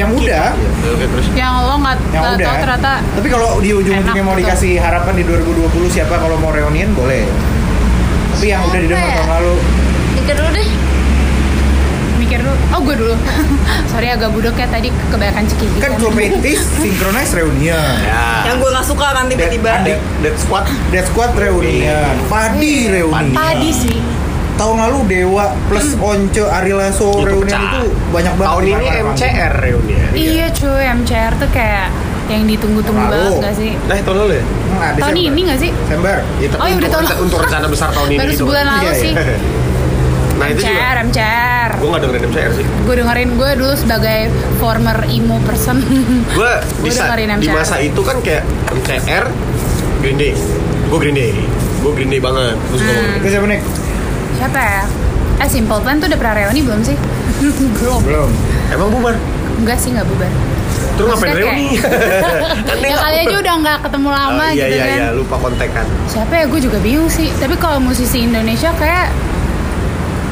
[0.00, 0.46] yang udah
[0.86, 1.26] oke terus?
[1.32, 4.42] Yang lo nggak yang nggak udah tahu ternyata tapi kalau di ujung-ujungnya mau gitu.
[4.42, 7.28] dikasih harapan di 2020 siapa kalau mau reunian boleh.
[8.30, 9.16] Tapi yang udah didengar ya?
[9.18, 9.54] tahun lalu.
[10.16, 10.68] Mikir dulu deh.
[12.16, 12.56] mikir dulu.
[12.70, 13.14] Oh gue dulu.
[13.90, 14.66] Sorry agak budok ya.
[14.66, 18.44] Tadi kebanyakan cekik kan klub 80s synchronize reunion ya.
[18.46, 19.72] Yang gue gak suka kan tiba-tiba.
[19.82, 20.64] Dead- Dead Squad.
[20.88, 23.96] Dead Squad reunion Padi reunion tadi sih
[24.60, 27.56] tahun lalu Dewa plus Once Ari Lasso pecah.
[27.56, 27.80] itu
[28.10, 28.84] banyak banget tahun ini.
[29.08, 30.46] MCR reuni ya iya.
[30.50, 31.88] Cuy MCR tuh kayak
[32.28, 33.72] yang ditunggu-tunggu banget gak sih?
[33.82, 34.44] Nah tahun lalu ya?
[34.44, 35.70] Hmm, ada tahun ini gak sih?
[35.70, 38.28] Ya, Desember tapi Oh, iya, udah untuk, tahun rencana- untuk rencana besar tahun ini baru
[38.28, 38.40] gitu.
[38.40, 39.12] sebulan lalu Iya, sih.
[39.12, 39.36] Iya.
[40.32, 42.64] Nah itu juga MCR MCR Gue gak dengerin MCR sih.
[42.80, 44.20] Gue dengerin gue dulu sebagai
[44.56, 45.76] former emo person.
[46.36, 47.54] Gue di, Gua sa- dengerin di MCR.
[47.54, 49.24] masa itu kan kayak MCR
[49.98, 50.32] Green Day.
[50.86, 51.32] Gue Green Day.
[51.80, 52.56] Gue Green Day banget.
[52.56, 53.16] Terus gue Hmm.
[53.16, 53.60] itu siapa nih
[54.40, 54.82] siapa ya?
[55.38, 56.96] Eh Simple Plan tuh udah pernah reuni belum sih?
[57.80, 58.00] Belum.
[58.02, 58.30] Belum.
[58.70, 59.14] Emang bubar?
[59.60, 60.32] enggak sih nggak bubar.
[60.96, 61.68] Terus ngapain Maksudnya reuni?
[62.68, 64.96] Kan dia ya kali aja udah nggak ketemu lama Oh, iya, gitu iya, kan.
[64.96, 66.44] iya, lupa kontekan siapa ya?
[66.48, 67.28] Gue juga bingung sih.
[67.36, 69.12] Tapi kalau musisi Indonesia kayak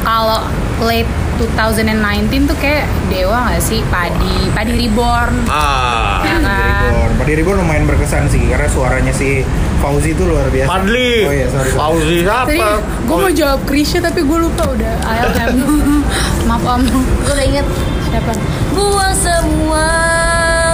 [0.00, 0.48] kalau
[0.80, 3.84] late 2019 tuh kayak Dewa nggak sih?
[3.86, 5.46] Padi Padi Reborn.
[5.46, 6.24] Ah.
[6.24, 7.10] Ya Padi kan Reborn.
[7.20, 9.44] Padi Reborn lumayan berkesan sih karena suaranya si
[9.78, 11.70] Fauzi itu luar biasa Padli oh iya sorry.
[11.70, 12.82] Fauzi tadi siapa?
[13.04, 15.54] gue mau jawab Krisya tapi gue lupa udah ALM
[16.48, 16.82] maaf om
[17.20, 17.66] Gue udah inget.
[18.04, 18.32] siapa
[18.70, 19.86] Buang semua.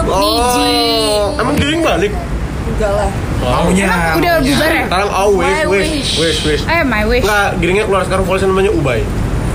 [0.04, 0.72] Niji.
[1.16, 2.12] Oh, Emang giring balik?
[2.66, 3.10] Enggak lah.
[3.36, 6.10] maunya Emang udah bubar ya Sekarang oh wish wish wish.
[6.16, 9.00] wish wish eh my wish Enggak, giringnya keluar sekarang polisi namanya Ubay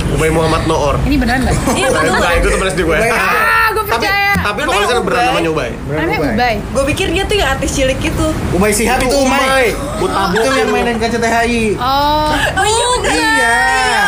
[0.10, 2.16] Ubay Muhammad Noor ini beneran nggak Iya Nah, betul.
[2.16, 4.18] Ubay itu temen SD gue ah gue percaya
[4.50, 5.26] tapi Namanya beneran Ubay.
[5.28, 6.34] namanya Ubay namanya Ubay.
[6.34, 8.28] Ubay Gue pikir dia tuh yang artis cilik gitu.
[8.52, 13.14] Ubay Sihab itu Umay Butabok itu yang mainin KCTHI oh Oh iya bener.
[13.14, 13.58] Iya.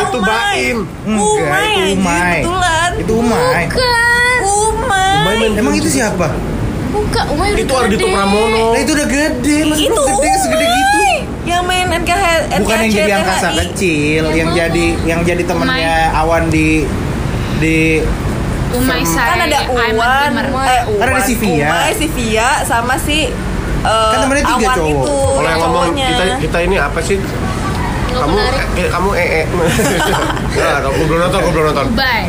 [0.01, 0.77] Itu Baim
[1.07, 2.37] Umay itu Umay.
[2.41, 2.89] betulan.
[2.97, 4.39] itu Umay Bukan.
[4.41, 5.47] Umay.
[5.53, 6.27] Emang itu siapa
[6.91, 7.23] Bukan.
[7.29, 8.05] Umay udah Itu Ardito.
[8.07, 10.97] Pramono nah itu udah gede mas Itu gede segede gitu
[11.41, 12.23] Yang main NKH
[12.59, 16.83] bukan yang jadi angkasa kecil Yang jadi yang jadi temennya Awan di
[17.57, 18.01] di
[18.71, 20.07] Umay Kan saya ada I'm a
[20.47, 21.67] Uwan, eh Kan ada Uwan, si Via.
[21.67, 23.19] Umay, si Via sama si
[23.81, 24.89] eh, Kan temennya tiga awan cowok.
[25.03, 27.17] itu Kalau yang ngomong kita kita ini apa sih?
[27.17, 28.67] Nggak kamu menarik.
[28.75, 29.45] eh, kamu eh eh.
[30.51, 31.85] Enggak, aku belum nonton, aku belum nonton.
[31.89, 32.23] Ubay.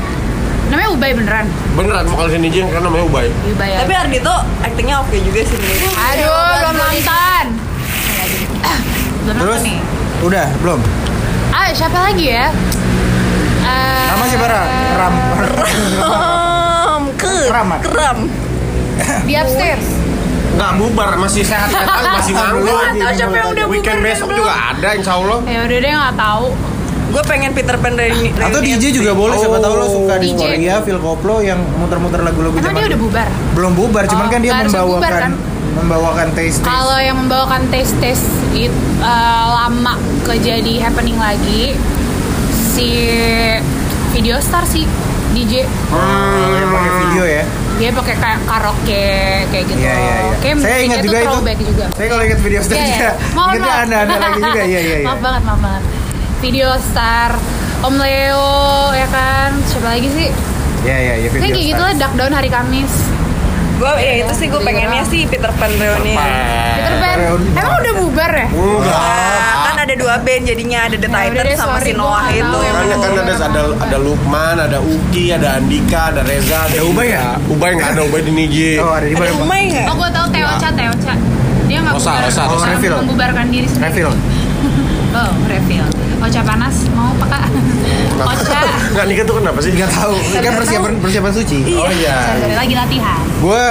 [0.64, 1.46] Namanya Ubay beneran.
[1.72, 3.26] Beneran mau kali sini Jeng karena namanya Ubay.
[3.48, 3.68] Ubay.
[3.68, 3.78] ya.
[3.82, 5.58] tapi Ardito aktingnya oke juga sih.
[5.92, 7.44] Aduh, belum nonton.
[9.22, 9.78] Belum Terus nonton nih.
[10.22, 10.80] udah belum?
[11.50, 12.46] Ah, siapa lagi ya?
[13.60, 14.62] Eh, Nama siapa Ra?
[14.62, 14.66] Ram.
[14.96, 15.14] Ram,
[17.42, 17.78] ke, Keramat.
[17.82, 18.18] keram.
[19.28, 19.86] Di upstairs.
[20.52, 22.76] Enggak bubar, masih sehat-sehat aja, masih nganggur.
[22.92, 25.38] Tahu siapa yang udah Weekend bubar, besok kan, juga ada insya Allah.
[25.44, 26.46] Ya udah deh nggak tahu.
[27.12, 30.28] Gue pengen Peter Pan dari Atau reunion DJ juga boleh siapa tahu lo suka di
[30.28, 30.40] DJ.
[30.56, 33.28] Korea, Phil Koplo yang muter-muter lagu-lagu Emang dia zaman udah bubar?
[33.52, 35.32] belum bubar, cuman Oh, kan dia membawakan bubar, kan?
[35.72, 36.64] membawakan taste taste.
[36.64, 38.20] Kalau yang membawakan tes tes
[38.52, 41.76] itu eh, lama ke jadi happening lagi
[42.66, 42.88] si
[44.10, 44.88] video star sih
[45.32, 45.98] DJ Oh,
[46.52, 47.44] yang pakai video ya.
[47.72, 49.08] dia pakai kayak karaoke
[49.48, 49.80] kayak gitu.
[49.80, 50.34] Iya iya iya.
[50.38, 51.26] Kayak Saya ingat juga itu.
[51.26, 51.84] throwback juga.
[51.90, 52.86] Saya kalau ingat video star iya.
[52.86, 53.10] juga.
[53.36, 53.82] Maaf, Ingatnya maaf.
[53.82, 54.62] anda-anda lagi juga.
[54.62, 54.98] Iya iya iya.
[55.02, 55.82] Maaf banget, maaf banget.
[56.38, 57.30] Video star,
[57.80, 58.50] Om Leo,
[58.92, 59.50] ya kan?
[59.64, 60.28] Siapa lagi sih?
[60.82, 62.92] Iya iya iya video Kayak gitu lah, Duck Down hari Kamis.
[63.78, 66.18] Gue ya itu sih gue pengennya sih Peter Pan reunion.
[66.76, 67.16] Peter Pan.
[67.56, 68.46] Emang udah bubar ya?
[68.52, 68.94] Enggak.
[68.94, 72.26] Nah, kan ada dua band jadinya ada The Ya udah Titans deh, sama si Noah
[72.30, 72.58] itu.
[72.58, 77.36] Makanya kan ada ada ada Lukman, ada Uki, ada Andika, ada Reza, ada Ubay ya?
[77.50, 78.78] Ubay nggak ada Ubay di Niji.
[78.78, 79.42] Oh ada di Ada mana?
[79.42, 79.86] Umay nggak?
[79.90, 81.14] Oh, gue tahu Teocha, Teocha.
[81.66, 82.20] Dia nggak bubar.
[82.22, 82.94] Dia Refill.
[83.02, 83.88] membubarkan diri sendiri.
[83.90, 84.12] Refill.
[85.12, 85.84] Oh, refill.
[86.18, 87.42] Ocha panas, mau apa kak?
[88.22, 88.60] Ocha.
[88.92, 89.70] Nggak nikah tuh kenapa sih?
[89.70, 90.14] Nggak tahu.
[90.14, 91.58] Ini kan persiapan persiapan suci.
[91.74, 92.16] Oh iya.
[92.38, 93.20] Saya lagi latihan.
[93.36, 93.62] Gue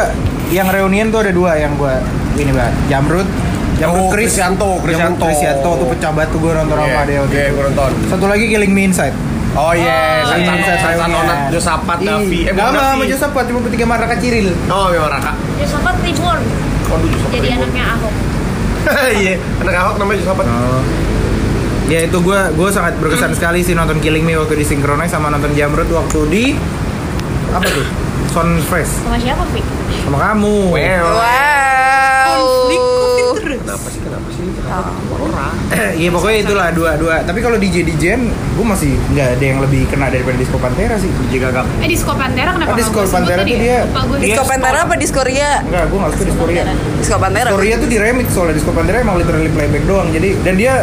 [0.51, 1.93] yang reunian tuh ada dua yang gue
[2.35, 2.73] ini banget.
[2.87, 3.27] Jamrut,
[3.75, 5.25] Jamrut Oh, Chris, Krisyanto, Jamrut Krisyanto.
[5.25, 7.17] Krisyanto tuh pecah batu gue nonton sama dia.
[7.19, 7.53] waktu Iya, itu.
[7.53, 7.91] gue nonton.
[8.07, 9.15] Satu lagi Killing Me Inside.
[9.51, 10.75] Oh iya, Oh, Sansan iya.
[10.77, 12.39] Sansan Onat, Josapat, Davi.
[12.45, 13.03] Eh, bukan Davi.
[13.09, 14.47] Josapat, cuma bertiga Maraka Ciril.
[14.67, 15.35] Oh, memang Raka.
[15.57, 16.39] Ya sempat reborn
[16.81, 17.31] Josapat.
[17.31, 18.13] jadi anaknya Ahok.
[19.13, 20.45] Iya, anak Ahok namanya Josapat.
[20.45, 20.81] Oh.
[21.91, 25.27] Ya itu gue gue sangat berkesan sekali sih nonton Killing Me waktu di Synchronize sama
[25.27, 26.43] nonton Jamrut waktu di
[27.51, 27.83] apa tuh?
[28.31, 29.65] Sound Fresh Sama siapa, Fik?
[30.01, 30.71] sama kamu.
[30.71, 31.03] Well.
[31.11, 32.39] Wow.
[32.65, 33.59] Dikutin terus.
[33.59, 33.99] Kenapa sih?
[34.01, 34.45] Kenapa sih?
[35.11, 35.53] Orang.
[35.93, 37.15] Iya pokoknya itulah dua dua.
[37.21, 41.11] Tapi kalau DJ DJ gue masih nggak ada yang lebih kena daripada Disco Pantera sih.
[41.21, 41.67] DJ gagap.
[41.77, 43.59] Eh, Disco Pantera kenapa Oh, Disco Pantera tuh ya?
[43.59, 44.17] dia- gue.
[44.23, 45.51] Disco Pantera apa Disco Ria?
[45.59, 46.63] Enggak, gue nggak suka Disco Ria.
[46.97, 47.47] Disco Pantera.
[47.51, 50.07] Disco Ria tuh di remix soalnya Disco Pantera emang literally playback doang.
[50.09, 50.73] Jadi dan dia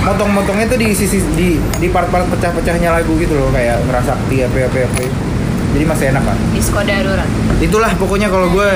[0.00, 4.78] motong-motongnya tuh di sisi di di part-part pecah-pecahnya lagu gitu loh kayak ngerasakti apa apa
[4.84, 5.02] apa.
[5.68, 6.36] Jadi masih enak kan.
[6.50, 7.28] Disco darurat.
[7.58, 8.70] Itulah pokoknya kalau gue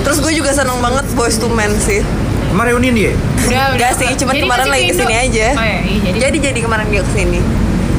[0.00, 2.04] Terus gue juga seneng banget Boys to Men sih.
[2.46, 3.12] kemarin reunian dia.
[3.42, 3.62] Udah, udah.
[3.74, 4.94] Enggak sih, cuma kemarin lagi Indo?
[4.94, 5.46] ke sini aja.
[5.50, 6.16] Oh iya, iya, jadi.
[6.20, 7.40] Jadi jadi kemarin dia ke sini.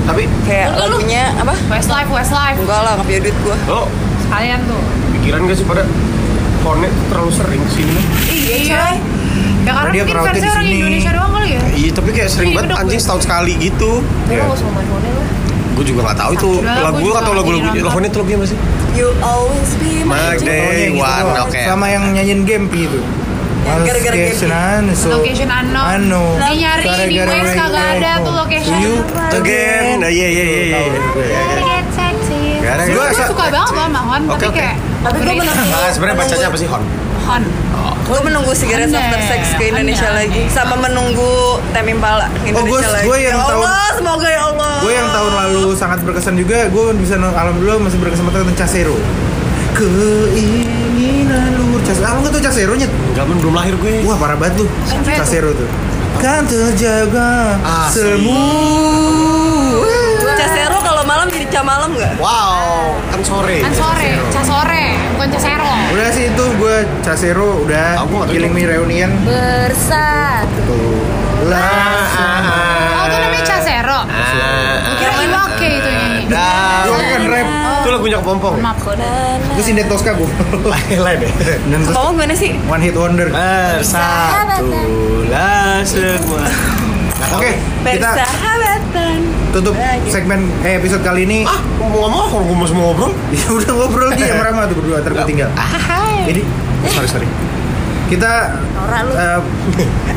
[0.05, 0.85] Tapi Kayak Lu, lu, lu.
[0.95, 1.53] lagunya apa?
[1.67, 2.57] Westlife, Westlife.
[2.57, 3.55] Enggak lah, nggak punya duit gue.
[3.67, 3.83] lo
[4.21, 4.81] Sekalian tuh.
[5.11, 5.83] pikiran gak sih pada
[6.61, 7.99] Konet terlalu sering sini?
[8.25, 8.85] Iya, Iya.
[9.65, 10.77] Ya karena dia mungkin fansnya di orang sini.
[10.77, 11.61] Indonesia doang kali ya.
[11.73, 13.91] Iya, tapi kayak sering Iya, banget anjing setahun sekali gitu.
[14.29, 14.43] Iya.
[14.45, 14.57] lah.
[15.75, 17.67] Gue juga gak tahu itu lagu atau lagu-lagu.
[17.67, 18.57] Lagunya itu lagunya apa sih?
[18.95, 21.59] You always be my day Pokoknya gitu one, oke.
[21.67, 22.99] Sama yang nyanyiin Gempi itu.
[23.65, 25.85] Yang gara-gara Location unknown, so Location unknown.
[25.97, 26.33] unknown.
[26.37, 28.77] Dia nyari di Waze kagak ada tuh location.
[28.77, 28.93] You
[29.35, 29.99] Again.
[29.99, 30.79] Nah, iya, iya, iya,
[32.85, 33.05] gue.
[33.23, 34.57] Suka banget loh sama Hon, Oke, tapi oke.
[34.57, 35.63] kayak Tapi gue menunggu.
[35.65, 36.83] Nah, sebenarnya bacanya apa sih Hon?
[37.25, 37.43] Hon.
[38.05, 40.45] Gue menunggu Cigarettes After Sex ke Indonesia lagi.
[40.47, 41.31] Sama menunggu
[41.71, 44.73] Temi Impala ke Oh, Indonesia gua- lagi gua yang Ya tahun- Allah, semoga ya Allah
[44.77, 48.97] Gue yang tahun lalu sangat berkesan juga, gue bisa alhamdulillah masih berkesempatan nonton Casero.
[49.75, 52.05] Keinginan luhur Casero.
[52.05, 52.91] Ah, lu nggak tau Casero nyet?
[53.09, 53.93] Enggak, belum lahir gue.
[54.03, 54.65] Wah parah banget lu.
[55.03, 55.67] Casero tuh.
[56.15, 58.21] Kan terjaga Asli.
[58.21, 59.94] semua.
[61.55, 62.13] Malam ca malam nggak?
[62.19, 63.63] Wow, kan sore.
[63.63, 64.85] Kan sore, cas sore,
[65.15, 65.71] bukan casero.
[65.95, 68.59] Udah sih itu gue Casero udah Aku nggak Killing itu.
[68.59, 70.83] Me Reunion Bersatu.
[71.47, 72.99] Lah.
[72.99, 73.99] Oh, itu namanya casero.
[74.03, 76.23] Ah, Kira Iwake itu yang nyanyi.
[76.27, 76.83] dah.
[76.83, 77.47] Itu kan rap.
[77.55, 78.55] Itu lagunya kepompong.
[78.59, 78.83] Maaf.
[79.55, 80.27] Itu Sindet Tosca gue.
[80.99, 81.31] Lain deh.
[81.71, 82.51] Dan terus Kamu gimana sih?
[82.67, 83.31] One Hit Wonder.
[83.79, 86.43] Bersatulah semua.
[87.39, 87.55] Oke,
[87.87, 89.71] kita Persahabatan tutup
[90.11, 91.47] segmen eh episode kali ini.
[91.47, 93.11] Ah, ngomong-ngomong, kalau gue masih mau ngobrol.
[93.39, 95.49] Ya udah ngobrol dia sama Rama tuh berdua tertinggal.
[96.27, 96.41] Jadi,
[96.83, 97.27] oh, sorry sorry.
[98.11, 98.31] Kita
[99.15, 99.39] eh,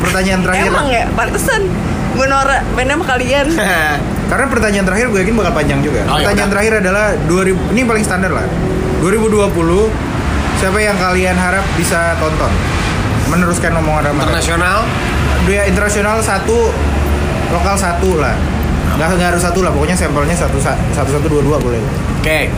[0.03, 0.69] pertanyaan terakhir.
[0.69, 1.65] Emang ya, pantesan
[2.09, 3.47] Gue Nora, bandnya sama kalian
[4.33, 6.05] Karena pertanyaan terakhir gue yakin bakal panjang juga.
[6.05, 6.53] Oh, ya pertanyaan udah.
[6.53, 8.45] terakhir adalah 2000 ini paling standar lah.
[9.01, 9.49] 2020
[10.59, 12.51] siapa yang kalian harap bisa tonton?
[13.31, 14.21] Meneruskan omongan Rama.
[14.25, 14.79] Internasional.
[15.47, 16.69] Dia internasional satu,
[17.49, 18.35] lokal satu lah.
[18.99, 21.79] Nggak, nggak harus satu lah, pokoknya sampelnya satu satu satu dua dua boleh.
[22.19, 22.51] Oke.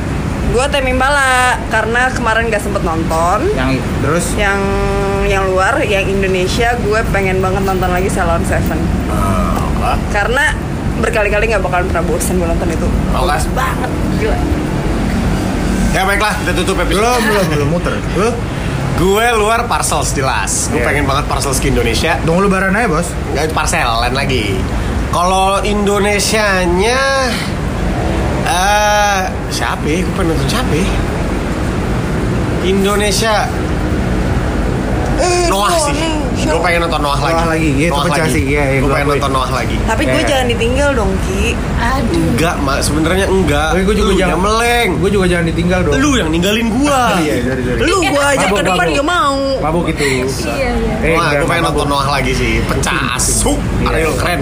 [0.51, 3.45] Gue Temi Impala karena kemarin gak sempet nonton.
[3.55, 4.59] Yang terus Yang
[5.29, 8.75] yang luar, yang Indonesia, gue pengen banget nonton lagi Salon Seven.
[9.07, 9.95] Apa?
[10.09, 10.51] Karena
[10.97, 12.87] berkali-kali nggak bakalan pernah bosan gue nonton itu.
[13.13, 13.47] Oke.
[13.53, 14.37] banget, gila.
[15.93, 16.99] Ya baiklah, kita tutup episode.
[16.99, 17.93] belum belum belum muter.
[18.17, 18.29] Lu
[18.99, 20.67] Gue luar parcels jelas.
[20.69, 20.85] Gue Iya.
[20.85, 22.19] pengen banget parcels ke Indonesia.
[22.21, 23.07] tunggu lebaran aja, Bos.
[23.33, 24.59] Nggak parcel lain lagi.
[25.11, 27.01] Kalau Indonesianya
[28.41, 29.19] eh
[29.51, 29.83] siapa?
[29.83, 29.99] ya?
[30.01, 30.71] Gue pengen nonton siapa?
[30.71, 30.87] ya?
[32.61, 33.35] Indonesia
[35.21, 35.93] Eh, Noah sih.
[36.41, 37.37] Gue pengen nonton Noah lagi.
[37.37, 38.33] Noah lagi, iya, itu Noah pecah lagi.
[38.33, 39.75] sih, iya, iya, Gue gua pengen nonton Noah lagi.
[39.85, 40.29] Tapi gue Iya.
[40.33, 41.43] jangan ditinggal dong Ki.
[41.77, 42.17] Aduh.
[42.17, 43.69] Enggak, mak sebenarnya enggak.
[43.69, 44.89] Tapi gue juga Lu jangan meleng.
[44.97, 45.93] Gue juga jangan ditinggal dong.
[46.01, 47.01] Lu yang ninggalin gua.
[47.21, 47.81] Iya, sorry, sorry.
[47.85, 49.37] Lu gue ajak ke depan gak mau.
[49.61, 50.01] Mabuk itu.
[50.01, 50.71] Iya iya.
[51.05, 52.53] Eh, Wah, gue pengen nonton Noah lagi sih.
[52.65, 53.59] Pecah asuk.
[53.77, 53.89] Iya.
[53.93, 54.41] Ariel keren.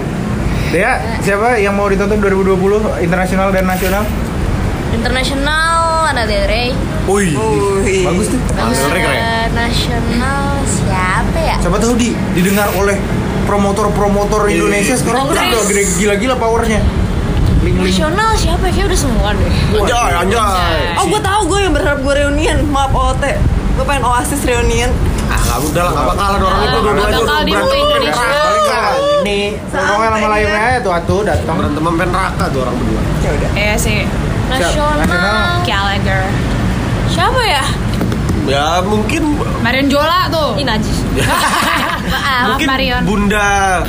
[0.70, 2.54] Dea, siapa yang mau ditonton 2020
[3.02, 4.06] internasional dan nasional?
[4.92, 6.70] Internasional ada Del Rey.
[7.04, 7.34] Wih.
[7.34, 8.02] Wih.
[8.06, 8.40] Bagus tuh.
[8.88, 9.50] Rey keren.
[9.50, 11.56] Nasional siapa ya?
[11.58, 12.94] Siapa tahu di didengar oleh
[13.44, 14.54] promotor-promotor Iya.
[14.56, 15.42] Indonesia sekarang Bagus.
[15.42, 16.80] udah gede- gila-gila powernya.
[17.60, 18.62] Nasional siapa?
[18.64, 19.50] Kayaknya udah semua deh.
[19.74, 20.82] Anjay, anjay.
[20.96, 22.58] Oh gue tahu gue yang berharap gue reunian.
[22.64, 23.24] Maaf OT.
[23.74, 24.90] Gue pengen Oasis reunian.
[25.30, 27.78] Ah, nggak udah lah, nggak bakal ada orang itu Nggak dua-dua itu bakal di berantem
[27.78, 28.28] Indonesia.
[29.20, 29.40] ini
[29.70, 31.54] Rorongan sama layunya aja tuh atuh datang.
[31.54, 33.00] Berantem sampai neraka tuh orang berdua.
[33.20, 33.50] Ya udah.
[33.54, 33.98] Iya sih.
[34.50, 35.62] Nasional.
[35.62, 36.24] Gallagher.
[37.06, 37.64] Siapa ya?
[38.48, 40.58] Ya mungkin Marion Jola tuh.
[40.58, 40.98] Ini najis.
[42.12, 42.44] Maaf.
[42.50, 43.02] Mungkin Marion.
[43.06, 43.84] Bunda?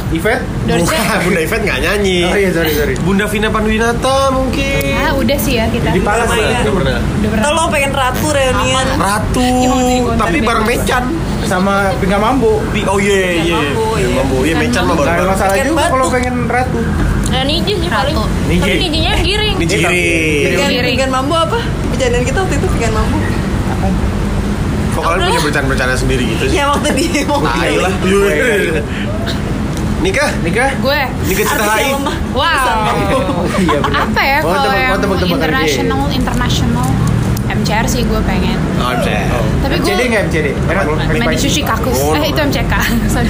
[0.70, 0.86] Dorce.
[0.86, 2.20] Bukan, Bunda Yvette nggak nyanyi.
[2.30, 2.94] Oh iya, sorry, sorry.
[3.02, 4.94] Bunda Vina Panduwinata mungkin.
[5.02, 5.90] Ah, udah sih ya kita.
[5.90, 6.62] Di Palas ya.
[6.62, 7.00] udah pernah.
[7.42, 8.86] Tolong pengen Ratu reunian.
[9.02, 11.04] Ratu, konten tapi bareng Mecan.
[11.52, 12.64] Sama Pinggam Mambo.
[12.72, 13.60] Bi- Oh iya iya.
[13.60, 14.16] Mambo, Iya, iya.
[14.16, 14.36] Mambo.
[14.40, 15.04] Iya Mecan mah baru.
[15.04, 15.32] Gak ada baru.
[15.36, 16.80] masalah juga kalau pengen ratu.
[17.28, 18.16] Nah, Niji sih paling.
[18.48, 18.60] Niji.
[18.62, 19.56] Tapi Nijinya yang giring.
[19.60, 19.92] Vegan,
[20.72, 20.96] Giring.
[20.96, 21.60] vegan mambo apa?
[21.92, 23.18] Kejadian kita waktu itu vegan mambo.
[24.92, 26.56] Kok kalian punya bercanda-bercanda sendiri gitu sih?
[26.56, 27.48] Ya waktu di mobil.
[27.48, 27.94] Tai lah.
[30.02, 30.30] Nikah?
[30.42, 30.70] Nikah?
[30.82, 31.02] Gue.
[31.30, 31.84] Nikah Cita Hai.
[32.32, 32.42] Wow.
[32.42, 34.08] Oh iya benar.
[34.08, 34.98] Apa ya kalau yang
[35.30, 36.88] international international
[37.62, 38.58] MCR sih gue pengen.
[38.76, 39.30] Oh, Cek.
[39.62, 40.48] Tapi gue MCD nggak MCD?
[40.66, 40.98] Enak loh.
[40.98, 41.94] main di sushi kakus.
[41.96, 42.74] Oh, Eh itu MCK.
[43.14, 43.30] Sorry.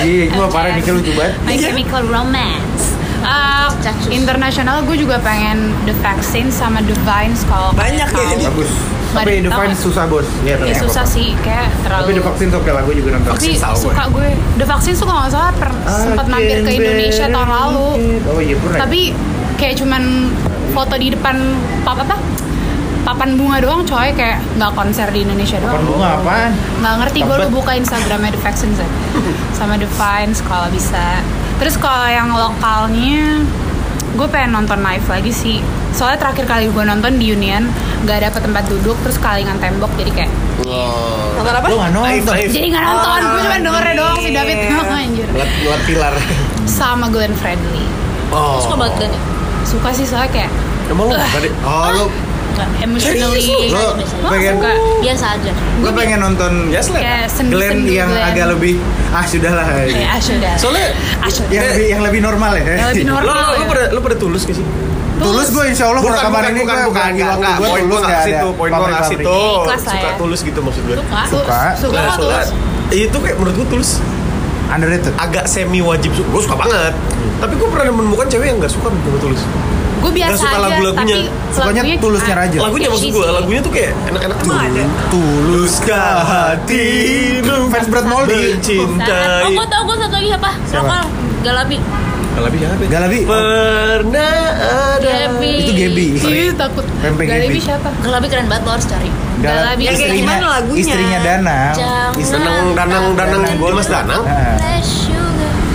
[0.00, 1.34] Iya, itu mah parah Nikah lucu banget.
[1.42, 2.82] My Chemical Romance.
[3.20, 3.68] Uh,
[4.08, 8.40] internasional gue juga pengen The Vaccine sama The Vines kalau Banyak ya ini.
[8.40, 8.56] tahu.
[8.56, 8.70] Bagus.
[9.10, 9.82] Tapi The tahu Vine nggak?
[9.82, 10.26] susah bos.
[10.40, 13.30] Iya, Ya, susah sih kayak terlalu Tapi The Vaccine oke lah, gue juga nonton.
[13.34, 13.76] tapi gue.
[13.76, 17.86] suka gue The Vaccine tuh kalau nggak salah per, sempat mampir ke Indonesia tahun lalu
[18.24, 18.78] Oh iya pernah.
[18.80, 19.00] tapi
[19.56, 20.02] kayak cuman
[20.70, 21.36] foto di depan
[21.82, 22.16] pap apa
[23.00, 26.50] papan bunga doang coy kayak nggak konser di Indonesia Papan doang bunga apaan?
[26.78, 28.92] nggak ngerti gue lu buka Instagramnya The Vaccine Zone.
[29.50, 31.18] sama The Vines kalau bisa
[31.56, 33.40] terus kalau yang lokalnya
[34.10, 35.58] gue pengen nonton live lagi sih
[35.90, 37.66] soalnya terakhir kali gue nonton di Union
[38.00, 41.32] nggak dapet tempat duduk terus kalingan tembok jadi kayak Oh.
[41.34, 41.66] Nonton apa?
[41.66, 42.36] Lu nggak Naif, nonton?
[42.52, 44.58] jadi nggak nonton gue cuma dengernya doang si David
[45.00, 46.14] anjir Ngeliat, ngeliat pilar.
[46.62, 47.84] sama Glenn Fredly
[48.28, 48.60] Oh.
[48.60, 49.10] Suka banget ya?
[49.70, 50.50] Suka sih soalnya kayak
[50.90, 51.52] Emang lu deh?
[51.62, 52.04] Oh lu
[52.50, 53.40] nggak emotionally
[53.70, 55.52] Lu Lo pengen suka Biasa aja.
[55.78, 56.98] Lu pengen nonton Yes lah.
[56.98, 59.66] kayak sendu Glenn yang agak lebih ah sudahlah.
[59.86, 60.86] kayak ah sudah Soalnya
[61.22, 62.64] ah sudah yang lebih yang lebih normal ya.
[62.74, 63.66] Yang lebih lo, normal lo, lo ya.
[63.70, 64.66] pada lo pada tulus gak sih?
[65.20, 67.10] Tulus gue insya Allah bukan, rekaman bukan, ini bukan, bukan,
[67.60, 70.12] poin tulus gue nggak nggak ada situ, poin gue Ikhlas lah suka ya.
[70.16, 70.96] tulus gitu maksud gue.
[70.96, 71.60] suka Suka.
[71.76, 72.42] suka tulus soalnya
[72.90, 73.90] itu kayak menurut gue tulus
[74.70, 75.12] Underrated.
[75.18, 76.28] agak semi wajib suka.
[76.30, 76.92] Gue suka banget.
[77.38, 79.42] Tapi gue pernah menemukan cewek yang gak suka sama tulus.
[80.00, 81.16] gue biasa Nggak suka aja lagu-lagunya.
[81.20, 82.58] tapi Sukanya lagunya tulusnya Raja.
[82.58, 84.82] Lagunya maksud gue, lagunya tuh kayak enak-enak Emang ada?
[85.12, 88.56] Tuluskah hatimu Fans Brad Moldy.
[88.56, 89.44] mencintai.
[89.44, 90.50] Oh, gue tau gue satu lagi siapa?
[90.64, 90.84] Siapa?
[90.88, 91.04] Lokal.
[91.40, 91.76] Galabi.
[92.30, 92.74] Galabi siapa?
[92.86, 93.18] Galabi.
[93.26, 95.10] Pernah ada.
[95.26, 95.52] Gabi.
[95.60, 96.06] Itu Gaby.
[96.16, 97.60] Ih, takut Pempek Galebi Gaby.
[97.60, 99.10] siapa Galabi keren banget lo harus cari.
[99.40, 99.82] Galabi.
[99.82, 100.80] Yang kayak istrinya, gimana lagunya?
[100.80, 101.74] istrinya Danang.
[101.74, 102.10] Jangan.
[102.14, 103.58] Istri- Danang, danang, danang, Danang.
[103.58, 104.22] gue mas danang.
[104.22, 104.56] Ah.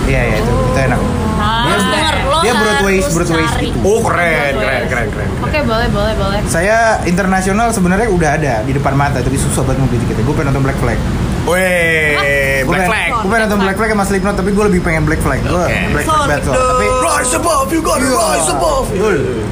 [0.06, 1.00] Iya iya itu itu enak.
[1.36, 1.66] Ah.
[1.66, 2.14] Lo harus denger.
[2.24, 3.78] Lo dia Broadway- Broadway gitu.
[3.82, 5.28] Oh keren, keren, keren, keren.
[5.42, 6.40] Oke, boleh, boleh, boleh.
[6.46, 10.22] Saya internasional sebenarnya udah ada di depan mata tapi susah banget mau kita.
[10.22, 10.98] Gue pengen nonton Black Flag.
[11.46, 13.10] Weh, Black Flag.
[13.16, 15.40] gue pengen nonton Black Flag sama Slipknot tapi gue lebih pengen Black Flag.
[15.40, 15.66] Gue.
[15.94, 16.54] Black Flag Battle.
[16.54, 18.18] Tapi Rise above, you gotta Iya.
[18.34, 18.86] rise above.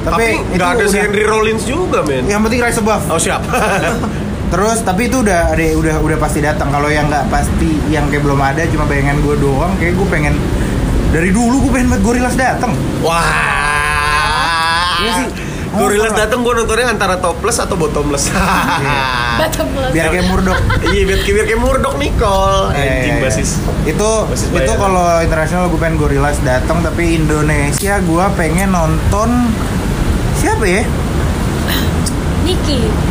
[0.03, 2.27] Tapi nggak itu ada si Henry Rollins juga, men.
[2.27, 3.03] yang penting Rise Above.
[3.07, 3.41] Oh siap.
[4.53, 6.69] Terus tapi itu udah ada udah udah pasti datang.
[6.69, 9.71] Kalau yang nggak pasti yang kayak belum ada cuma bayangan gue doang.
[9.79, 10.33] Kayak gue pengen
[11.09, 12.75] dari dulu gue pengen banget Gorillaz datang.
[12.99, 13.23] Wah.
[14.99, 15.27] Iya sih.
[15.75, 18.31] Gorillaz Oh, datang gue nontonnya antara topless atau bottomless.
[19.39, 19.91] Bottom plus.
[19.91, 20.59] Biar kayak Murdoch.
[20.87, 22.71] Iya, biar biar kayak Murdoch Nicole.
[22.71, 23.25] Iya, Anjing iya, iya.
[23.27, 23.49] basis.
[23.83, 29.51] Itu Basis itu kalau internasional gue pengen Gorillaz datang tapi Indonesia gue pengen nonton
[30.39, 30.83] siapa ya?
[32.47, 33.04] Niki.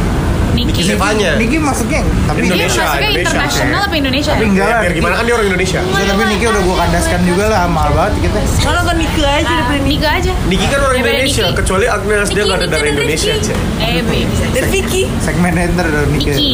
[0.54, 0.70] Niki.
[0.70, 1.30] Niki Zevanya.
[1.34, 3.28] Niki masuknya tapi Dia Indonesia, masuknya Indonesia.
[3.28, 4.32] internasional apa Indonesia?
[4.32, 4.80] Tapi enggak Ya, lah.
[4.80, 5.78] biar gimana kan dia orang Indonesia.
[5.82, 8.38] Bisa, tapi Niki udah gua kandaskan juga lah mahal banget kita.
[8.60, 10.32] Kalau nonton Nike aja daripada Nika aja.
[10.44, 11.56] Niki kan orang Indonesia, Niki.
[11.56, 13.32] kecuali Agnes dia Niki, nggak ada Niki dari Indonesia.
[13.36, 13.56] Cek.
[13.76, 14.44] Eh, bisa.
[14.50, 16.30] dan Vicky Segmen enter dari Niki.
[16.30, 16.52] Niki.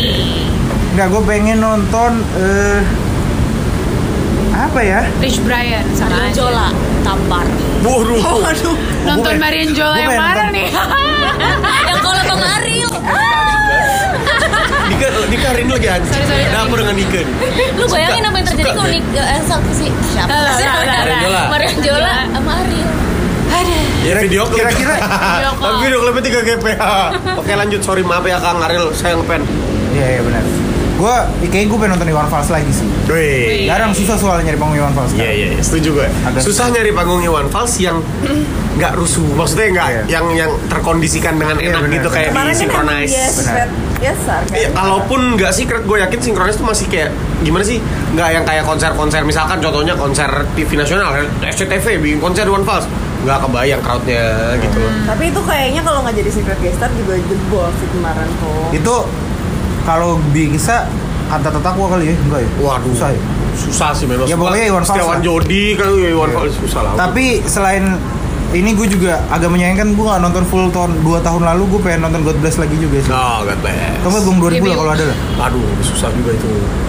[0.91, 2.81] Enggak, gue pengen nonton eh
[4.71, 5.03] apa ya?
[5.19, 6.31] Rich Brian sama.
[6.31, 6.71] Jola
[7.03, 7.43] tampar.
[7.83, 8.23] Waduh.
[8.23, 10.69] waduh Nonton pengen- Marian Jola yang mana nonton- nih?
[11.91, 12.93] Yang kalau Bang Ariel.
[14.91, 16.13] Nika, Nika hari ini lagi hancur.
[16.15, 16.79] Sorry, sorry, sorry.
[16.79, 17.35] dengan Nika nih?
[17.75, 18.91] Lu bayangin apa yang terjadi kalau.
[18.95, 20.39] Nik eh, sama si siapa.
[20.39, 21.43] Marian Jola.
[21.51, 22.91] Marian Jola sama Ariel.
[24.01, 24.65] Ya video klip.
[24.65, 25.01] kira-kira-.
[25.59, 26.67] Tapi video klipnya 3 GP.
[27.37, 29.43] Oke lanjut, sorry maaf ya Kang Ariel, saya ngepen.
[29.99, 30.60] Iya, iya benar.
[31.01, 32.85] Gue kayaknya gue pengen nonton Iwan Fals lagi sih.
[33.07, 33.65] Wih.
[33.65, 35.11] Jarang susah soalnya nyari panggung Iwan Fals.
[35.13, 36.07] Iya iya iya, setuju gue.
[36.21, 38.05] Agak Susah nyari panggung Iwan Fals yang
[38.71, 40.03] nggak rusuh, maksudnya nggak Iya.
[40.11, 41.95] yang yang terkondisikan dengan Iya, enak benar.
[41.97, 43.11] gitu kayak kemarin di kan synchronize.
[43.11, 43.35] ya Benar.
[43.35, 47.09] secret biasar kan Iya, kalaupun nggak secret, gue yakin sinkronis tuh masih kayak
[47.41, 47.79] gimana sih?
[48.11, 51.13] Nggak yang kayak konser-konser misalkan contohnya konser TV nasional,
[51.43, 52.85] SCTV bikin konser Iwan Fals,
[53.21, 54.23] nggak kebayang crowdnya
[54.59, 54.93] gitu loh.
[55.05, 58.97] tapi itu kayaknya kalau nggak jadi secret guest star juga jebol sih kemarin tuh Itu
[59.83, 60.87] kalau bisa
[61.27, 62.49] kata tetakwa kali ya, enggak ya?
[62.59, 63.21] Waduh, Susah ya.
[63.53, 64.27] susah sih memang.
[64.27, 65.23] Ya, pokoknya Iwan Fals Setiawan lah.
[65.23, 66.37] Jodi kan Iwan Iya.
[66.37, 66.93] Fals susah lah.
[66.97, 67.85] Tapi selain
[68.51, 72.01] ini gue juga agak menyayangkan gue gak nonton full tahun 2 tahun lalu gue pengen
[72.03, 73.11] nonton God Bless lagi juga sih.
[73.11, 73.95] Oh, God bless.
[74.03, 74.75] Kamu Bung 2000 lah Debut.
[74.75, 75.17] kalau ada lah.
[75.47, 76.47] Aduh, susah juga itu.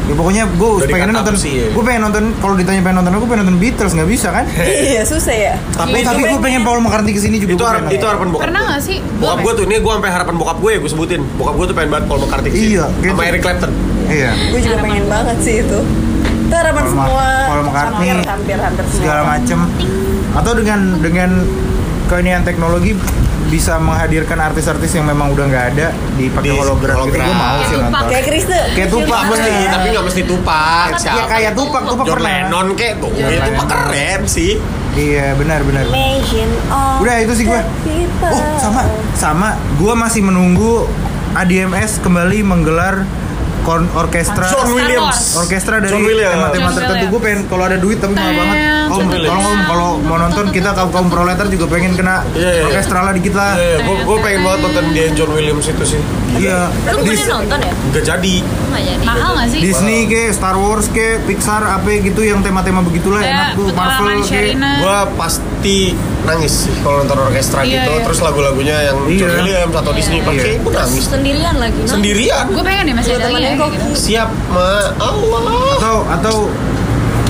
[0.09, 1.67] Ya pokoknya gue pengen nonton sih, ya.
[1.71, 4.43] gue pengen nonton kalau ditanya pengen nonton apa gue pengen nonton Beatles nggak bisa kan?
[4.89, 7.53] iya susah ya tapi Iya, tapi gue pengen Paul McCartney ke sini juga.
[7.53, 8.69] itu harap itu harapan bokap Pernah gue.
[8.73, 8.97] nggak sih?
[9.21, 11.21] Bokap gue tuh ini gue sampai harapan bokap gue ya gue sebutin.
[11.37, 12.67] Bokap gue tuh pengen banget Paul McCartney ke sini.
[12.75, 13.13] Iya, gitu.
[13.13, 13.71] Sama Eric Clapton.
[14.11, 14.31] Iya.
[14.51, 15.79] gue juga pengen banget sih itu
[16.41, 19.59] itu harapan semua Paul McCartney, hampir hampir segala macem
[20.31, 21.29] atau dengan dengan
[22.07, 22.95] keinian teknologi
[23.43, 27.35] bisa menghadirkan artis-artis yang memang udah nggak ada dipakai Di hologram gitu gue hologram.
[27.35, 29.71] mau sih Kayak nonton kayak Kriste Kayak Tupac, Nggak mesti, bener.
[29.71, 30.89] tapi nggak mesti tupak.
[31.01, 33.11] ya kayak Tupac John pernah Lennon kayak tuh.
[33.11, 33.67] Ya, Lennon.
[33.67, 34.51] keren sih.
[34.93, 35.83] iya benar benar
[36.99, 38.29] Udah, itu sih people.
[38.29, 38.81] oh sama
[39.13, 40.87] sama gue masih menunggu
[41.33, 43.07] ADMS kembali menggelar
[43.61, 45.37] kon orkestra John Williams.
[45.37, 48.57] Orkestra dari tema-tema tertentu gue pengen kalau ada duit tapi mahal banget
[48.91, 52.51] om tolong om kalau mau nonton kita kaum kaum proletar juga pengen kena Iya, iya,
[52.53, 52.63] iya.
[52.67, 53.45] orkestra lah di kita
[53.81, 56.01] gue gue pengen banget nonton dia John Williams itu sih.
[56.37, 57.73] iya Lu bukannya nonton ya?
[57.91, 58.35] Gak jadi.
[58.41, 59.05] Nggak jadi.
[59.05, 59.59] Mahal nggak sih?
[59.61, 64.57] Disney ke Star Wars ke Pixar apa gitu yang tema-tema begitulah enak tuh Marvel ke.
[64.57, 65.77] Gue pasti
[66.21, 67.91] nangis sih kalau nonton orkestra gitu.
[68.05, 68.97] Terus lagu-lagunya yang.
[69.11, 71.03] John Williams atau Disney pakai gue nangis.
[71.07, 71.79] Sendirian lagi.
[71.83, 72.45] Sendirian.
[72.51, 73.85] Gue pengen deh masih ada gitu.
[73.93, 75.41] Siap, ma Allah.
[75.77, 76.35] atau atau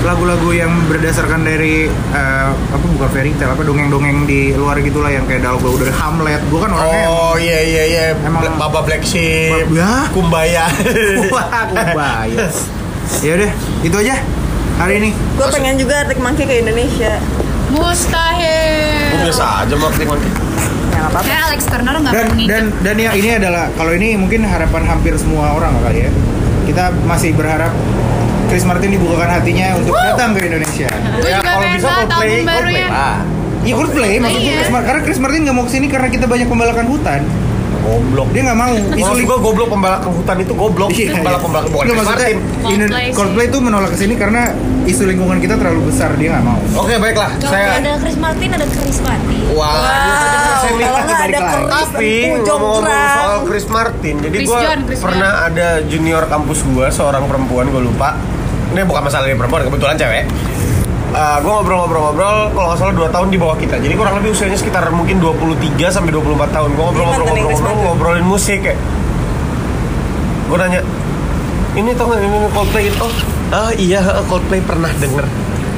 [0.02, 5.22] lagu-lagu yang berdasarkan dari eh, apa bukan fairy tale apa dongeng-dongeng di luar gitulah yang
[5.24, 8.04] kayak lagu udah Hamlet gue kan orangnya Oh iya iya iya.
[8.18, 9.70] Emang- Baba Black Sheep.
[9.70, 10.10] Ya.
[10.10, 10.66] Kumbaya.
[11.34, 12.50] wah kumbaya
[13.22, 13.50] ya udah
[13.82, 14.14] itu aja
[14.74, 17.22] hari ini gue pengen juga Arctic Monkey ke Indonesia
[17.70, 19.14] Mustahil.
[19.14, 20.34] Gue biasa aja marketing marketing.
[20.34, 20.41] ya
[21.02, 24.46] nggak apa-apa Kayak Alex Turner nggak dan dan dan ya ini adalah kalau ini mungkin
[24.46, 26.10] harapan hampir semua orang kali ya
[26.62, 27.74] kita masih berharap
[28.46, 32.46] Chris Martin dibukakan hatinya untuk datang ke Indonesia Gue Ya, juga kalau bisa Coldplay, barunya.
[32.46, 33.16] Coldplay lah.
[33.62, 34.58] Ya Coldplay maksudnya Iya.
[34.60, 37.20] Chris karena Chris Martin nggak mau ke sini karena kita banyak pembalakan hutan.
[37.82, 38.28] Goblok.
[38.30, 38.74] Dia nggak mau.
[38.94, 40.88] Isu gue goblok pembalakan hutan itu goblok.
[40.88, 41.44] Iya, Pembalak iya.
[41.44, 42.72] pembalak bukan Nggak, Chris maksudnya Martin.
[42.72, 44.42] Indo- Coldplay itu menolak ke sini karena
[44.82, 46.58] isu lingkungan kita terlalu besar dia nggak mau.
[46.78, 47.30] Oke baiklah.
[47.38, 49.38] Saya ada Chris Martin ada Chris Martin.
[49.52, 49.82] Wah, Wow,
[50.58, 51.38] saya kalau nggak ada.
[51.42, 52.10] Chris Tapi
[52.40, 54.60] ngomong soal Chris Martin, jadi gue
[54.96, 58.16] pernah ada junior kampus gue seorang perempuan gue lupa.
[58.72, 60.24] Ini bukan masalah dia perempuan, kebetulan cewek.
[61.12, 63.76] Gue ngobrol-ngobrol-ngobrol, kalau nggak salah 2 tahun di bawah kita.
[63.76, 66.70] Jadi kurang lebih usianya sekitar mungkin 23 sampai 24 tahun.
[66.72, 68.80] Gue ngobrol-ngobrol-ngobrol ngobrolin musik kayak.
[70.48, 70.80] Gue nanya,
[71.76, 73.08] ini tau nggak ini Coldplay itu?
[73.52, 75.24] Ah iya Coldplay pernah denger.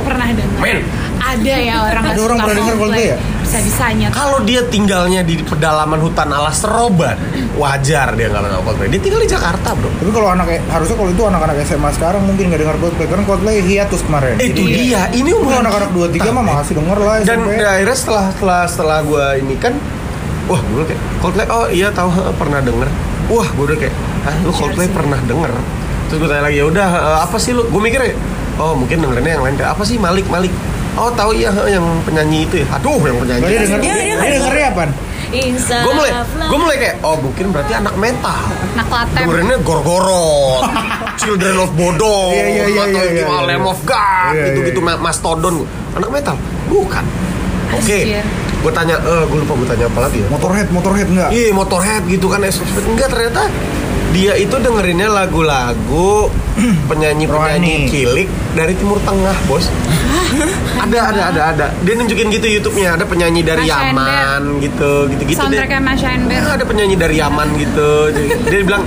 [0.06, 0.59] Pernah dengar.
[0.62, 0.78] Men.
[1.24, 3.18] Ada ya orang Ada orang pernah dengar Coldplay ya?
[3.44, 4.08] Bisa bisanya.
[4.08, 7.14] Kalau dia tinggalnya di pedalaman hutan alas seroban,
[7.54, 8.88] wajar dia nggak kenal Coldplay.
[8.88, 9.92] Dia tinggal di Jakarta, bro.
[9.92, 13.56] Tapi kalau anak harusnya kalau itu anak-anak SMA sekarang mungkin nggak dengar Coldplay karena Coldplay
[13.60, 14.34] hiatus kemarin.
[14.40, 15.02] Itu Jadi, dia.
[15.12, 17.52] Ini umuran anak-anak 23 mah masih denger lah Dan SMP.
[17.60, 19.72] akhirnya setelah setelah setelah gue ini kan,
[20.48, 21.46] wah gue kayak Coldplay.
[21.52, 22.08] Oh iya tahu
[22.40, 22.88] pernah denger.
[23.28, 23.94] Wah gue udah kayak,
[24.24, 25.52] ah lu Coldplay pernah denger.
[26.08, 26.88] Terus gue tanya lagi, ya udah
[27.28, 27.64] apa sih lu?
[27.68, 28.16] Gue mikir ya,
[28.56, 30.52] oh mungkin dengerinnya yang lain apa sih Malik Malik.
[30.94, 32.66] Oh tahu iya yang penyanyi itu ya.
[32.78, 33.42] Aduh yang penyanyi.
[33.44, 34.82] Dia denger, Dia- dia, dia dia dengernya apa?
[35.34, 38.38] Gue mulai gue mulai kayak oh mungkin berarti anak metal
[38.78, 39.18] Nah, Klaten.
[39.18, 40.62] dengerinnya gorgorot
[41.20, 43.48] children of bodom Iya, iya, iya, atau gimana, iya.
[43.50, 44.94] Lamb of God gitu iya, gitu iya.
[44.94, 46.36] mastodon anak metal
[46.70, 47.02] bukan
[47.70, 48.22] oke Anjir.
[48.62, 51.28] gue tanya eh gue lupa gue tanya apa lagi ya Motorhead, Motorhead enggak?
[51.34, 53.42] Iya motorhead gitu kan enggak ternyata
[54.14, 56.30] dia itu dengerinnya lagu-lagu
[56.90, 57.90] penyanyi-penyanyi Rohani.
[57.90, 59.66] kilik dari Timur Tengah bos
[60.76, 65.22] ada ada ada ada dia nunjukin gitu YouTube-nya ada penyanyi dari Masha Yaman gitu gitu
[65.24, 66.43] gitu Soundtracknya Masha Enber.
[66.44, 68.10] ada penyanyi dari Yaman gitu
[68.44, 68.82] dia bilang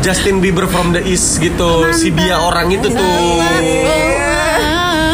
[0.00, 3.40] Justin Bieber from the East gitu si dia orang itu tuh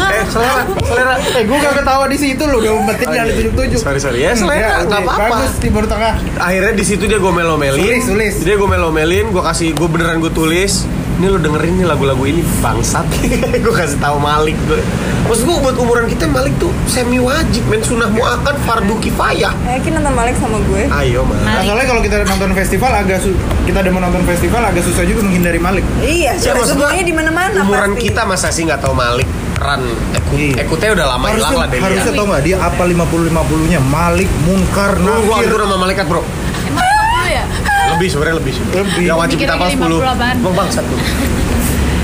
[0.09, 3.33] eh selera selera Eh, gue gak ketawa di situ loh, udah umpetin Oh, jangan iya.
[3.33, 3.79] ditunjuk-tunjuk.
[3.81, 4.19] Sorry, sorry.
[4.21, 5.25] Ya, selera, Ya, nggak apa-apa.
[5.33, 6.13] Bagus Timur Tengah.
[6.37, 8.33] akhirnya di situ dia gue melomelin Tulis, tulis.
[8.39, 12.41] dia gue melomelin gue kasih gue beneran gue tulis ini lo dengerin nih lagu-lagu ini
[12.59, 13.05] bangsat
[13.63, 14.81] gue kasih tahu Malik gue
[15.23, 19.91] maksud gue buat umuran kita Malik tuh semi wajib men sunah muakkad fardu kifayah Yakin
[19.95, 20.83] nonton Malik sama gue?
[20.85, 23.29] ayo Malik Masalahnya kalau kita nonton festival agak su
[23.63, 25.85] kita ada menonton festival agak susah juga menghindari Malik.
[25.97, 28.03] Iya, Ya, semuanya di mana-mana umuran pasti.
[28.03, 29.79] kita masa sih nggak tahu Malik Ran
[30.11, 30.65] Eku, Iya.
[30.65, 33.71] Ekutnya udah lama hilang harusnya lah dari harusnya dia tau nggak dia apa 50 50
[33.71, 36.42] nya Malik Munkar Nakir anggur sama malaikat bro Emang 50?
[37.93, 39.03] Lebih sebenarnya lebih sih Lebih.
[39.03, 40.35] yang wajib kita hafal 10 50 apaan?
[40.39, 40.99] Bang bangsat tuh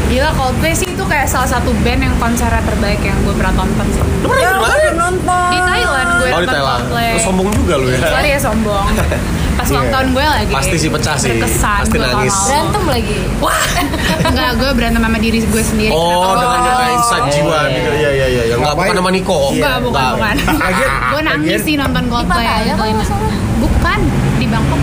[0.10, 3.86] Gila Coldplay sih itu kayak salah satu band yang konsernya terbaik yang gue pernah tonton
[3.88, 4.02] sih.
[4.02, 5.48] lu pernah Ya, di nonton.
[5.48, 7.10] Di Thailand gue oh di nonton Thailand Coldplay.
[7.10, 8.86] Lu sombong juga lu ya Sorry ya sombong.
[9.60, 9.94] Pas ulang Iya.
[9.94, 10.50] tahun gue lagi.
[10.50, 11.30] Pasti sih pecah sih.
[11.32, 11.80] Berkesan.
[11.86, 12.34] Pasti nangis.
[12.34, 12.48] tolong.
[12.50, 13.18] Berantem lagi.
[13.38, 13.64] Wah,
[14.34, 15.92] enggak gue berantem sama diri gue sendiri.
[15.92, 16.96] Oh, Kenapa dengan dengan nangis?
[16.98, 17.70] insight Oh, jiwa iya.
[17.70, 17.90] gitu.
[17.94, 18.44] Iya iya iya.
[18.50, 19.40] Ya, Enggak bukan sama Niko.
[19.52, 20.12] Enggak, bukan, Enggak.
[20.16, 20.36] bukan.
[20.58, 22.46] Lagian- gue nangis sih nonton Coldplay.
[22.50, 23.32] Pattaya kalau nggak salah.
[23.60, 24.00] Bukan,
[24.42, 24.82] di Bangkok.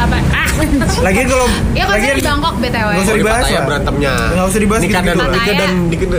[0.00, 0.16] Apa?
[0.32, 0.48] Ah.
[1.06, 2.88] Lagian kalau Ya lagian di Bangkok BTW.
[2.90, 3.64] Nggak usah di dibahas lah.
[3.64, 4.12] berantemnya.
[4.30, 5.70] Nggak usah dibahas Nikah dan nikah dan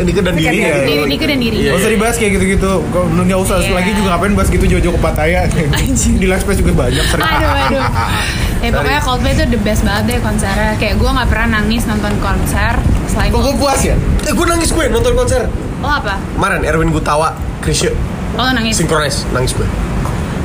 [0.02, 0.58] nikah dan diri.
[0.58, 0.82] Gitu.
[0.82, 1.58] diri, nikah dan diri.
[1.58, 1.96] Iya, Gak usah iya.
[1.98, 2.72] dibahas kayak gitu-gitu.
[2.90, 3.74] Kalau lu nggak usah Iya.
[3.74, 5.42] lagi juga ngapain bahas gitu jauh-jauh ke Pattaya.
[5.92, 7.26] Di live space juga banyak sering.
[7.26, 7.84] Aduh, aduh.
[8.62, 10.78] Ya pokoknya Coldplay itu the best banget deh konsernya.
[10.78, 12.78] Kayak gue nggak pernah nangis nonton konser
[13.10, 13.98] selain Kok gue puas ya?
[14.22, 15.50] Eh, gue nangis gue nonton konser.
[15.82, 16.22] Oh apa?
[16.38, 17.90] Kemarin Erwin Gutawa, Krisya,
[18.38, 18.78] Oh nangis.
[18.78, 19.66] Synchronize, nangis gue.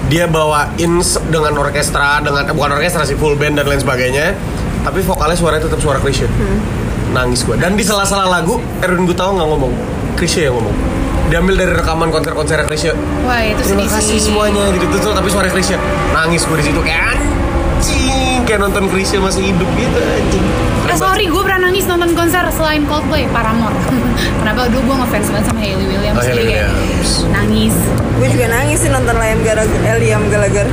[0.06, 4.38] Dia bawain dengan orkestra, dengan eh, bukan orkestra sih full band dan lain sebagainya.
[4.86, 6.30] Tapi vokalnya suaranya tetap suara Krisya.
[7.10, 7.58] Nangis gue.
[7.58, 9.72] Dan di sela-sela lagu Erwin Gutawa nggak ngomong,
[10.14, 10.76] Krisya yang ngomong.
[11.26, 12.94] Diambil dari rekaman konser-konser Krisya.
[13.26, 14.30] Wah itu Terima sedih kasih sih.
[14.30, 15.74] semuanya gitu tuh tapi suara Krisya
[16.14, 20.46] nangis gue di situ kayak anjing kayak nonton Krisya masih hidup gitu anjing
[20.96, 23.76] sorry, gue pernah nangis nonton konser selain Coldplay, Paramore.
[24.40, 27.10] Kenapa dulu gue ngefans banget sama Hayley Williams, Oh, Hayley jadi kayak Williams.
[27.28, 27.74] nangis.
[28.16, 30.66] Gue juga nangis sih nonton Liam Gallagher, eh, Liam Gallagher.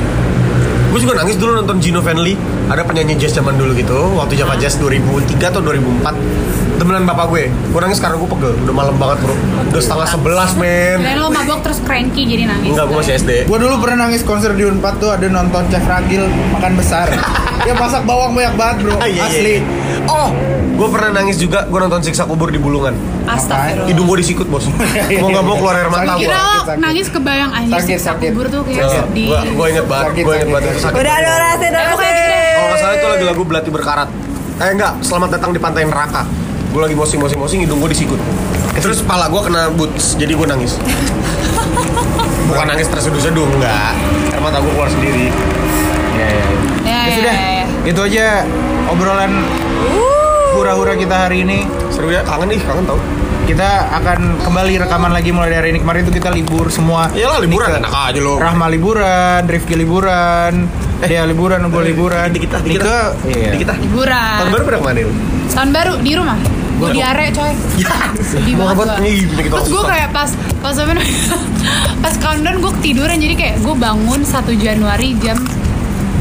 [0.93, 2.37] Gue juga nangis dulu nonton Gino Van Lee
[2.69, 7.43] ada penyanyi jazz zaman dulu gitu waktu Java Jazz 2003 atau 2004 temenan bapak gue.
[7.49, 9.33] Gue nangis karena gue pegel udah malam banget bro.
[9.69, 11.01] Udah setengah sebelas men.
[11.01, 12.73] Dan lo mabok terus cranky jadi nangis.
[12.73, 15.85] enggak gue masih SD Gue dulu pernah nangis konser di Unpad tuh ada nonton Chef
[15.85, 17.07] Ragil makan besar.
[17.65, 19.55] Dia masak bawang banyak banget bro, Ah, iya, iya, asli.
[19.55, 19.61] iya.
[20.11, 20.29] oh
[20.73, 22.91] gue pernah nangis juga gue nonton siksa kubur di Bulungan.
[23.23, 23.87] Astagfirullah.
[23.87, 24.67] hidung gue disikut bos.
[25.23, 26.27] Mau nggak mau keluar air mata gue
[26.75, 29.27] nangis kebayang Sakit, siksa kubur tuh kayak gue sedih.
[29.31, 31.67] gue inget banget gue inget banget sakit Udah durasi.
[31.69, 31.79] deh.
[31.79, 34.09] Kalau nggak salah itu lagi lagu Belati Berkarat.
[34.59, 36.27] Eh enggak, Selamat Datang di Pantai Neraka.
[36.69, 38.19] Gue lagi mosing-mosing-mosing, hidung gue disikut.
[38.75, 40.75] Terus kepala gue kena boots, jadi gue nangis.
[42.43, 43.93] Bukan nangis terseduh-seduh, enggak.
[44.29, 45.29] Air mata gue keluar sendiri.
[46.13, 46.45] Ya, ya, ya.
[46.83, 47.65] Ya, Ya ya, sudah, ya, ya.
[47.85, 48.25] itu aja
[48.85, 49.31] obrolan
[50.51, 51.63] hura-hura kita hari ini.
[51.89, 52.99] Seru ya, kangen nih, kangen tau.
[53.43, 55.79] Kita akan kembali rekaman lagi mulai dari hari ini.
[55.83, 57.11] Kemarin itu kita libur semua.
[57.11, 58.33] Iyalah liburan, Nike- enak aja lo.
[58.39, 60.53] Rahma liburan, Rifki liburan,
[61.03, 62.31] dia liburan, gue liburan.
[62.31, 63.19] Di kita, di kita.
[63.21, 63.73] Di kita.
[63.77, 64.37] Liburan.
[64.39, 65.11] Tahun baru pada ke mana lu?
[65.51, 66.39] Tahun baru di rumah.
[66.73, 67.51] Gue Gua- diare coy.
[67.83, 70.29] Ya, Sedih mau banget nih, Terus gue kayak pas
[70.63, 70.75] pas
[72.03, 75.35] pas countdown gue ketiduran jadi kayak gue bangun 1 Januari jam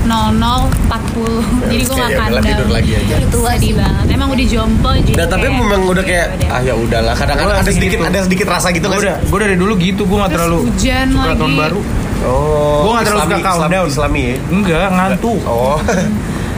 [0.03, 3.15] 00.40 jadi gue gak ya udahlah, kandang tidur lagi aja.
[3.19, 6.51] itu sedih banget emang udah jompo jadi Dan tapi kayak, memang udah kayak ya udah.
[6.51, 7.15] ah ya udahlah.
[7.15, 8.09] Kadang-kadang ada sedikit gitu.
[8.09, 10.59] ada sedikit rasa gitu Gue nggak udah, gue dari dulu gitu, gue gak Terus terlalu
[10.67, 11.39] hujan suka lagi.
[11.39, 11.81] tahun baru.
[12.23, 13.87] Oh, Gua nggak terlalu suka countdown.
[13.87, 14.37] Islami, Islami ya.
[14.49, 15.41] Enggak, ngantuk.
[15.43, 15.75] Oh.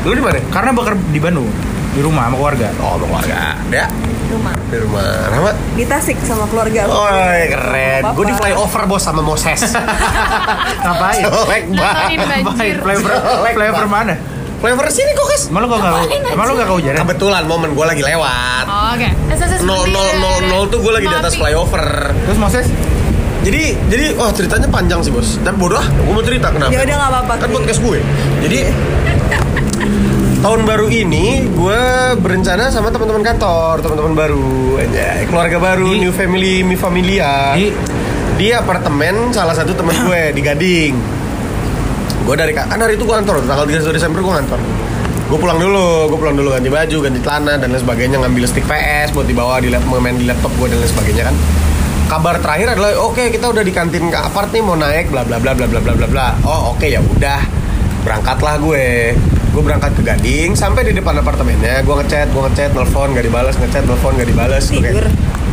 [0.05, 0.37] Lu di mana?
[0.49, 1.49] Karena bakar di Bandung,
[1.95, 2.69] di rumah sama keluarga.
[2.83, 3.37] Oh, sama keluarga.
[3.71, 3.87] Ya.
[4.35, 4.55] Rumah.
[4.67, 5.07] Di rumah.
[5.31, 5.55] Rahmat.
[5.79, 6.81] Di Tasik sama keluarga.
[6.91, 7.07] Oh,
[7.47, 8.03] keren.
[8.19, 9.63] Gue di flyover bos sama Moses.
[10.85, 11.23] Ngapain?
[11.23, 12.43] Jelek Nontonin banget.
[12.43, 12.77] banjir.
[12.83, 13.11] Flavor,
[13.55, 14.15] flavor mana?
[14.59, 15.43] Flyover sini kok, Kes.
[15.53, 16.99] Emang lu gak kau, emang lu gak kehujanan?
[17.05, 18.65] Kebetulan momen gue lagi lewat.
[18.65, 22.11] Oh, oke SSS Nol nol nol nol tuh gue lagi di atas flyover.
[22.27, 22.67] Terus Moses?
[23.45, 25.37] Jadi jadi wah ceritanya panjang sih bos.
[25.45, 26.73] Dan bodoh ah, gue mau cerita kenapa?
[26.73, 27.33] Ya udah, nggak apa-apa.
[27.45, 28.01] Kan podcast gue.
[28.41, 28.59] Jadi
[30.45, 31.83] tahun baru ini gue
[32.21, 37.57] berencana sama teman-teman kantor, teman-teman baru, aja keluarga baru, Di- new family, mi familia.
[37.57, 37.73] Di-
[38.37, 40.95] di apartemen salah satu teman gue di Gading.
[42.29, 44.61] Gue dari kan hari itu gue kantor, tanggal 31 Desember gue kantor.
[45.33, 48.69] Gue pulang dulu, gue pulang dulu ganti baju, ganti celana dan lain sebagainya, ngambil stick
[48.69, 51.37] PS buat dibawa di lap, main di laptop gue dan lain sebagainya kan.
[52.05, 55.41] kabar terakhir adalah oke kita udah di kantin ke apart nih mau naik bla bla
[55.41, 57.41] bla bla bla bla bla bla oh oke ya udah
[58.05, 58.85] berangkatlah gue
[59.55, 63.55] gue berangkat ke Gading sampai di depan apartemennya gue ngechat gue ngechat nelfon gak dibales
[63.55, 65.07] ngechat nelfon gak dibales Gue kayak, Tidur.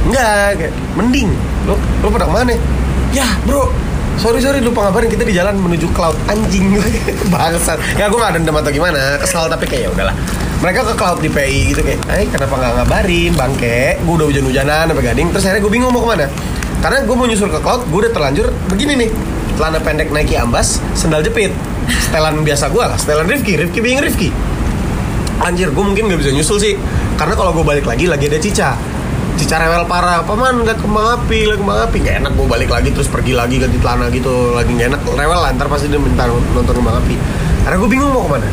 [0.09, 1.29] enggak kayak mending.
[1.69, 2.57] Lo lo pada ke mana?
[3.13, 3.69] Ya bro
[4.17, 6.81] sorry sorry lupa ngabarin kita di jalan menuju cloud anjing.
[7.33, 7.77] Bangsat.
[7.93, 10.15] Ya gue gak dendam atau gimana kesal tapi kayak ya udahlah.
[10.65, 14.01] Mereka ke cloud di PI gitu kayak eh kenapa nggak ngabarin bangke?
[14.01, 15.29] Gue udah hujan-hujanan sampai gading.
[15.29, 16.25] Terus akhirnya gue bingung mau ke mana.
[16.81, 19.09] Karena gue mau nyusul ke cloud gue udah terlanjur begini nih.
[19.61, 21.53] Celana pendek Nike ambas sendal jepit
[21.99, 24.31] setelan biasa gue lah setelan Rifki Rifki being Rifki.
[25.41, 26.77] Anjir, gue mungkin gak bisa nyusul sih
[27.17, 28.77] Karena kalau gue balik lagi, lagi ada Cica.
[29.41, 31.97] Cica rewel parah Paman, liat kembang api, liat kembang api.
[31.97, 35.39] Gak enak gue balik lagi, terus pergi lagi ganti celana gitu Lagi gak enak, rewel
[35.41, 37.17] lah Ntar pasti dia minta nonton kembang api.
[37.65, 38.49] Karena gue bingung mau ke mana.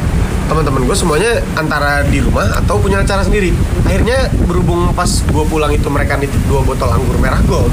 [0.48, 3.52] Teman-teman gue semuanya antara di rumah atau punya acara sendiri.
[3.84, 7.72] Akhirnya berhubung pas gue pulang itu mereka nitip dua botol anggur merah gold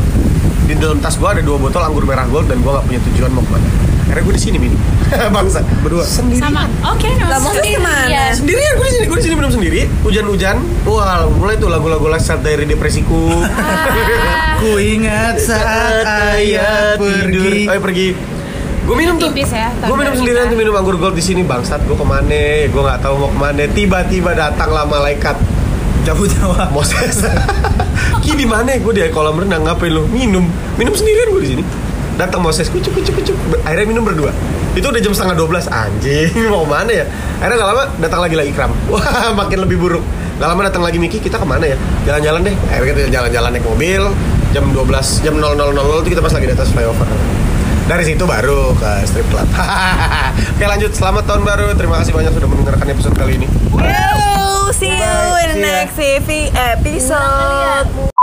[0.68, 3.32] Di dalam tas gue ada dua botol anggur merah gold Dan gue gak punya tujuan
[3.32, 3.85] mau ke mana
[4.16, 4.80] Akhirnya gue di sini minum
[5.36, 5.60] Bangsa.
[5.84, 6.08] Berdua.
[6.08, 6.72] Sendiri sama.
[6.88, 8.04] Oke no Lah, maksudnya gimana?
[8.08, 8.24] Iya.
[8.32, 9.82] sendirian gue di sini gue di sini minum sendiri.
[10.08, 10.56] Hujan-hujan.
[10.88, 13.44] Wah mulai tuh lagu-lagu last dari depresiku.
[14.64, 17.68] Ku ingat saat ayah pergi.
[17.68, 18.08] ayo pergi.
[18.88, 19.36] Gue minum tuh.
[19.36, 21.44] Tipis ya, gue minum sendirian tuh minum anggur gold di sini.
[21.44, 22.72] Bangsat gue ke mana?
[22.72, 23.64] Gue nggak tahu mau ke mana.
[23.68, 25.36] Tiba-tiba datanglah malaikat.
[26.08, 26.72] Cabut nyawa.
[26.72, 27.20] Moses.
[28.24, 28.80] Ki di mana?
[28.80, 30.08] Gue di kolam renang ngapain lu?
[30.08, 30.48] Minum.
[30.80, 31.64] Minum sendirian gue di sini
[32.16, 33.38] datang Moses kucuk kucuk kucuk.
[33.64, 34.32] Akhirnya minum berdua.
[34.76, 37.06] Itu udah jam setengah 12 anjing mau ke mana ya?
[37.40, 38.72] Akhirnya gak lama datang lagi lah Ikram.
[38.92, 40.04] Wah makin lebih buruk.
[40.36, 41.78] Gak lama datang lagi Miki kita ke mana ya?
[42.04, 42.56] Jalan-jalan deh.
[42.72, 44.04] Akhirnya kita jalan-jalan naik mobil
[44.56, 47.08] jam 12 jam 00.00 itu kita pas lagi di atas flyover.
[47.86, 49.46] Dari situ baru ke strip club.
[50.58, 50.92] Oke lanjut.
[50.98, 51.78] Selamat tahun baru.
[51.78, 53.48] Terima kasih banyak sudah mendengarkan episode kali ini.
[53.78, 55.86] Yo, see you in ya.
[55.86, 56.02] next
[56.58, 58.15] episode.